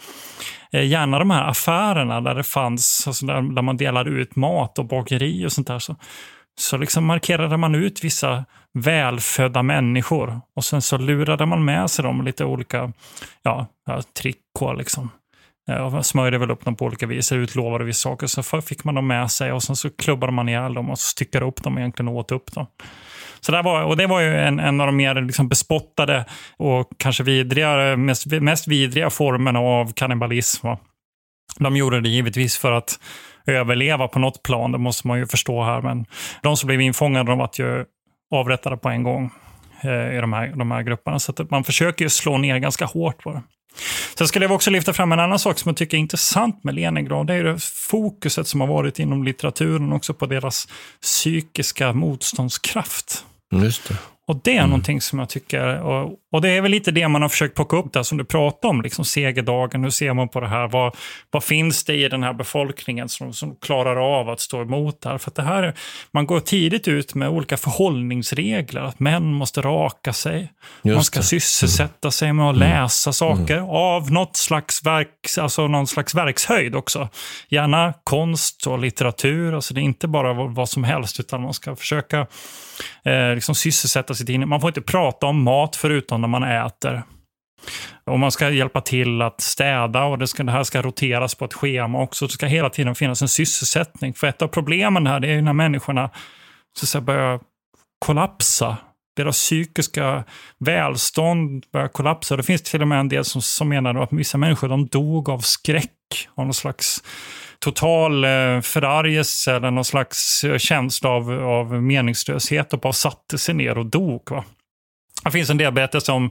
eh, 0.72 0.86
gärna 0.86 1.18
de 1.18 1.30
här 1.30 1.48
affärerna 1.48 2.20
där 2.20 2.34
det 2.34 2.42
fanns, 2.42 3.04
alltså 3.06 3.26
där, 3.26 3.54
där 3.54 3.62
man 3.62 3.76
delade 3.76 4.11
ut 4.11 4.36
mat 4.36 4.78
och 4.78 4.86
bageri 4.86 5.46
och 5.46 5.52
sånt 5.52 5.66
där. 5.66 5.78
Så, 5.78 5.96
så 6.61 6.76
liksom 6.76 7.04
markerade 7.04 7.56
man 7.56 7.74
ut 7.74 8.04
vissa 8.04 8.44
välfödda 8.72 9.62
människor. 9.62 10.40
Och 10.56 10.64
sen 10.64 10.82
så 10.82 10.98
lurade 10.98 11.46
man 11.46 11.64
med 11.64 11.90
sig 11.90 12.02
dem 12.02 12.24
lite 12.24 12.44
olika 12.44 12.92
ja, 13.42 13.66
trick 14.18 14.38
och 14.61 14.76
liksom. 14.76 15.11
Eh, 15.70 15.76
ja, 15.76 16.02
smörjde 16.02 16.38
väl 16.38 16.50
upp 16.50 16.64
dem 16.64 16.76
på 16.76 16.84
olika 16.84 17.06
vis, 17.06 17.32
utlovade 17.32 17.84
vissa 17.84 18.11
saker. 18.11 18.26
Så 18.26 18.42
fick 18.62 18.84
man 18.84 18.94
dem 18.94 19.06
med 19.06 19.30
sig 19.30 19.52
och 19.52 19.62
sen 19.62 19.76
så 19.76 19.90
klubbade 19.90 20.32
man 20.32 20.48
ihjäl 20.48 20.74
dem 20.74 20.90
och 20.90 20.98
styckade 20.98 21.46
upp 21.46 21.62
dem 21.62 21.78
egentligen 21.78 22.08
och 22.08 22.14
åt 22.14 22.32
upp 22.32 22.52
dem. 22.52 22.66
Så 23.40 23.52
det 23.52 23.62
var, 23.62 23.82
och 23.82 23.96
det 23.96 24.06
var 24.06 24.20
ju 24.20 24.36
en, 24.36 24.61
en 24.61 24.80
av 24.80 24.86
de 24.86 24.96
mer 24.96 25.14
liksom 25.14 25.48
bespottade 25.48 26.24
och 26.56 26.90
kanske 26.96 27.22
vidrigare, 27.22 27.96
mest, 27.96 28.26
mest 28.26 28.68
vidriga 28.68 29.11
formerna 29.11 29.58
av 29.58 29.92
kannibalism. 29.92 30.66
De 31.58 31.76
gjorde 31.76 32.00
det 32.00 32.08
givetvis 32.08 32.58
för 32.58 32.72
att 32.72 32.98
överleva 33.47 34.09
på 34.09 34.18
något 34.18 34.43
plan, 34.43 34.72
det 34.72 34.78
måste 34.78 35.07
man 35.07 35.18
ju 35.18 35.26
förstå 35.26 35.64
här. 35.64 35.82
Men 35.82 36.07
de 36.43 36.57
som 36.57 36.66
blev 36.66 36.80
infångade 36.80 37.30
de 37.30 37.38
var 37.38 37.51
ju 37.59 37.84
avrättade 38.30 38.76
på 38.76 38.88
en 38.88 39.03
gång 39.03 39.30
eh, 39.82 40.16
i 40.16 40.20
de 40.20 40.32
här, 40.32 40.53
de 40.57 40.70
här 40.70 40.82
grupperna. 40.82 41.18
Så 41.18 41.32
man 41.51 41.64
försöker 41.64 42.05
ju 42.05 42.09
slå 42.09 42.38
ner 42.38 42.59
ganska 42.59 42.84
hårt 42.84 43.22
på 43.22 43.32
det. 43.32 43.43
Sen 44.18 44.28
skulle 44.28 44.45
jag 44.45 44.53
också 44.53 44.70
lyfta 44.70 44.93
fram 44.93 45.12
en 45.12 45.20
annan 45.20 45.38
sak 45.38 45.59
som 45.59 45.68
jag 45.68 45.76
tycker 45.76 45.97
är 45.97 46.01
intressant 46.01 46.64
med 46.64 46.74
Leningrad. 46.74 47.26
Det 47.26 47.34
är 47.34 47.45
det 47.45 47.62
fokuset 47.91 48.47
som 48.47 48.61
har 48.61 48.68
varit 48.68 48.99
inom 48.99 49.24
litteraturen 49.24 49.93
också 49.93 50.14
på 50.14 50.26
deras 50.26 50.68
psykiska 51.03 51.93
motståndskraft. 51.93 53.24
Mm, 53.53 53.64
just 53.64 53.88
det. 53.88 53.97
Och 54.31 54.41
det 54.45 54.51
är 54.51 54.59
mm. 54.59 54.70
någonting 54.70 55.01
som 55.01 55.18
jag 55.18 55.28
tycker, 55.28 55.81
och, 55.83 56.12
och, 56.33 56.41
det 56.41 56.49
är 56.49 56.61
väl 56.61 56.70
lite 56.70 56.91
det 56.91 57.09
man 57.09 57.22
har 57.22 57.28
försökt 57.28 57.55
plocka 57.55 57.76
upp 57.76 57.93
där 57.93 58.03
som 58.03 58.18
du 58.18 58.24
pratade 58.24 58.70
om, 58.70 58.83
liksom 58.83 59.05
segerdagen, 59.05 59.83
hur 59.83 59.91
ser 59.91 60.12
man 60.12 60.28
på 60.28 60.41
det 60.41 60.49
här? 60.49 60.68
Vad, 60.68 60.97
vad 61.31 61.45
finns 61.45 61.85
det 61.85 61.95
i 61.95 62.09
den 62.09 62.22
här 62.22 62.33
befolkningen 62.33 63.09
som, 63.09 63.33
som 63.33 63.57
klarar 63.57 64.20
av 64.20 64.28
att 64.28 64.41
stå 64.41 64.62
emot 64.62 65.01
det 65.01 65.09
här? 65.09 65.18
För 65.18 65.33
det 65.35 65.43
här, 65.43 65.74
man 66.12 66.26
går 66.26 66.41
tidigt 66.41 66.89
ut 66.89 67.14
med 67.14 67.28
olika 67.28 67.57
förhållningsregler, 67.57 68.81
att 68.81 69.01
män 69.01 69.33
måste 69.33 69.61
raka 69.61 70.12
sig, 70.12 70.53
Just 70.83 70.95
man 70.95 71.05
ska 71.05 71.20
det. 71.20 71.26
sysselsätta 71.26 72.07
mm. 72.07 72.12
sig 72.12 72.33
med 72.33 72.51
att 72.51 72.57
mm. 72.57 72.68
läsa 72.68 73.12
saker 73.12 73.57
mm. 73.57 73.70
av 73.70 74.12
något 74.12 74.37
slags, 74.37 74.87
verk, 74.87 75.09
alltså 75.39 75.66
någon 75.66 75.87
slags 75.87 76.14
verkshöjd 76.14 76.74
också. 76.74 77.09
Gärna 77.49 77.95
konst 78.05 78.66
och 78.66 78.78
litteratur, 78.78 79.55
alltså 79.55 79.74
det 79.74 79.81
är 79.81 79.83
inte 79.83 80.09
bara 80.09 80.33
vad, 80.33 80.55
vad 80.55 80.68
som 80.68 80.85
helst, 80.85 81.20
utan 81.20 81.43
man 81.43 81.55
ska 81.55 81.76
försöka 81.76 82.26
eh, 83.05 83.35
liksom 83.35 83.55
sysselsätta 83.55 84.14
sig 84.27 84.35
in. 84.35 84.49
Man 84.49 84.61
får 84.61 84.68
inte 84.68 84.83
prata 84.83 85.27
om 85.27 85.43
mat 85.43 85.77
förutom 85.77 86.21
när 86.21 86.29
man 86.29 86.43
äter. 86.43 87.03
Och 88.05 88.18
man 88.18 88.33
ska 88.33 88.51
hjälpa 88.51 88.81
till 88.81 89.23
att 89.23 89.41
städa 89.41 90.05
och 90.05 90.18
det, 90.18 90.27
ska, 90.27 90.43
det 90.43 90.53
här 90.53 90.64
ska 90.64 90.83
roteras 90.83 91.35
på 91.35 91.45
ett 91.45 91.55
schema 91.55 92.03
också. 92.03 92.27
Det 92.27 92.33
ska 92.33 92.47
hela 92.47 92.71
tiden 92.71 92.95
finnas 92.95 93.23
en 93.23 93.29
sysselsättning. 93.29 94.14
För 94.14 94.27
ett 94.27 94.43
av 94.43 94.49
problemen 94.49 95.07
här 95.07 95.21
det 95.21 95.29
är 95.29 95.43
när 95.43 95.53
människorna 95.53 96.11
så 96.79 96.85
att 96.85 96.89
säga, 96.89 97.03
börjar 97.03 97.41
kollapsa. 97.99 98.77
Deras 99.16 99.37
psykiska 99.37 100.25
välstånd 100.59 101.64
börjar 101.73 101.89
kollapsa. 101.89 102.37
Det 102.37 102.43
finns 102.43 102.62
till 102.62 102.83
och 102.83 102.89
med 102.89 103.01
en 103.01 103.09
del 103.09 103.25
som, 103.25 103.43
som 103.43 103.68
menar 103.68 103.95
att 103.95 104.12
vissa 104.12 104.39
människor 104.39 104.68
de 104.68 104.87
dog 104.87 105.29
av 105.29 105.39
skräck. 105.39 105.91
Av 106.35 106.45
någon 106.45 106.55
slags 106.55 107.03
total 107.61 108.24
eh, 108.24 108.61
förargelse 108.61 109.54
eller 109.54 109.70
någon 109.70 109.84
slags 109.84 110.44
eh, 110.44 110.58
känsla 110.58 111.11
av, 111.11 111.32
av 111.32 111.82
meningslöshet 111.82 112.72
och 112.72 112.80
bara 112.80 112.92
satte 112.92 113.38
sig 113.38 113.54
ner 113.54 113.78
och 113.78 113.86
dog. 113.86 114.30
Va? 114.30 114.44
Det 115.24 115.30
finns 115.30 115.50
en 115.50 115.58
del 115.58 115.72
berättelser 115.72 116.12
om 116.12 116.30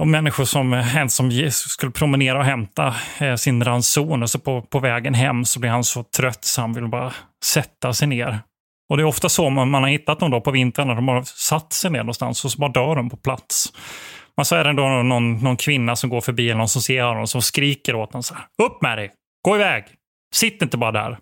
om 0.00 0.10
människor 0.10 0.44
som, 0.44 0.72
eh, 0.72 1.06
som 1.06 1.50
skulle 1.50 1.92
promenera 1.92 2.38
och 2.38 2.44
hämta 2.44 2.94
eh, 3.18 3.34
sin 3.34 3.64
ranson 3.64 4.22
och 4.22 4.30
så 4.30 4.38
på, 4.38 4.62
på 4.62 4.78
vägen 4.78 5.14
hem 5.14 5.44
så 5.44 5.60
blir 5.60 5.70
han 5.70 5.84
så 5.84 6.02
trött 6.02 6.44
så 6.44 6.60
han 6.60 6.72
vill 6.72 6.88
bara 6.88 7.12
sätta 7.44 7.92
sig 7.92 8.08
ner. 8.08 8.38
Och 8.90 8.96
det 8.96 9.02
är 9.02 9.04
ofta 9.04 9.28
så 9.28 9.50
man, 9.50 9.70
man 9.70 9.82
har 9.82 9.90
hittat 9.90 10.20
dem 10.20 10.30
då 10.30 10.40
på 10.40 10.50
vintern 10.50 10.88
när 10.88 10.94
de 10.94 11.08
har 11.08 11.22
satt 11.22 11.72
sig 11.72 11.90
ner 11.90 11.98
någonstans 11.98 12.44
och 12.44 12.50
så 12.50 12.58
bara 12.58 12.70
dör 12.70 12.96
de 12.96 13.10
på 13.10 13.16
plats. 13.16 13.72
Men 14.36 14.44
så 14.44 14.56
är 14.56 14.64
det 14.64 14.72
då 14.72 14.88
någon, 14.88 15.36
någon 15.38 15.56
kvinna 15.56 15.96
som 15.96 16.10
går 16.10 16.20
förbi 16.20 16.44
eller 16.50 16.58
någon 16.58 16.68
som 16.68 16.82
ser 16.82 17.02
honom 17.02 17.26
som 17.26 17.42
skriker 17.42 17.94
åt 17.94 18.12
honom 18.12 18.22
så 18.22 18.34
här. 18.34 18.44
Upp 18.62 18.82
med 18.82 18.98
dig! 18.98 19.10
Gå 19.44 19.56
iväg! 19.56 19.84
Sitt 20.32 20.62
inte 20.62 20.76
bara 20.76 20.92
där. 20.92 21.18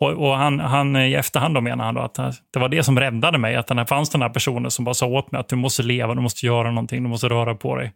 Och, 0.00 0.12
och 0.12 0.36
han, 0.36 0.60
han 0.60 0.96
i 0.96 1.14
efterhand 1.14 1.54
då 1.54 1.60
menar 1.60 1.84
han 1.84 1.94
då 1.94 2.00
att 2.00 2.14
det 2.52 2.58
var 2.58 2.68
det 2.68 2.82
som 2.82 3.00
räddade 3.00 3.38
mig. 3.38 3.56
Att 3.56 3.66
det 3.66 3.86
fanns 3.86 4.10
den 4.10 4.22
här 4.22 4.28
personen 4.28 4.70
som 4.70 4.84
bara 4.84 4.94
sa 4.94 5.06
åt 5.06 5.32
mig 5.32 5.40
att 5.40 5.48
du 5.48 5.56
måste 5.56 5.82
leva, 5.82 6.14
du 6.14 6.20
måste 6.20 6.46
göra 6.46 6.70
någonting, 6.70 7.02
du 7.02 7.08
måste 7.08 7.28
röra 7.28 7.54
på 7.54 7.76
dig. 7.76 7.92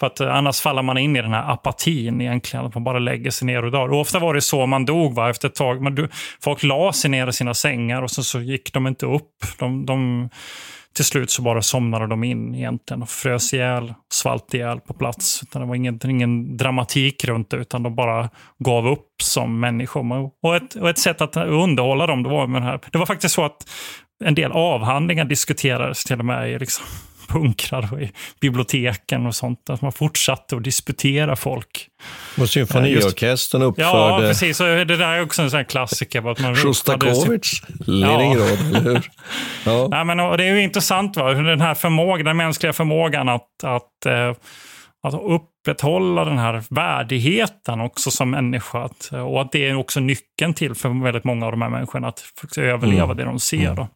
För 0.00 0.06
att 0.06 0.20
eh, 0.20 0.34
annars 0.34 0.60
faller 0.60 0.82
man 0.82 0.98
in 0.98 1.16
i 1.16 1.22
den 1.22 1.32
här 1.32 1.52
apatin 1.52 2.20
egentligen, 2.20 2.66
att 2.66 2.74
man 2.74 2.84
bara 2.84 2.98
lägger 2.98 3.30
sig 3.30 3.46
ner 3.46 3.64
och 3.64 3.70
dör. 3.70 3.92
Och 3.92 4.00
ofta 4.00 4.18
var 4.18 4.34
det 4.34 4.40
så 4.40 4.66
man 4.66 4.84
dog 4.84 5.14
va, 5.14 5.30
efter 5.30 5.48
ett 5.48 5.54
tag. 5.54 5.82
Man, 5.82 5.94
du, 5.94 6.08
folk 6.42 6.62
la 6.62 6.92
sig 6.92 7.10
ner 7.10 7.26
i 7.26 7.32
sina 7.32 7.54
sängar 7.54 8.02
och 8.02 8.10
så, 8.10 8.22
så 8.22 8.40
gick 8.40 8.72
de 8.72 8.86
inte 8.86 9.06
upp. 9.06 9.32
De, 9.58 9.86
de 9.86 10.28
till 10.96 11.04
slut 11.04 11.30
så 11.30 11.42
bara 11.42 11.62
somnade 11.62 12.06
de 12.06 12.24
in 12.24 12.54
egentligen 12.54 13.02
och 13.02 13.08
frös 13.08 13.54
ihjäl, 13.54 13.94
svalt 14.12 14.54
ihjäl 14.54 14.80
på 14.80 14.94
plats. 14.94 15.42
Utan 15.42 15.62
det 15.62 15.68
var 15.68 15.74
ingen, 15.74 16.00
ingen 16.04 16.56
dramatik 16.56 17.24
runt 17.24 17.50
det, 17.50 17.56
utan 17.56 17.82
de 17.82 17.94
bara 17.94 18.30
gav 18.58 18.88
upp 18.88 19.22
som 19.22 19.60
människor. 19.60 20.30
Och 20.42 20.56
ett, 20.56 20.74
och 20.74 20.88
ett 20.88 20.98
sätt 20.98 21.20
att 21.20 21.36
underhålla 21.36 22.06
dem, 22.06 22.22
det 22.22 22.28
var 22.28 22.46
med 22.46 22.62
det 22.62 22.66
här. 22.66 22.80
Det 22.92 22.98
var 22.98 23.06
faktiskt 23.06 23.34
så 23.34 23.44
att 23.44 23.70
en 24.24 24.34
del 24.34 24.52
avhandlingar 24.52 25.24
diskuterades 25.24 26.04
till 26.04 26.18
och 26.18 26.24
med 26.24 26.50
i 26.50 26.58
liksom, 26.58 26.86
bunkrar 27.26 27.88
och 27.92 28.02
i 28.02 28.12
biblioteken 28.40 29.26
och 29.26 29.34
sånt. 29.34 29.70
Att 29.70 29.82
man 29.82 29.92
fortsatte 29.92 30.56
att 30.56 30.64
disputera 30.64 31.36
folk. 31.36 31.88
Och 32.38 32.48
symfoniorkestern 32.48 33.62
uppförde... 33.62 33.88
Ja, 33.88 34.18
precis. 34.20 34.60
Och 34.60 34.66
det 34.66 34.84
där 34.84 35.12
är 35.12 35.22
också 35.22 35.42
en 35.42 35.50
sån 35.50 35.64
klassiker. 35.64 36.30
Att 36.30 36.40
man 36.40 36.56
Sjostakovitj, 36.56 37.48
Leningrad, 37.86 38.48
ja. 38.48 38.68
eller 38.68 38.80
hur? 38.80 39.10
Ja. 39.64 39.88
ja 39.90 40.04
men, 40.04 40.20
och 40.20 40.38
det 40.38 40.44
är 40.44 40.54
ju 40.54 40.62
intressant, 40.62 41.16
va? 41.16 41.34
den 41.34 41.60
här 41.60 41.74
förmågan, 41.74 42.24
den 42.24 42.36
mänskliga 42.36 42.72
förmågan 42.72 43.28
att, 43.28 43.64
att, 43.64 44.06
eh, 44.06 44.34
att 45.02 45.14
upprätthålla 45.14 46.24
den 46.24 46.38
här 46.38 46.62
värdigheten 46.70 47.80
också 47.80 48.10
som 48.10 48.30
människa. 48.30 48.84
Att, 48.84 49.10
och 49.12 49.40
att 49.40 49.52
det 49.52 49.68
är 49.68 49.74
också 49.74 50.00
nyckeln 50.00 50.54
till 50.54 50.74
för 50.74 51.04
väldigt 51.04 51.24
många 51.24 51.46
av 51.46 51.52
de 51.52 51.62
här 51.62 51.68
människorna 51.68 52.08
att 52.08 52.24
överleva 52.58 53.04
mm. 53.04 53.16
det 53.16 53.24
de 53.24 53.40
ser. 53.40 53.74
Då. 53.74 53.88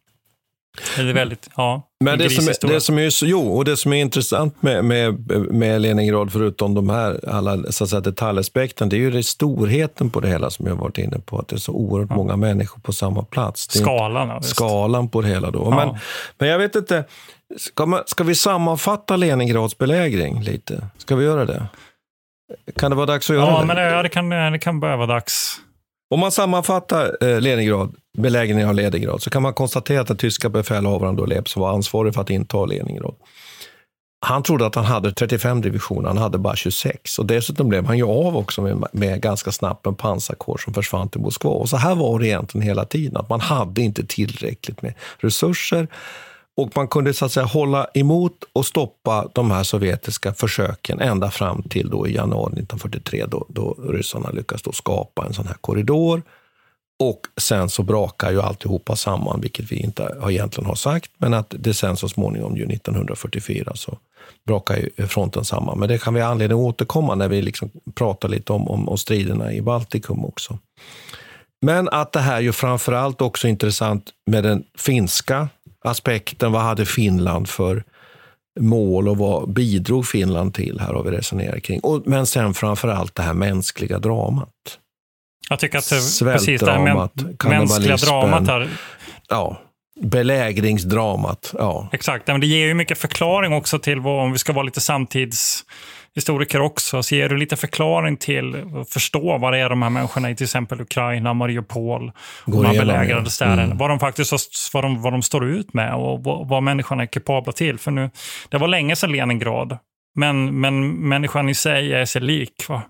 Det 0.95 1.01
är 1.01 1.13
väldigt, 1.13 1.49
ja. 1.55 1.87
Men 1.99 2.19
det 2.19 2.29
som, 2.29 2.69
det 2.69 2.81
som 2.81 2.97
är, 2.97 3.23
jo, 3.23 3.57
och 3.57 3.65
det 3.65 3.77
som 3.77 3.93
är 3.93 4.01
intressant 4.01 4.61
med, 4.61 4.85
med, 4.85 5.29
med 5.51 5.81
Leningrad, 5.81 6.31
förutom 6.31 6.73
de 6.73 6.89
här 6.89 7.29
alla 7.29 7.71
så 7.71 7.83
att 7.83 7.89
säga, 7.89 7.99
detaljaspekten, 7.99 8.89
det 8.89 8.95
är 8.95 8.99
ju 8.99 9.11
det 9.11 9.23
storheten 9.23 10.09
på 10.09 10.19
det 10.19 10.27
hela 10.27 10.49
som 10.49 10.67
jag 10.67 10.75
varit 10.75 10.97
inne 10.97 11.19
på. 11.19 11.39
Att 11.39 11.47
det 11.47 11.55
är 11.55 11.59
så 11.59 11.71
oerhört 11.71 12.09
ja. 12.09 12.15
många 12.15 12.35
människor 12.35 12.79
på 12.81 12.93
samma 12.93 13.23
plats. 13.23 13.67
Skalan. 13.71 14.29
Ja, 14.29 14.41
skalan 14.41 15.09
på 15.09 15.21
det 15.21 15.27
hela. 15.27 15.51
Då. 15.51 15.67
Ja. 15.71 15.75
Men, 15.75 15.97
men 16.37 16.49
jag 16.49 16.57
vet 16.57 16.75
inte, 16.75 17.03
ska, 17.57 17.85
man, 17.85 18.03
ska 18.05 18.23
vi 18.23 18.35
sammanfatta 18.35 19.15
Leningrads 19.15 19.77
belägring 19.77 20.41
lite? 20.41 20.87
Ska 20.97 21.15
vi 21.15 21.25
göra 21.25 21.45
det? 21.45 21.65
Kan 22.75 22.91
det 22.91 22.97
vara 22.97 23.05
dags 23.05 23.29
att 23.29 23.35
göra 23.35 23.45
ja, 23.45 23.59
det? 23.59 23.65
Men 23.65 23.75
det, 23.75 24.01
det, 24.01 24.09
kan, 24.09 24.29
det 24.29 24.59
kan 24.59 24.79
börja 24.79 24.97
vara 24.97 25.07
dags. 25.07 25.61
Om 26.11 26.19
man 26.19 26.31
sammanfattar 26.31 27.17
eh, 27.21 27.41
Leningrad, 27.41 27.95
belägringen 28.17 28.69
av 28.69 28.75
Leningrad, 28.75 29.21
så 29.21 29.29
kan 29.29 29.41
man 29.41 29.53
konstatera 29.53 30.01
att 30.01 30.07
den 30.07 30.17
tyska 30.17 30.49
befälhavaren 30.49 31.15
då 31.15 31.27
var 31.55 31.73
ansvarig 31.73 32.13
för 32.13 32.21
att 32.21 32.29
inta 32.29 32.65
Leningrad, 32.65 33.15
han 34.25 34.43
trodde 34.43 34.65
att 34.65 34.75
han 34.75 34.85
hade 34.85 35.11
35 35.11 35.61
divisioner, 35.61 36.07
han 36.07 36.17
hade 36.17 36.37
bara 36.37 36.55
26. 36.55 37.19
Och 37.19 37.25
dessutom 37.25 37.69
blev 37.69 37.85
han 37.85 37.97
ju 37.97 38.03
av 38.03 38.37
också 38.37 38.61
med, 38.61 38.83
med 38.91 39.21
ganska 39.21 39.51
snabbt 39.51 39.87
en 39.87 39.95
pansarkår 39.95 40.57
som 40.57 40.73
försvann 40.73 41.09
till 41.09 41.21
Moskva. 41.21 41.51
Och 41.51 41.69
så 41.69 41.77
här 41.77 41.95
var 41.95 42.19
det 42.19 42.27
egentligen 42.27 42.67
hela 42.67 42.85
tiden, 42.85 43.17
att 43.17 43.29
man 43.29 43.41
hade 43.41 43.81
inte 43.81 44.05
tillräckligt 44.05 44.81
med 44.81 44.93
resurser. 45.19 45.87
Och 46.57 46.71
man 46.75 46.87
kunde 46.87 47.13
så 47.13 47.25
att 47.25 47.31
säga 47.31 47.45
hålla 47.45 47.87
emot 47.93 48.43
och 48.53 48.65
stoppa 48.65 49.29
de 49.33 49.51
här 49.51 49.63
sovjetiska 49.63 50.33
försöken 50.33 50.99
ända 50.99 51.31
fram 51.31 51.63
till 51.63 51.89
då 51.89 52.07
i 52.07 52.15
januari 52.15 52.53
1943 52.53 53.25
då, 53.25 53.45
då 53.49 53.75
ryssarna 53.89 54.29
lyckas 54.29 54.61
då 54.61 54.71
skapa 54.71 55.25
en 55.25 55.33
sån 55.33 55.47
här 55.47 55.57
korridor. 55.61 56.21
Och 56.99 57.21
sen 57.41 57.69
så 57.69 57.83
brakar 57.83 58.31
ju 58.31 58.41
alltihopa 58.41 58.95
samman, 58.95 59.41
vilket 59.41 59.71
vi 59.71 59.75
inte 59.75 60.15
egentligen 60.29 60.67
har 60.67 60.75
sagt, 60.75 61.11
men 61.17 61.33
att 61.33 61.55
det 61.59 61.73
sen 61.73 61.97
så 61.97 62.09
småningom, 62.09 62.57
ju 62.57 62.65
1944, 62.65 63.71
så 63.75 63.97
brakar 64.45 64.75
ju 64.75 65.07
fronten 65.07 65.45
samman. 65.45 65.79
Men 65.79 65.89
det 65.89 65.97
kan 65.97 66.13
vi 66.13 66.21
ha 66.21 66.27
anledning 66.27 66.59
att 66.59 66.65
återkomma 66.65 67.15
när 67.15 67.27
vi 67.27 67.41
liksom 67.41 67.69
pratar 67.95 68.29
lite 68.29 68.53
om, 68.53 68.67
om, 68.67 68.89
om 68.89 68.97
striderna 68.97 69.53
i 69.53 69.61
Baltikum 69.61 70.25
också. 70.25 70.57
Men 71.61 71.89
att 71.89 72.11
det 72.11 72.19
här 72.19 72.39
ju 72.39 72.51
framför 72.51 72.93
allt 72.93 73.21
också 73.21 73.47
intressant 73.47 74.09
med 74.25 74.43
den 74.43 74.63
finska 74.77 75.49
aspekten. 75.83 76.51
Vad 76.51 76.61
hade 76.61 76.85
Finland 76.85 77.49
för 77.49 77.83
mål 78.59 79.07
och 79.07 79.17
vad 79.17 79.53
bidrog 79.53 80.07
Finland 80.07 80.53
till? 80.53 80.79
Här 80.79 80.93
har 80.93 81.03
vi 81.03 81.11
resonerat 81.11 81.63
kring. 81.63 81.79
Och, 81.79 82.03
men 82.05 82.25
sen 82.25 82.53
framför 82.53 82.87
allt 82.87 83.15
det 83.15 83.23
här 83.23 83.33
mänskliga 83.33 83.99
dramat. 83.99 84.49
Jag 85.49 85.59
tycker 85.59 85.77
att 85.77 85.89
precis 85.89 86.61
det 86.61 86.71
här 86.71 87.49
mänskliga 87.49 87.95
dramat 87.95 88.47
här. 88.47 88.69
Ja, 89.29 89.61
belägringsdramat. 90.01 91.53
Ja. 91.57 91.89
Exakt, 91.91 92.27
men 92.27 92.41
det 92.41 92.47
ger 92.47 92.67
ju 92.67 92.73
mycket 92.73 92.97
förklaring 92.97 93.53
också 93.53 93.79
till 93.79 93.99
vad, 93.99 94.23
om 94.23 94.31
vi 94.31 94.37
ska 94.37 94.53
vara 94.53 94.63
lite 94.63 94.81
samtids 94.81 95.63
historiker 96.15 96.61
också, 96.61 97.03
så 97.03 97.15
ger 97.15 97.29
du 97.29 97.37
lite 97.37 97.55
förklaring 97.55 98.17
till 98.17 98.55
att 98.55 98.89
förstå 98.89 99.37
vad 99.37 99.53
det 99.53 99.59
är 99.59 99.69
de 99.69 99.81
här 99.81 99.89
människorna 99.89 100.29
i 100.29 100.35
till 100.35 100.43
exempel 100.43 100.81
Ukraina, 100.81 101.33
Mariupol, 101.33 102.11
de 102.45 102.65
här 102.65 102.79
belägrade 102.79 103.29
städerna, 103.29 103.63
mm. 103.63 103.77
vad 103.77 103.89
de 103.89 103.99
faktiskt 103.99 104.33
vad 104.73 104.83
de, 104.83 105.01
vad 105.01 105.13
de 105.13 105.21
står 105.21 105.45
ut 105.45 105.73
med 105.73 105.93
och 105.93 106.23
vad, 106.23 106.47
vad 106.47 106.63
människorna 106.63 107.03
är 107.03 107.07
kapabla 107.07 107.53
till. 107.53 107.77
För 107.77 107.91
nu, 107.91 108.09
det 108.49 108.57
var 108.57 108.67
länge 108.67 108.95
sedan 108.95 109.11
Leningrad, 109.11 109.77
men, 110.15 110.59
men 110.59 110.93
människan 111.09 111.49
i 111.49 111.55
sig 111.55 111.93
är 111.93 112.05
sig 112.05 112.21
lik. 112.21 112.65
Va? 112.69 112.81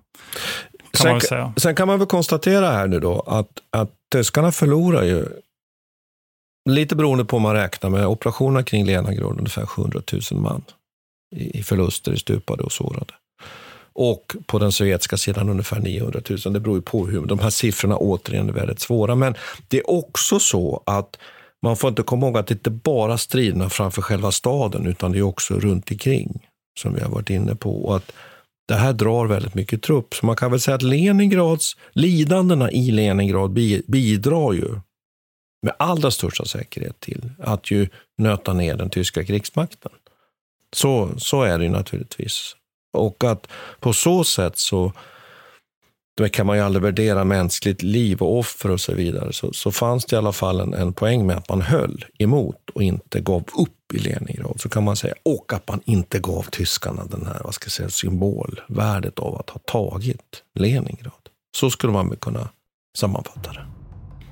Kan 0.91 1.21
sen, 1.21 1.53
sen, 1.57 1.75
kan 1.75 1.87
man 1.87 1.99
väl 1.99 2.07
konstatera 2.07 2.71
här 2.71 2.87
nu 2.87 2.99
då 2.99 3.19
att, 3.19 3.49
att 3.69 3.91
tyskarna 4.11 4.51
förlorar 4.51 5.03
ju 5.03 5.25
Lite 6.69 6.95
beroende 6.95 7.25
på 7.25 7.35
hur 7.35 7.41
man 7.43 7.55
räknar 7.55 7.89
med 7.89 8.07
operationerna 8.07 8.63
kring 8.63 8.85
Leningrad, 8.85 9.37
ungefär 9.37 9.65
700 9.65 10.01
000 10.31 10.41
man 10.41 10.63
i 11.31 11.63
förluster 11.63 12.13
i 12.13 12.17
stupade 12.17 12.63
och 12.63 12.71
sårade. 12.71 13.13
Och 13.93 14.35
på 14.45 14.59
den 14.59 14.71
sovjetiska 14.71 15.17
sidan 15.17 15.49
ungefär 15.49 15.79
900 15.79 16.21
000. 16.29 16.53
Det 16.53 16.59
beror 16.59 16.75
ju 16.75 16.81
på 16.81 17.07
hur, 17.07 17.25
de 17.25 17.39
här 17.39 17.49
siffrorna 17.49 17.97
återigen 17.97 18.49
är 18.49 18.53
väldigt 18.53 18.79
svåra. 18.79 19.15
Men 19.15 19.35
det 19.67 19.77
är 19.77 19.89
också 19.89 20.39
så 20.39 20.83
att 20.85 21.19
man 21.61 21.77
får 21.77 21.89
inte 21.89 22.03
komma 22.03 22.25
ihåg 22.25 22.37
att 22.37 22.47
det 22.47 22.53
inte 22.53 22.69
bara 22.69 23.17
striderna 23.17 23.69
framför 23.69 24.01
själva 24.01 24.31
staden, 24.31 24.87
utan 24.87 25.11
det 25.11 25.17
är 25.17 25.23
också 25.23 25.59
runt 25.59 25.91
omkring 25.91 26.47
som 26.79 26.93
vi 26.93 27.01
har 27.01 27.09
varit 27.09 27.29
inne 27.29 27.55
på. 27.55 27.85
Och 27.85 27.95
att 27.95 28.11
det 28.67 28.75
här 28.75 28.93
drar 28.93 29.25
väldigt 29.25 29.55
mycket 29.55 29.81
trupp. 29.81 30.13
Så 30.15 30.25
man 30.25 30.35
kan 30.35 30.51
väl 30.51 30.59
säga 30.59 30.75
att 30.75 30.81
Leningrads, 30.81 31.77
lidandena 31.93 32.71
i 32.71 32.91
Leningrad 32.91 33.51
bidrar 33.87 34.53
ju 34.53 34.79
med 35.65 35.75
allra 35.79 36.11
största 36.11 36.45
säkerhet 36.45 36.99
till 36.99 37.31
att 37.39 37.71
ju 37.71 37.89
nöta 38.17 38.53
ner 38.53 38.75
den 38.75 38.89
tyska 38.89 39.23
krigsmakten. 39.23 39.91
Så, 40.75 41.09
så 41.17 41.43
är 41.43 41.59
det 41.59 41.69
naturligtvis. 41.69 42.55
Och 42.97 43.23
att 43.23 43.47
på 43.79 43.93
så 43.93 44.23
sätt 44.23 44.57
så 44.57 44.93
då 46.17 46.29
kan 46.29 46.45
man 46.45 46.57
ju 46.57 46.63
aldrig 46.63 46.83
värdera 46.83 47.23
mänskligt 47.23 47.83
liv 47.83 48.21
och 48.21 48.39
offer 48.39 48.71
och 48.71 48.81
så 48.81 48.93
vidare. 48.93 49.33
Så, 49.33 49.53
så 49.53 49.71
fanns 49.71 50.05
det 50.05 50.15
i 50.15 50.17
alla 50.17 50.31
fall 50.31 50.59
en, 50.59 50.73
en 50.73 50.93
poäng 50.93 51.27
med 51.27 51.37
att 51.37 51.49
man 51.49 51.61
höll 51.61 52.05
emot 52.19 52.69
och 52.73 52.83
inte 52.83 53.19
gav 53.19 53.41
upp 53.41 53.93
i 53.93 53.99
Leningrad, 53.99 54.61
så 54.61 54.69
kan 54.69 54.83
man 54.83 54.95
säga. 54.95 55.13
Och 55.23 55.53
att 55.53 55.67
man 55.67 55.81
inte 55.85 56.19
gav 56.19 56.43
tyskarna 56.43 57.05
den 57.05 57.25
här 57.25 57.41
vad 57.43 57.53
ska 57.53 57.65
jag 57.65 57.71
säga, 57.71 57.89
symbolvärdet 57.89 59.19
av 59.19 59.39
att 59.39 59.49
ha 59.49 59.59
tagit 59.59 60.43
Leningrad. 60.59 61.13
Så 61.57 61.69
skulle 61.69 61.93
man 61.93 62.09
väl 62.09 62.17
kunna 62.17 62.49
sammanfatta 62.97 63.51
det. 63.51 63.65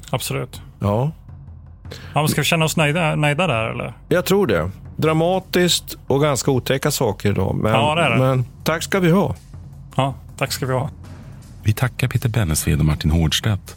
Absolut. 0.09 0.61
Ja. 0.79 1.11
ja 2.13 2.27
ska 2.27 2.41
vi 2.41 2.45
känna 2.45 2.65
oss 2.65 2.77
nöjda, 2.77 3.15
nöjda 3.15 3.47
där 3.47 3.69
eller? 3.69 3.93
Jag 4.09 4.25
tror 4.25 4.47
det 4.47 4.71
dramatiskt 5.01 5.97
och 6.07 6.21
ganska 6.21 6.51
otäcka 6.51 6.91
saker 6.91 7.31
idag. 7.31 7.55
Men, 7.55 7.71
ja, 7.71 7.95
det 7.95 8.01
är 8.01 8.09
det. 8.09 8.17
men 8.17 8.45
tack 8.63 8.83
ska 8.83 8.99
vi 8.99 9.11
ha. 9.11 9.35
Ja, 9.95 10.13
tack 10.37 10.51
ska 10.51 10.65
vi 10.65 10.73
ha. 10.73 10.89
Vi 11.63 11.73
tackar 11.73 12.07
Peter 12.07 12.29
Bennesved 12.29 12.79
och 12.79 12.85
Martin 12.85 13.11
Hårdstedt. 13.11 13.75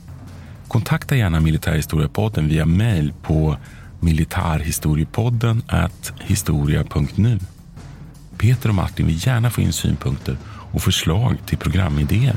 Kontakta 0.69 1.17
gärna 1.17 1.41
Militärhistoriepodden 1.41 2.49
via 2.49 2.65
mejl 2.65 3.13
på 3.23 3.57
militarhistoriepodden 4.01 5.63
historia.nu. 6.21 7.39
Peter 8.39 8.69
och 8.69 8.75
Martin 8.75 9.07
vill 9.07 9.27
gärna 9.27 9.51
få 9.51 9.61
in 9.61 9.73
synpunkter 9.73 10.37
och 10.47 10.83
förslag 10.83 11.37
till 11.47 11.59
programidéer. 11.59 12.37